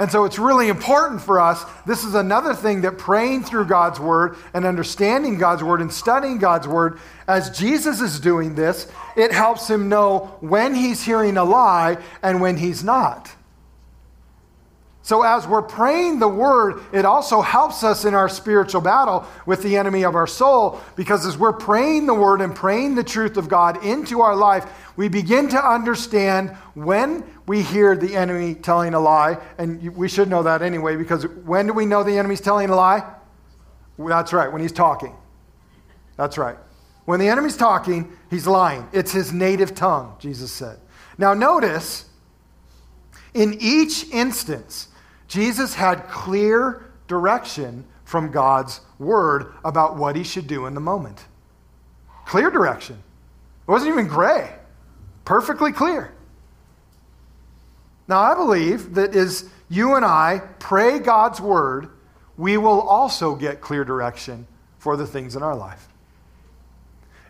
And 0.00 0.12
so 0.12 0.24
it's 0.24 0.38
really 0.38 0.68
important 0.68 1.20
for 1.20 1.40
us. 1.40 1.64
This 1.84 2.04
is 2.04 2.14
another 2.14 2.54
thing 2.54 2.82
that 2.82 2.98
praying 2.98 3.42
through 3.42 3.64
God's 3.64 3.98
word 3.98 4.36
and 4.54 4.64
understanding 4.64 5.38
God's 5.38 5.64
word 5.64 5.80
and 5.80 5.92
studying 5.92 6.38
God's 6.38 6.68
word, 6.68 7.00
as 7.26 7.58
Jesus 7.58 8.00
is 8.00 8.20
doing 8.20 8.54
this, 8.54 8.86
it 9.16 9.32
helps 9.32 9.68
him 9.68 9.88
know 9.88 10.36
when 10.38 10.76
he's 10.76 11.02
hearing 11.02 11.36
a 11.36 11.42
lie 11.42 11.98
and 12.22 12.40
when 12.40 12.56
he's 12.56 12.84
not. 12.84 13.28
So, 15.08 15.22
as 15.22 15.46
we're 15.46 15.62
praying 15.62 16.18
the 16.18 16.28
word, 16.28 16.82
it 16.92 17.06
also 17.06 17.40
helps 17.40 17.82
us 17.82 18.04
in 18.04 18.12
our 18.12 18.28
spiritual 18.28 18.82
battle 18.82 19.26
with 19.46 19.62
the 19.62 19.78
enemy 19.78 20.04
of 20.04 20.14
our 20.14 20.26
soul 20.26 20.82
because 20.96 21.24
as 21.24 21.38
we're 21.38 21.54
praying 21.54 22.04
the 22.04 22.12
word 22.12 22.42
and 22.42 22.54
praying 22.54 22.94
the 22.94 23.02
truth 23.02 23.38
of 23.38 23.48
God 23.48 23.82
into 23.82 24.20
our 24.20 24.36
life, 24.36 24.70
we 24.96 25.08
begin 25.08 25.48
to 25.48 25.66
understand 25.66 26.50
when 26.74 27.24
we 27.46 27.62
hear 27.62 27.96
the 27.96 28.14
enemy 28.14 28.54
telling 28.54 28.92
a 28.92 29.00
lie, 29.00 29.38
and 29.56 29.96
we 29.96 30.10
should 30.10 30.28
know 30.28 30.42
that 30.42 30.60
anyway 30.60 30.94
because 30.94 31.26
when 31.26 31.66
do 31.68 31.72
we 31.72 31.86
know 31.86 32.02
the 32.02 32.18
enemy's 32.18 32.42
telling 32.42 32.68
a 32.68 32.76
lie? 32.76 33.02
That's 33.98 34.34
right, 34.34 34.52
when 34.52 34.60
he's 34.60 34.72
talking. 34.72 35.16
That's 36.18 36.36
right. 36.36 36.58
When 37.06 37.18
the 37.18 37.28
enemy's 37.30 37.56
talking, 37.56 38.12
he's 38.28 38.46
lying. 38.46 38.86
It's 38.92 39.12
his 39.12 39.32
native 39.32 39.74
tongue, 39.74 40.16
Jesus 40.18 40.52
said. 40.52 40.78
Now, 41.16 41.32
notice 41.32 42.04
in 43.32 43.56
each 43.58 44.10
instance, 44.10 44.88
Jesus 45.28 45.74
had 45.74 46.08
clear 46.08 46.90
direction 47.06 47.84
from 48.04 48.30
God's 48.30 48.80
word 48.98 49.52
about 49.64 49.96
what 49.96 50.16
he 50.16 50.24
should 50.24 50.46
do 50.46 50.66
in 50.66 50.74
the 50.74 50.80
moment. 50.80 51.26
Clear 52.26 52.50
direction. 52.50 52.96
It 52.96 53.70
wasn't 53.70 53.92
even 53.92 54.08
gray, 54.08 54.54
perfectly 55.24 55.72
clear. 55.72 56.12
Now, 58.08 58.20
I 58.20 58.34
believe 58.34 58.94
that 58.94 59.14
as 59.14 59.50
you 59.68 59.94
and 59.94 60.04
I 60.04 60.40
pray 60.58 60.98
God's 60.98 61.40
word, 61.40 61.90
we 62.38 62.56
will 62.56 62.80
also 62.80 63.34
get 63.34 63.60
clear 63.60 63.84
direction 63.84 64.46
for 64.78 64.96
the 64.96 65.06
things 65.06 65.36
in 65.36 65.42
our 65.42 65.54
life. 65.54 65.88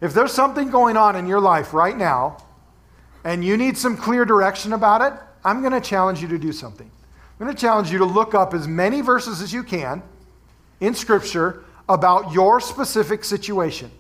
If 0.01 0.15
there's 0.15 0.33
something 0.33 0.71
going 0.71 0.97
on 0.97 1.17
in 1.17 1.27
your 1.27 1.41
life 1.41 1.75
right 1.75 1.97
now 1.97 2.37
and 3.25 3.45
you 3.45 3.57
need 3.57 3.77
some 3.77 3.97
clear 3.97 4.25
direction 4.25 4.73
about 4.73 5.01
it, 5.01 5.19
I'm 5.45 5.61
going 5.61 5.73
to 5.73 5.81
challenge 5.81 6.23
you 6.23 6.29
to 6.29 6.39
do 6.39 6.53
something. 6.53 6.89
I'm 7.39 7.47
going 7.47 7.55
to 7.55 7.61
challenge 7.61 7.93
you 7.93 7.99
to 7.99 8.05
look 8.05 8.35
up 8.35 8.53
as 8.53 8.67
many 8.67 9.01
verses 9.01 9.41
as 9.41 9.53
you 9.53 9.63
can 9.63 10.03
in 10.81 10.95
Scripture 10.95 11.63
about 11.89 12.33
your 12.33 12.61
specific 12.61 13.25
situation. 13.25 13.91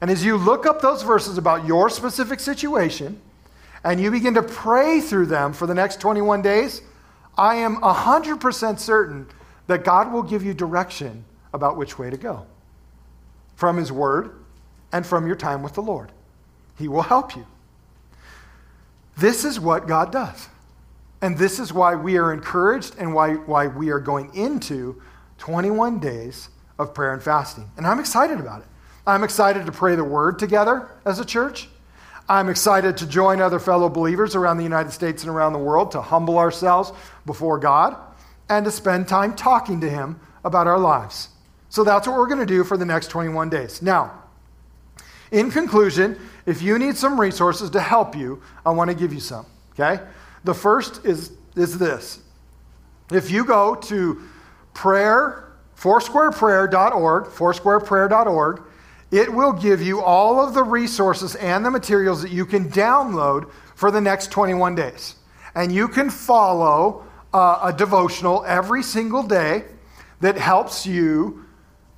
And 0.00 0.10
as 0.10 0.24
you 0.24 0.36
look 0.36 0.66
up 0.66 0.80
those 0.80 1.02
verses 1.02 1.38
about 1.38 1.66
your 1.66 1.88
specific 1.88 2.40
situation 2.40 3.20
and 3.84 4.00
you 4.00 4.10
begin 4.10 4.34
to 4.34 4.42
pray 4.42 5.00
through 5.00 5.26
them 5.26 5.52
for 5.52 5.66
the 5.66 5.74
next 5.74 6.00
21 6.00 6.42
days, 6.42 6.82
I 7.38 7.56
am 7.56 7.76
100% 7.76 8.78
certain 8.78 9.26
that 9.66 9.84
God 9.84 10.12
will 10.12 10.22
give 10.22 10.42
you 10.42 10.52
direction 10.52 11.24
about 11.52 11.76
which 11.76 11.98
way 11.98 12.10
to 12.10 12.16
go 12.16 12.46
from 13.54 13.76
His 13.76 13.92
Word 13.92 14.32
and 14.92 15.06
from 15.06 15.26
your 15.26 15.36
time 15.36 15.62
with 15.62 15.74
the 15.74 15.82
Lord. 15.82 16.10
He 16.76 16.88
will 16.88 17.02
help 17.02 17.36
you. 17.36 17.46
This 19.16 19.44
is 19.44 19.60
what 19.60 19.86
God 19.86 20.10
does. 20.10 20.48
And 21.22 21.36
this 21.36 21.58
is 21.58 21.72
why 21.72 21.94
we 21.94 22.16
are 22.16 22.32
encouraged 22.32 22.96
and 22.98 23.14
why, 23.14 23.34
why 23.34 23.66
we 23.66 23.90
are 23.90 24.00
going 24.00 24.34
into 24.34 25.00
21 25.38 25.98
days 25.98 26.48
of 26.78 26.94
prayer 26.94 27.12
and 27.12 27.22
fasting. 27.22 27.70
And 27.76 27.86
I'm 27.86 28.00
excited 28.00 28.40
about 28.40 28.62
it. 28.62 28.68
I'm 29.06 29.24
excited 29.24 29.66
to 29.66 29.72
pray 29.72 29.96
the 29.96 30.04
word 30.04 30.38
together 30.38 30.88
as 31.04 31.18
a 31.18 31.24
church. 31.24 31.68
I'm 32.28 32.48
excited 32.48 32.96
to 32.98 33.06
join 33.06 33.40
other 33.40 33.58
fellow 33.58 33.88
believers 33.88 34.36
around 34.36 34.58
the 34.58 34.62
United 34.62 34.92
States 34.92 35.22
and 35.24 35.30
around 35.30 35.52
the 35.52 35.58
world 35.58 35.90
to 35.92 36.00
humble 36.00 36.38
ourselves 36.38 36.92
before 37.26 37.58
God 37.58 37.96
and 38.48 38.64
to 38.64 38.70
spend 38.70 39.08
time 39.08 39.34
talking 39.34 39.80
to 39.80 39.90
Him 39.90 40.20
about 40.44 40.66
our 40.66 40.78
lives. 40.78 41.28
So 41.70 41.84
that's 41.84 42.06
what 42.06 42.16
we're 42.16 42.28
going 42.28 42.40
to 42.40 42.46
do 42.46 42.64
for 42.64 42.76
the 42.76 42.84
next 42.84 43.08
21 43.08 43.50
days. 43.50 43.82
Now, 43.82 44.22
in 45.30 45.50
conclusion, 45.50 46.18
if 46.46 46.62
you 46.62 46.78
need 46.78 46.96
some 46.96 47.20
resources 47.20 47.70
to 47.70 47.80
help 47.80 48.16
you, 48.16 48.42
I 48.64 48.70
want 48.70 48.90
to 48.90 48.96
give 48.96 49.12
you 49.12 49.20
some. 49.20 49.46
Okay? 49.72 50.02
The 50.44 50.54
first 50.54 51.04
is, 51.04 51.32
is 51.56 51.78
this. 51.78 52.20
If 53.12 53.30
you 53.30 53.44
go 53.44 53.74
to 53.74 54.22
prayer, 54.74 55.52
foursquareprayer.org, 55.76 57.24
foursquareprayer.org, 57.26 58.62
it 59.10 59.32
will 59.32 59.52
give 59.52 59.82
you 59.82 60.00
all 60.00 60.38
of 60.38 60.54
the 60.54 60.62
resources 60.62 61.34
and 61.36 61.64
the 61.64 61.70
materials 61.70 62.20
that 62.22 62.30
you 62.30 62.46
can 62.46 62.70
download 62.70 63.50
for 63.74 63.90
the 63.90 64.00
next 64.00 64.30
21 64.30 64.76
days. 64.76 65.16
And 65.54 65.72
you 65.72 65.88
can 65.88 66.10
follow 66.10 67.04
uh, 67.34 67.58
a 67.64 67.72
devotional 67.72 68.44
every 68.46 68.84
single 68.84 69.24
day 69.24 69.64
that 70.20 70.36
helps 70.36 70.86
you 70.86 71.44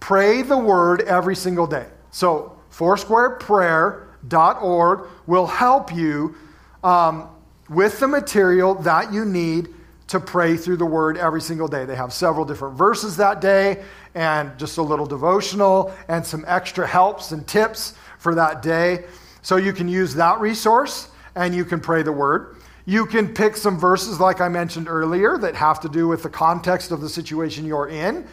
pray 0.00 0.40
the 0.42 0.56
word 0.56 1.02
every 1.02 1.36
single 1.36 1.66
day. 1.66 1.86
So, 2.10 2.56
foursquareprayer.org 2.72 5.08
will 5.26 5.46
help 5.46 5.94
you 5.94 6.34
um, 6.82 7.28
with 7.72 8.00
the 8.00 8.08
material 8.08 8.74
that 8.76 9.12
you 9.12 9.24
need 9.24 9.68
to 10.08 10.20
pray 10.20 10.56
through 10.56 10.76
the 10.76 10.86
word 10.86 11.16
every 11.16 11.40
single 11.40 11.68
day. 11.68 11.84
They 11.84 11.96
have 11.96 12.12
several 12.12 12.44
different 12.44 12.76
verses 12.76 13.16
that 13.16 13.40
day 13.40 13.82
and 14.14 14.58
just 14.58 14.76
a 14.76 14.82
little 14.82 15.06
devotional 15.06 15.94
and 16.08 16.24
some 16.24 16.44
extra 16.46 16.86
helps 16.86 17.32
and 17.32 17.46
tips 17.46 17.94
for 18.18 18.34
that 18.34 18.62
day. 18.62 19.04
So 19.40 19.56
you 19.56 19.72
can 19.72 19.88
use 19.88 20.14
that 20.14 20.40
resource 20.40 21.08
and 21.34 21.54
you 21.54 21.64
can 21.64 21.80
pray 21.80 22.02
the 22.02 22.12
word. 22.12 22.56
You 22.84 23.06
can 23.06 23.32
pick 23.32 23.56
some 23.56 23.78
verses, 23.78 24.20
like 24.20 24.40
I 24.40 24.48
mentioned 24.48 24.88
earlier, 24.88 25.38
that 25.38 25.54
have 25.54 25.80
to 25.80 25.88
do 25.88 26.08
with 26.08 26.22
the 26.22 26.28
context 26.28 26.90
of 26.90 27.00
the 27.00 27.08
situation 27.08 27.64
you're 27.64 27.88
in, 27.88 28.26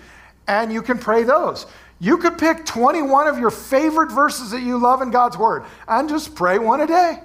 and 0.47 0.73
you 0.73 0.81
can 0.81 0.97
pray 0.97 1.23
those. 1.23 1.67
You 1.99 2.17
could 2.17 2.37
pick 2.37 2.65
21 2.65 3.27
of 3.27 3.37
your 3.37 3.51
favorite 3.51 4.11
verses 4.11 4.51
that 4.51 4.61
you 4.61 4.77
love 4.79 5.01
in 5.01 5.11
God's 5.11 5.37
Word 5.37 5.65
and 5.87 6.09
just 6.09 6.33
pray 6.33 6.57
one 6.57 6.81
a 6.81 6.87
day. 6.87 7.19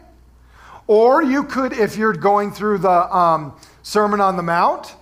Or 0.86 1.22
you 1.22 1.44
could, 1.44 1.72
if 1.72 1.96
you're 1.96 2.12
going 2.12 2.52
through 2.52 2.78
the 2.78 3.16
um, 3.16 3.58
Sermon 3.82 4.20
on 4.20 4.36
the 4.36 4.42
Mount 4.42 4.96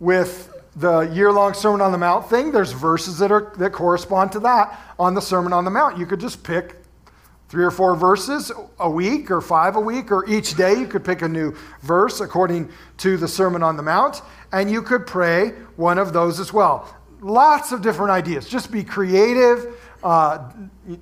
with 0.00 0.54
the 0.76 1.00
year 1.00 1.32
long 1.32 1.54
Sermon 1.54 1.80
on 1.80 1.92
the 1.92 1.98
Mount 1.98 2.30
thing, 2.30 2.52
there's 2.52 2.72
verses 2.72 3.18
that, 3.18 3.30
are, 3.30 3.52
that 3.58 3.72
correspond 3.72 4.32
to 4.32 4.40
that 4.40 4.78
on 4.98 5.14
the 5.14 5.20
Sermon 5.20 5.52
on 5.52 5.64
the 5.64 5.70
Mount. 5.70 5.98
You 5.98 6.06
could 6.06 6.20
just 6.20 6.42
pick 6.42 6.76
three 7.48 7.64
or 7.64 7.70
four 7.70 7.96
verses 7.96 8.52
a 8.78 8.90
week 8.90 9.30
or 9.30 9.40
five 9.40 9.76
a 9.76 9.80
week, 9.80 10.12
or 10.12 10.28
each 10.28 10.54
day 10.54 10.74
you 10.78 10.86
could 10.86 11.04
pick 11.04 11.22
a 11.22 11.28
new 11.28 11.54
verse 11.82 12.20
according 12.20 12.70
to 12.98 13.16
the 13.16 13.28
Sermon 13.28 13.62
on 13.62 13.76
the 13.76 13.82
Mount, 13.82 14.22
and 14.52 14.70
you 14.70 14.82
could 14.82 15.06
pray 15.06 15.50
one 15.76 15.98
of 15.98 16.12
those 16.12 16.40
as 16.40 16.52
well. 16.52 16.94
Lots 17.20 17.72
of 17.72 17.82
different 17.82 18.12
ideas. 18.12 18.48
Just 18.48 18.70
be 18.70 18.84
creative. 18.84 19.74
Uh, 20.02 20.50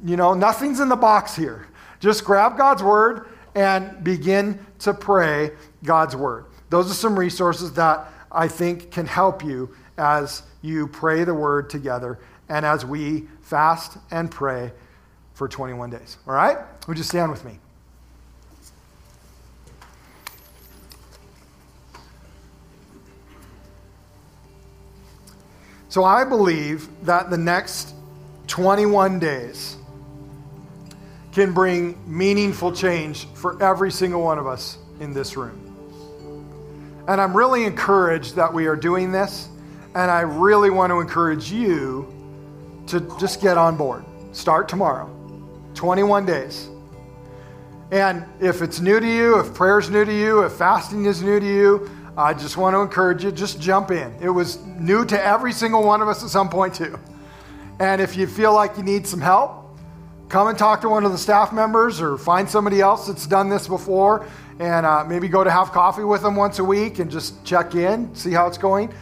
you 0.05 0.17
know, 0.17 0.35
nothing's 0.35 0.81
in 0.81 0.89
the 0.89 0.97
box 0.97 1.37
here. 1.37 1.67
Just 2.01 2.25
grab 2.25 2.57
God's 2.57 2.83
word 2.83 3.29
and 3.57 4.05
begin 4.05 4.65
to 4.81 4.93
pray 4.93 5.51
God's 5.83 6.15
word. 6.15 6.45
Those 6.69 6.91
are 6.91 6.95
some 6.95 7.19
resources 7.19 7.73
that 7.73 8.07
I 8.31 8.49
think 8.49 8.91
can 8.91 9.07
help 9.07 9.43
you 9.43 9.75
as 9.97 10.43
you 10.61 10.87
pray 10.87 11.25
the 11.25 11.35
word 11.35 11.71
together 11.71 12.19
and 12.51 12.67
as 12.67 12.85
we 12.85 13.27
fast 13.41 13.97
and 14.11 14.31
pray 14.31 14.73
for 15.33 15.49
21 15.49 15.89
days. 15.89 16.19
All 16.29 16.35
right? 16.35 16.59
Would 16.87 16.99
you 16.99 17.03
stand 17.03 17.31
with 17.31 17.45
me? 17.47 17.59
So 25.89 26.05
I 26.05 26.25
believe 26.25 26.89
that 27.07 27.31
the 27.31 27.39
next 27.39 27.95
21 28.49 29.19
days 29.19 29.79
can 31.37 31.53
bring 31.53 31.95
meaningful 32.07 32.73
change 32.73 33.27
for 33.35 33.63
every 33.63 33.93
single 33.93 34.23
one 34.23 34.39
of 34.39 34.47
us 34.47 34.79
in 35.01 35.13
this 35.13 35.37
room. 35.37 35.77
And 37.09 37.21
I'm 37.21 37.37
really 37.37 37.65
encouraged 37.65 38.37
that 38.37 38.55
we 38.55 38.67
are 38.69 38.75
doing 38.75 39.13
this. 39.13 39.51
And 39.95 40.11
I 40.11 40.23
really 40.23 40.71
want 40.71 40.93
to 40.93 41.01
encourage 41.01 41.53
you 41.53 42.11
to 42.87 43.01
just 43.21 43.43
get 43.43 43.59
on 43.59 43.77
board. 43.77 44.03
Start 44.33 44.67
tomorrow, 44.67 45.11
21 45.75 46.25
days. 46.25 46.71
And 47.93 48.25
if 48.41 48.63
it's 48.63 48.81
new 48.81 48.99
to 48.99 49.07
you, 49.07 49.39
if 49.39 49.53
prayer's 49.53 49.91
new 49.91 50.07
to 50.07 50.15
you, 50.15 50.41
if 50.41 50.53
fasting 50.53 51.05
is 51.05 51.21
new 51.21 51.39
to 51.39 51.47
you, 51.47 51.91
I 52.17 52.33
just 52.33 52.57
want 52.57 52.73
to 52.73 52.81
encourage 52.81 53.23
you, 53.23 53.31
just 53.31 53.61
jump 53.61 53.91
in. 53.91 54.11
It 54.23 54.31
was 54.31 54.65
new 54.65 55.05
to 55.05 55.23
every 55.23 55.53
single 55.53 55.85
one 55.85 56.01
of 56.01 56.09
us 56.09 56.25
at 56.25 56.31
some 56.31 56.49
point, 56.49 56.75
too. 56.75 56.99
And 57.79 58.01
if 58.01 58.17
you 58.17 58.27
feel 58.27 58.55
like 58.55 58.79
you 58.79 58.83
need 58.83 59.07
some 59.07 59.21
help, 59.21 59.66
come 60.29 60.49
and 60.49 60.59
talk 60.59 60.81
to 60.81 60.89
one 60.89 61.05
of 61.05 61.13
the 61.13 61.19
staff 61.19 61.53
members 61.53 62.01
or 62.01 62.19
find 62.19 62.49
somebody 62.49 62.81
else 62.81 63.07
that's 63.07 63.27
done 63.27 63.49
this 63.49 63.69
before 63.69 64.27
and 64.59 64.87
uh, 64.87 65.05
maybe 65.05 65.29
go 65.29 65.45
to 65.45 65.51
have 65.51 65.71
coffee 65.73 66.05
with 66.05 66.23
them 66.23 66.35
once 66.35 66.59
a 66.59 66.65
week 66.65 66.99
and 66.99 67.11
just 67.11 67.45
check 67.45 67.75
in, 67.75 68.13
see 68.15 68.33
how 68.33 68.47
it's 68.47 68.59
going. 68.59 68.93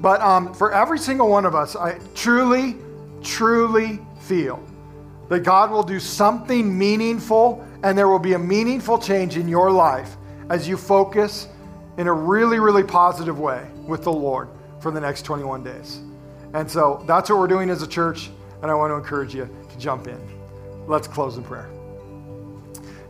But 0.00 0.20
um, 0.20 0.52
for 0.54 0.72
every 0.72 0.98
single 0.98 1.28
one 1.28 1.44
of 1.44 1.54
us, 1.54 1.76
I 1.76 1.98
truly, 2.14 2.76
truly 3.22 3.98
feel 4.20 4.62
that 5.28 5.40
God 5.40 5.70
will 5.70 5.82
do 5.82 6.00
something 6.00 6.76
meaningful 6.76 7.64
and 7.82 7.96
there 7.96 8.08
will 8.08 8.18
be 8.18 8.32
a 8.32 8.38
meaningful 8.38 8.98
change 8.98 9.36
in 9.36 9.48
your 9.48 9.70
life 9.70 10.16
as 10.50 10.66
you 10.66 10.76
focus 10.76 11.48
in 11.96 12.06
a 12.06 12.12
really, 12.12 12.58
really 12.58 12.84
positive 12.84 13.38
way 13.38 13.66
with 13.86 14.04
the 14.04 14.12
Lord 14.12 14.48
for 14.80 14.90
the 14.90 15.00
next 15.00 15.22
21 15.22 15.64
days. 15.64 16.00
And 16.54 16.70
so 16.70 17.02
that's 17.06 17.28
what 17.28 17.38
we're 17.38 17.48
doing 17.48 17.70
as 17.70 17.82
a 17.82 17.86
church, 17.86 18.30
and 18.62 18.70
I 18.70 18.74
want 18.74 18.90
to 18.90 18.94
encourage 18.94 19.34
you 19.34 19.48
to 19.70 19.78
jump 19.78 20.06
in. 20.06 20.37
Let's 20.88 21.06
close 21.06 21.36
in 21.36 21.44
prayer. 21.44 21.68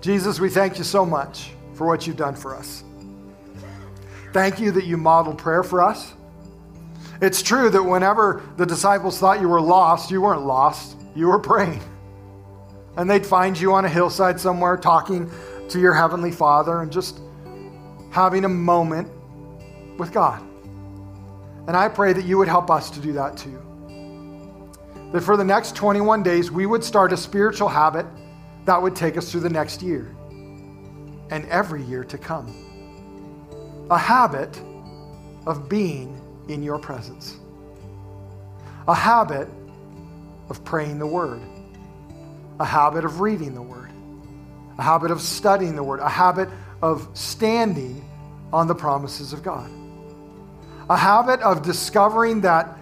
Jesus, 0.00 0.40
we 0.40 0.50
thank 0.50 0.78
you 0.78 0.84
so 0.84 1.06
much 1.06 1.52
for 1.74 1.86
what 1.86 2.06
you've 2.06 2.16
done 2.16 2.34
for 2.34 2.54
us. 2.54 2.82
Thank 4.32 4.58
you 4.58 4.72
that 4.72 4.84
you 4.84 4.96
modeled 4.96 5.38
prayer 5.38 5.62
for 5.62 5.80
us. 5.80 6.12
It's 7.20 7.40
true 7.40 7.70
that 7.70 7.82
whenever 7.82 8.42
the 8.56 8.66
disciples 8.66 9.18
thought 9.18 9.40
you 9.40 9.48
were 9.48 9.60
lost, 9.60 10.10
you 10.10 10.20
weren't 10.20 10.44
lost, 10.44 10.96
you 11.14 11.28
were 11.28 11.38
praying. 11.38 11.80
And 12.96 13.08
they'd 13.08 13.24
find 13.24 13.58
you 13.58 13.72
on 13.74 13.84
a 13.84 13.88
hillside 13.88 14.40
somewhere 14.40 14.76
talking 14.76 15.30
to 15.68 15.80
your 15.80 15.94
heavenly 15.94 16.32
Father 16.32 16.82
and 16.82 16.90
just 16.90 17.20
having 18.10 18.44
a 18.44 18.48
moment 18.48 19.08
with 19.98 20.12
God. 20.12 20.42
And 21.68 21.76
I 21.76 21.88
pray 21.88 22.12
that 22.12 22.24
you 22.24 22.38
would 22.38 22.48
help 22.48 22.70
us 22.70 22.90
to 22.90 23.00
do 23.00 23.12
that 23.12 23.36
too. 23.36 23.67
That 25.12 25.22
for 25.22 25.36
the 25.36 25.44
next 25.44 25.74
21 25.74 26.22
days, 26.22 26.50
we 26.50 26.66
would 26.66 26.84
start 26.84 27.12
a 27.12 27.16
spiritual 27.16 27.68
habit 27.68 28.06
that 28.66 28.80
would 28.80 28.94
take 28.94 29.16
us 29.16 29.30
through 29.30 29.40
the 29.40 29.50
next 29.50 29.80
year 29.80 30.14
and 31.30 31.46
every 31.48 31.82
year 31.82 32.04
to 32.04 32.18
come. 32.18 32.54
A 33.90 33.98
habit 33.98 34.61
of 35.46 35.68
being 35.68 36.20
in 36.48 36.62
your 36.62 36.78
presence. 36.78 37.36
A 38.86 38.94
habit 38.94 39.48
of 40.50 40.64
praying 40.64 40.98
the 40.98 41.06
Word. 41.06 41.40
A 42.61 42.64
habit 42.64 43.04
of 43.04 43.20
reading 43.20 43.54
the 43.54 43.62
Word. 43.62 43.90
A 44.78 44.82
habit 44.82 45.11
of 45.11 45.20
studying 45.20 45.76
the 45.76 45.82
Word. 45.82 46.00
A 46.00 46.09
habit 46.09 46.48
of 46.82 47.09
standing 47.14 48.04
on 48.52 48.66
the 48.66 48.74
promises 48.74 49.32
of 49.32 49.42
God. 49.42 49.70
A 50.90 50.96
habit 50.96 51.40
of 51.40 51.62
discovering 51.62 52.42
that 52.42 52.77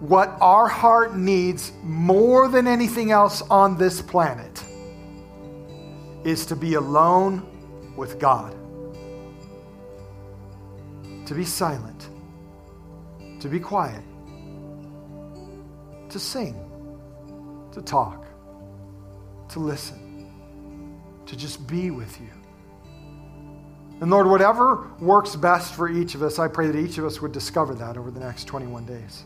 what 0.00 0.36
our 0.40 0.68
heart 0.68 1.16
needs 1.16 1.72
more 1.82 2.48
than 2.48 2.66
anything 2.66 3.10
else 3.10 3.42
on 3.42 3.78
this 3.78 4.02
planet 4.02 4.62
is 6.24 6.46
to 6.46 6.56
be 6.56 6.74
alone 6.74 7.46
with 7.96 8.18
God. 8.18 8.54
To 11.26 11.34
be 11.34 11.44
silent, 11.44 12.08
to 13.40 13.48
be 13.48 13.58
quiet, 13.58 14.02
to 16.10 16.18
sing, 16.18 16.54
to 17.72 17.80
talk, 17.80 18.26
to 19.48 19.58
listen, 19.58 20.30
to 21.24 21.36
just 21.36 21.66
be 21.66 21.90
with 21.90 22.20
you. 22.20 22.28
And 24.00 24.10
Lord, 24.10 24.26
whatever 24.26 24.90
works 25.00 25.34
best 25.34 25.74
for 25.74 25.88
each 25.88 26.14
of 26.14 26.22
us, 26.22 26.38
I 26.38 26.48
pray 26.48 26.66
that 26.66 26.76
each 26.76 26.98
of 26.98 27.06
us 27.06 27.22
would 27.22 27.32
discover 27.32 27.74
that 27.76 27.96
over 27.96 28.10
the 28.10 28.20
next 28.20 28.44
21 28.44 28.84
days. 28.84 29.24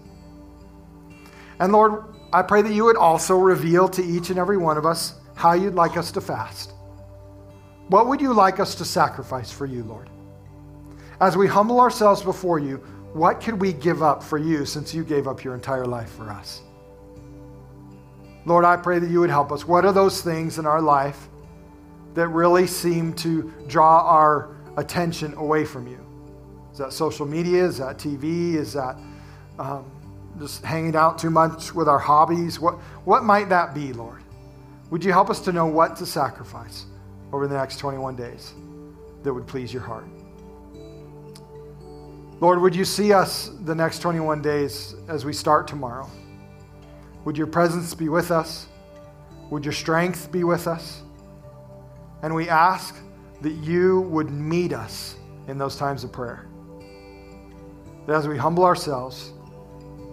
And 1.61 1.73
Lord, 1.73 2.05
I 2.33 2.43
pray 2.43 2.63
that 2.63 2.73
you 2.73 2.85
would 2.85 2.97
also 2.97 3.37
reveal 3.39 3.89
to 3.89 4.05
each 4.05 4.31
and 4.31 4.39
every 4.39 4.57
one 4.57 4.77
of 4.77 4.87
us 4.87 5.15
how 5.35 5.53
you'd 5.53 5.75
like 5.75 5.97
us 5.97 6.13
to 6.13 6.21
fast. 6.21 6.73
What 7.89 8.07
would 8.07 8.21
you 8.21 8.35
like 8.35 8.61
us 8.61 8.75
to 8.77 8.85
sacrifice 8.85 9.51
for 9.51 9.67
you, 9.67 9.83
Lord? 9.85 10.11
As 11.21 11.37
we 11.37 11.47
humble 11.47 11.81
ourselves 11.81 12.23
before 12.23 12.59
you, 12.59 12.77
what 13.13 13.41
could 13.41 13.61
we 13.61 13.73
give 13.73 14.03
up 14.03 14.23
for 14.23 14.39
you 14.39 14.67
since 14.67 14.93
you 14.93 15.03
gave 15.03 15.27
up 15.27 15.43
your 15.43 15.55
entire 15.55 15.87
life 15.87 16.11
for 16.11 16.31
us? 16.31 16.61
Lord, 18.45 18.65
I 18.65 18.77
pray 18.77 18.99
that 18.99 19.11
you 19.11 19.21
would 19.21 19.31
help 19.31 19.51
us. 19.51 19.67
What 19.67 19.85
are 19.85 19.93
those 19.93 20.21
things 20.21 20.59
in 20.59 20.67
our 20.67 20.81
life 20.81 21.29
that 22.15 22.29
really 22.29 22.67
seem 22.67 23.15
to 23.15 23.53
draw 23.67 24.01
our 24.07 24.55
attention 24.77 25.35
away 25.35 25.65
from 25.65 25.87
you? 25.87 25.99
Is 26.73 26.79
that 26.79 26.93
social 26.93 27.27
media? 27.27 27.65
Is 27.65 27.79
that 27.79 27.99
TV? 27.99 28.55
Is 28.55 28.73
that 28.75 28.97
um, 29.59 29.91
just 30.39 30.64
hanging 30.64 30.97
out 30.97 31.18
too 31.18 31.30
much 31.30 31.74
with 31.74 31.89
our 31.89 31.99
hobbies? 31.99 32.61
What, 32.61 32.76
what 33.05 33.24
might 33.24 33.49
that 33.49 33.74
be, 33.74 33.93
Lord? 33.93 34.22
Would 34.91 35.05
you 35.05 35.12
help 35.12 35.30
us 35.30 35.41
to 35.41 35.53
know 35.53 35.66
what 35.66 35.97
to 35.97 36.07
sacrifice? 36.07 36.86
over 37.32 37.47
the 37.47 37.55
next 37.55 37.78
21 37.78 38.16
days 38.16 38.55
that 39.22 39.32
would 39.32 39.47
please 39.47 39.72
your 39.72 39.82
heart. 39.82 40.07
Lord, 42.41 42.61
would 42.61 42.74
you 42.74 42.84
see 42.84 43.12
us 43.12 43.51
the 43.64 43.74
next 43.74 43.99
21 43.99 44.41
days 44.43 44.95
as 45.09 45.24
we 45.24 45.32
start 45.32 45.66
tomorrow? 45.66 46.09
Would 47.24 47.36
your 47.36 47.49
presence 47.49 47.95
be 47.95 48.09
with 48.09 48.30
us? 48.30 48.68
Would 49.51 49.64
your 49.64 49.72
strength 49.72 50.30
be 50.30 50.45
with 50.45 50.66
us? 50.66 51.03
And 52.22 52.34
we 52.34 52.49
ask 52.49 52.97
that 53.43 53.53
you 53.53 54.03
would 54.03 54.30
meet 54.30 54.72
us 54.72 55.16
in 55.49 55.59
those 55.59 55.76
times 55.76 56.05
of 56.05 56.12
prayer. 56.12 56.47
That 58.07 58.14
as 58.16 58.28
we 58.28 58.39
humble 58.39 58.64
ourselves 58.64 59.32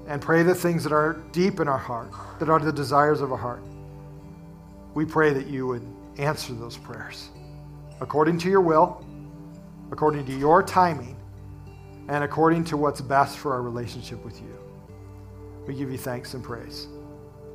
and 0.08 0.22
pray 0.22 0.44
the 0.44 0.56
things 0.56 0.84
that 0.84 0.92
are 0.94 1.22
deep 1.32 1.60
in 1.60 1.68
our 1.68 1.78
heart, 1.78 2.12
that 2.40 2.50
are 2.50 2.60
the 2.60 2.72
desires 2.72 3.22
of 3.22 3.32
our 3.32 3.38
heart, 3.38 3.64
we 4.94 5.06
pray 5.06 5.34
that 5.34 5.48
you 5.48 5.68
would 5.68 5.86
answer 6.18 6.54
those 6.54 6.78
prayers 6.78 7.30
according 8.02 8.38
to 8.38 8.50
your 8.50 8.62
will, 8.62 9.06
according 9.92 10.26
to 10.26 10.34
your 10.34 10.62
timing, 10.62 11.16
and 12.08 12.24
according 12.24 12.64
to 12.64 12.78
what's 12.78 13.02
best 13.02 13.38
for 13.38 13.54
our 13.54 13.62
relationship 13.62 14.24
with 14.24 14.40
you. 14.42 14.58
We 15.66 15.74
give 15.74 15.92
you 15.92 15.98
thanks 15.98 16.34
and 16.34 16.44
praise. 16.44 16.88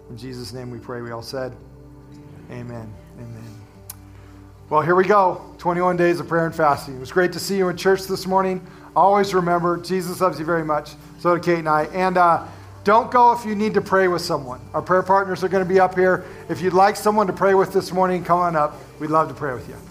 In 0.08 0.16
Jesus' 0.16 0.52
name 0.52 0.70
we 0.70 0.78
pray. 0.78 1.00
We 1.02 1.12
all 1.12 1.22
said, 1.22 1.54
Amen. 2.50 2.92
Amen. 3.16 3.60
Well, 4.68 4.82
here 4.82 4.96
we 4.96 5.04
go 5.04 5.54
21 5.58 5.96
days 5.96 6.18
of 6.18 6.26
prayer 6.28 6.46
and 6.46 6.54
fasting. 6.54 6.96
It 6.96 7.00
was 7.00 7.12
great 7.12 7.32
to 7.32 7.38
see 7.38 7.56
you 7.56 7.68
in 7.68 7.76
church 7.76 8.04
this 8.04 8.26
morning. 8.26 8.66
Always 8.96 9.34
remember, 9.34 9.76
Jesus 9.76 10.20
loves 10.20 10.38
you 10.38 10.44
very 10.44 10.64
much. 10.64 10.92
So 11.20 11.36
do 11.36 11.42
Kate 11.42 11.58
and 11.58 11.68
I. 11.68 11.84
And 11.84 12.16
uh, 12.16 12.46
don't 12.82 13.10
go 13.10 13.32
if 13.32 13.44
you 13.44 13.54
need 13.54 13.74
to 13.74 13.82
pray 13.82 14.08
with 14.08 14.22
someone. 14.22 14.60
Our 14.72 14.82
prayer 14.82 15.02
partners 15.02 15.44
are 15.44 15.48
going 15.48 15.62
to 15.62 15.68
be 15.68 15.78
up 15.78 15.94
here. 15.94 16.24
If 16.48 16.62
you'd 16.62 16.72
like 16.72 16.96
someone 16.96 17.26
to 17.26 17.32
pray 17.32 17.54
with 17.54 17.72
this 17.72 17.92
morning, 17.92 18.24
come 18.24 18.38
on 18.38 18.56
up. 18.56 18.74
We'd 18.98 19.10
love 19.10 19.28
to 19.28 19.34
pray 19.34 19.52
with 19.52 19.68
you. 19.68 19.89